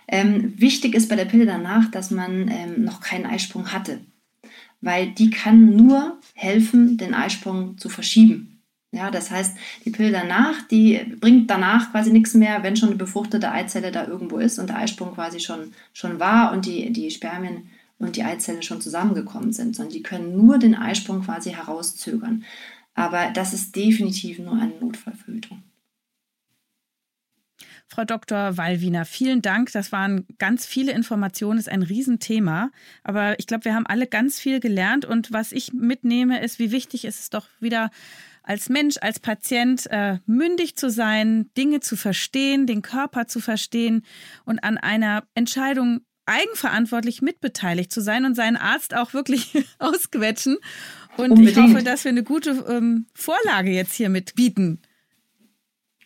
Ähm, 0.09 0.55
wichtig 0.61 0.95
ist 0.95 1.09
bei 1.09 1.17
der 1.17 1.25
Pille 1.25 1.47
danach, 1.47 1.91
dass 1.91 2.11
man 2.11 2.49
ähm, 2.49 2.85
noch 2.85 3.01
keinen 3.01 3.27
Eisprung 3.27 3.73
hatte, 3.73 4.01
weil 4.81 5.13
die 5.13 5.31
kann 5.31 5.75
nur 5.77 6.21
helfen, 6.35 6.99
den 6.99 7.15
Eisprung 7.15 7.79
zu 7.79 7.89
verschieben. 7.89 8.63
Ja, 8.93 9.13
das 9.13 9.31
heißt, 9.31 9.57
die 9.85 9.91
Pille 9.91 10.11
danach, 10.11 10.63
die 10.63 10.99
bringt 11.21 11.49
danach 11.49 11.93
quasi 11.93 12.11
nichts 12.11 12.35
mehr, 12.35 12.65
wenn 12.65 12.75
schon 12.75 12.89
eine 12.89 12.99
befruchtete 12.99 13.53
Eizelle 13.53 13.93
da 13.93 14.07
irgendwo 14.07 14.39
ist 14.39 14.59
und 14.59 14.69
der 14.69 14.79
Eisprung 14.79 15.15
quasi 15.15 15.39
schon, 15.39 15.73
schon 15.93 16.19
war 16.19 16.53
und 16.53 16.67
die, 16.67 16.93
die 16.93 17.11
Spermien 17.13 17.69
und 18.01 18.17
die 18.17 18.25
Eizelle 18.25 18.63
schon 18.63 18.81
zusammengekommen 18.81 19.53
sind, 19.53 19.77
sondern 19.77 19.93
die 19.93 20.03
können 20.03 20.37
nur 20.37 20.59
den 20.59 20.75
Eisprung 20.75 21.23
quasi 21.23 21.51
herauszögern. 21.51 22.45
Aber 22.95 23.31
das 23.31 23.53
ist 23.53 23.77
definitiv 23.77 24.39
nur 24.39 24.55
eine 24.55 24.75
Notfallverhütung. 24.81 25.63
Frau 27.87 28.05
Dr. 28.05 28.57
Wallwiener, 28.57 29.05
vielen 29.05 29.43
Dank. 29.43 29.73
Das 29.73 29.91
waren 29.91 30.27
ganz 30.39 30.65
viele 30.65 30.93
Informationen, 30.93 31.59
ist 31.59 31.69
ein 31.69 31.83
Riesenthema. 31.83 32.71
Aber 33.03 33.39
ich 33.39 33.47
glaube, 33.47 33.65
wir 33.65 33.75
haben 33.75 33.87
alle 33.87 34.07
ganz 34.07 34.39
viel 34.39 34.61
gelernt. 34.61 35.05
Und 35.05 35.33
was 35.33 35.53
ich 35.53 35.73
mitnehme, 35.73 36.41
ist, 36.41 36.59
wie 36.59 36.71
wichtig 36.71 37.05
ist 37.05 37.21
es 37.21 37.31
doch 37.31 37.49
wieder 37.59 37.91
als 38.43 38.69
Mensch, 38.69 38.97
als 39.01 39.19
Patient 39.19 39.87
äh, 39.91 40.19
mündig 40.25 40.77
zu 40.77 40.89
sein, 40.89 41.51
Dinge 41.57 41.81
zu 41.81 41.97
verstehen, 41.97 42.67
den 42.67 42.83
Körper 42.83 43.27
zu 43.27 43.41
verstehen 43.41 44.05
und 44.45 44.63
an 44.65 44.79
einer 44.79 45.25
Entscheidung 45.35 46.01
eigenverantwortlich 46.27 47.23
mitbeteiligt 47.23 47.93
zu 47.93 48.01
sein 48.01 48.25
und 48.25 48.35
seinen 48.35 48.57
Arzt 48.57 48.95
auch 48.95 49.15
wirklich 49.15 49.53
ausquetschen. 49.79 50.59
Und 51.17 51.33
Unbedingt. 51.33 51.51
ich 51.51 51.63
hoffe, 51.63 51.83
dass 51.83 52.05
wir 52.05 52.11
eine 52.11 52.23
gute 52.23 52.65
ähm, 52.69 53.07
Vorlage 53.15 53.71
jetzt 53.71 53.95
hier 53.95 54.09
mitbieten. 54.09 54.81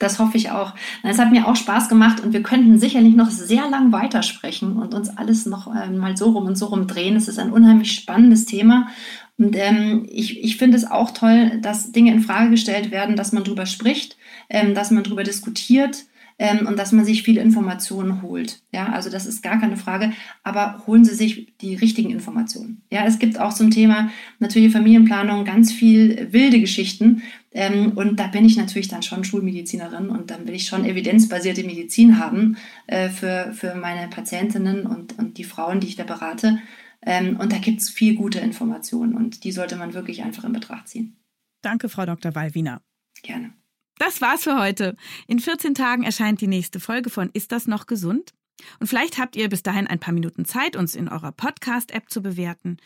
Das 0.01 0.19
hoffe 0.19 0.37
ich 0.37 0.51
auch. 0.51 0.75
Es 1.03 1.19
hat 1.19 1.31
mir 1.31 1.47
auch 1.47 1.55
Spaß 1.55 1.89
gemacht 1.89 2.21
und 2.21 2.33
wir 2.33 2.43
könnten 2.43 2.79
sicherlich 2.79 3.15
noch 3.15 3.31
sehr 3.31 3.69
lang 3.71 3.93
weitersprechen 3.93 4.77
und 4.77 4.93
uns 4.93 5.09
alles 5.17 5.47
noch 5.47 5.73
äh, 5.75 5.89
mal 5.89 6.17
so 6.17 6.31
rum 6.31 6.47
und 6.47 6.57
so 6.57 6.67
rum 6.67 6.89
drehen. 6.89 7.17
Es 7.17 7.29
ist 7.29 7.39
ein 7.39 7.53
unheimlich 7.53 7.93
spannendes 7.93 8.45
Thema 8.45 8.89
und 9.37 9.57
ähm, 9.57 10.07
ich, 10.09 10.43
ich 10.45 10.57
finde 10.57 10.77
es 10.77 10.89
auch 10.89 11.11
toll, 11.11 11.59
dass 11.61 11.91
Dinge 11.91 12.13
in 12.13 12.21
Frage 12.21 12.51
gestellt 12.51 12.91
werden, 12.91 13.17
dass 13.17 13.33
man 13.33 13.45
darüber 13.45 13.67
spricht, 13.67 14.17
ähm, 14.49 14.75
dass 14.75 14.91
man 14.91 15.03
darüber 15.03 15.25
diskutiert 15.25 16.05
ähm, 16.39 16.67
und 16.67 16.79
dass 16.79 16.93
man 16.93 17.05
sich 17.05 17.23
viele 17.23 17.41
Informationen 17.41 18.23
holt. 18.23 18.63
Ja, 18.73 18.93
also 18.93 19.11
das 19.11 19.27
ist 19.27 19.43
gar 19.43 19.61
keine 19.61 19.77
Frage, 19.77 20.13
aber 20.43 20.83
holen 20.87 21.05
Sie 21.05 21.15
sich 21.15 21.57
die 21.59 21.75
richtigen 21.77 22.11
Informationen. 22.11 22.83
Ja, 22.91 23.05
es 23.05 23.19
gibt 23.19 23.39
auch 23.39 23.53
zum 23.53 23.71
Thema 23.71 24.11
natürliche 24.39 24.73
Familienplanung 24.73 25.45
ganz 25.45 25.73
viel 25.73 26.29
wilde 26.33 26.61
Geschichten 26.61 27.23
ähm, 27.53 27.93
und 27.95 28.19
da 28.19 28.27
bin 28.27 28.45
ich 28.45 28.57
natürlich 28.57 28.89
dann 28.89 29.03
schon 29.03 29.25
Schulmedizinerin 29.25 30.11
und 30.11 30.31
dann 30.31 30.47
will 30.47 30.55
ich 30.55 30.67
schon 30.67 30.85
evidenzbasierte 30.85 31.63
Medizin 31.63 32.19
haben 32.19 32.57
äh, 32.89 33.09
für, 33.09 33.53
für 33.55 33.77
meine 33.77 34.09
Patientinnen 34.09 34.87
und, 34.87 35.17
und 35.19 35.39
die 35.39 35.45
Frauen, 35.45 35.81
die 35.81 35.87
ich 35.87 35.97
da 35.97 36.05
berate. 36.05 36.59
Ähm, 37.07 37.39
und 37.39 37.53
da 37.53 37.59
gibt 37.59 37.81
es 37.81 37.91
viel 37.91 38.15
gute 38.15 38.41
Informationen 38.41 39.15
und 39.15 39.45
die 39.45 39.53
sollte 39.53 39.77
man 39.77 39.95
wirklich 39.95 40.23
einfach 40.23 40.45
in 40.45 40.53
Betracht 40.53 40.89
ziehen. 40.89 41.17
Danke, 41.63 41.89
Frau 41.89 42.05
Dr. 42.07 42.35
Wallwiener. 42.35 42.83
Gerne. 43.23 43.55
Das 43.99 44.21
war's 44.21 44.45
für 44.45 44.59
heute. 44.59 44.97
In 45.27 45.41
14 45.41 45.75
Tagen 45.75 46.03
erscheint 46.03 46.41
die 46.41 46.47
nächste 46.47 46.81
Folge 46.81 47.11
von 47.11 47.31
Ist 47.33 47.53
das 47.53 47.67
noch 47.67 47.87
gesund? 47.87 48.33
Und 48.81 48.87
vielleicht 48.87 49.19
habt 49.19 49.37
ihr 49.37 49.49
bis 49.49 49.63
dahin 49.63 49.87
ein 49.87 50.01
paar 50.01 50.15
Minuten 50.15 50.45
Zeit, 50.45 50.77
uns 50.77 50.95
in 50.95 51.09
eurer 51.09 51.33
Podcast-App 51.33 52.11
zu 52.11 52.23
bewerten. 52.23 52.79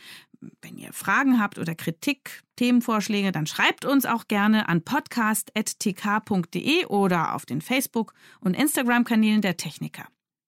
Wenn 0.63 0.79
ihr 0.79 0.93
Fragen 0.93 1.41
habt 1.41 1.59
oder 1.59 1.75
Kritik, 1.75 2.43
Themenvorschläge, 2.57 3.33
dann 3.33 3.47
schreibt 3.47 3.85
uns 3.85 4.07
auch 4.07 4.29
gerne 4.29 4.69
an 4.69 4.83
podcast.tk.de 4.83 6.87
oder 6.87 7.35
auf 7.35 7.45
den 7.45 7.61
Facebook- 7.61 8.15
und 8.41 8.55
Instagram-Kanälen 8.55 9.43
der 9.43 9.57
Techniker. 9.57 10.07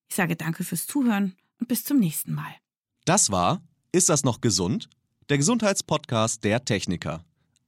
Ich 0.09 0.15
sage 0.15 0.35
danke 0.35 0.63
fürs 0.63 0.87
Zuhören 0.87 1.35
und 1.59 1.67
bis 1.67 1.83
zum 1.83 1.99
nächsten 1.99 2.33
Mal. 2.33 2.55
Das 3.05 3.31
war 3.31 3.61
Ist 3.91 4.09
das 4.09 4.23
noch 4.23 4.41
gesund? 4.41 4.89
Der 5.29 5.37
Gesundheitspodcast 5.37 6.43
der 6.43 6.65
Techniker. 6.65 7.23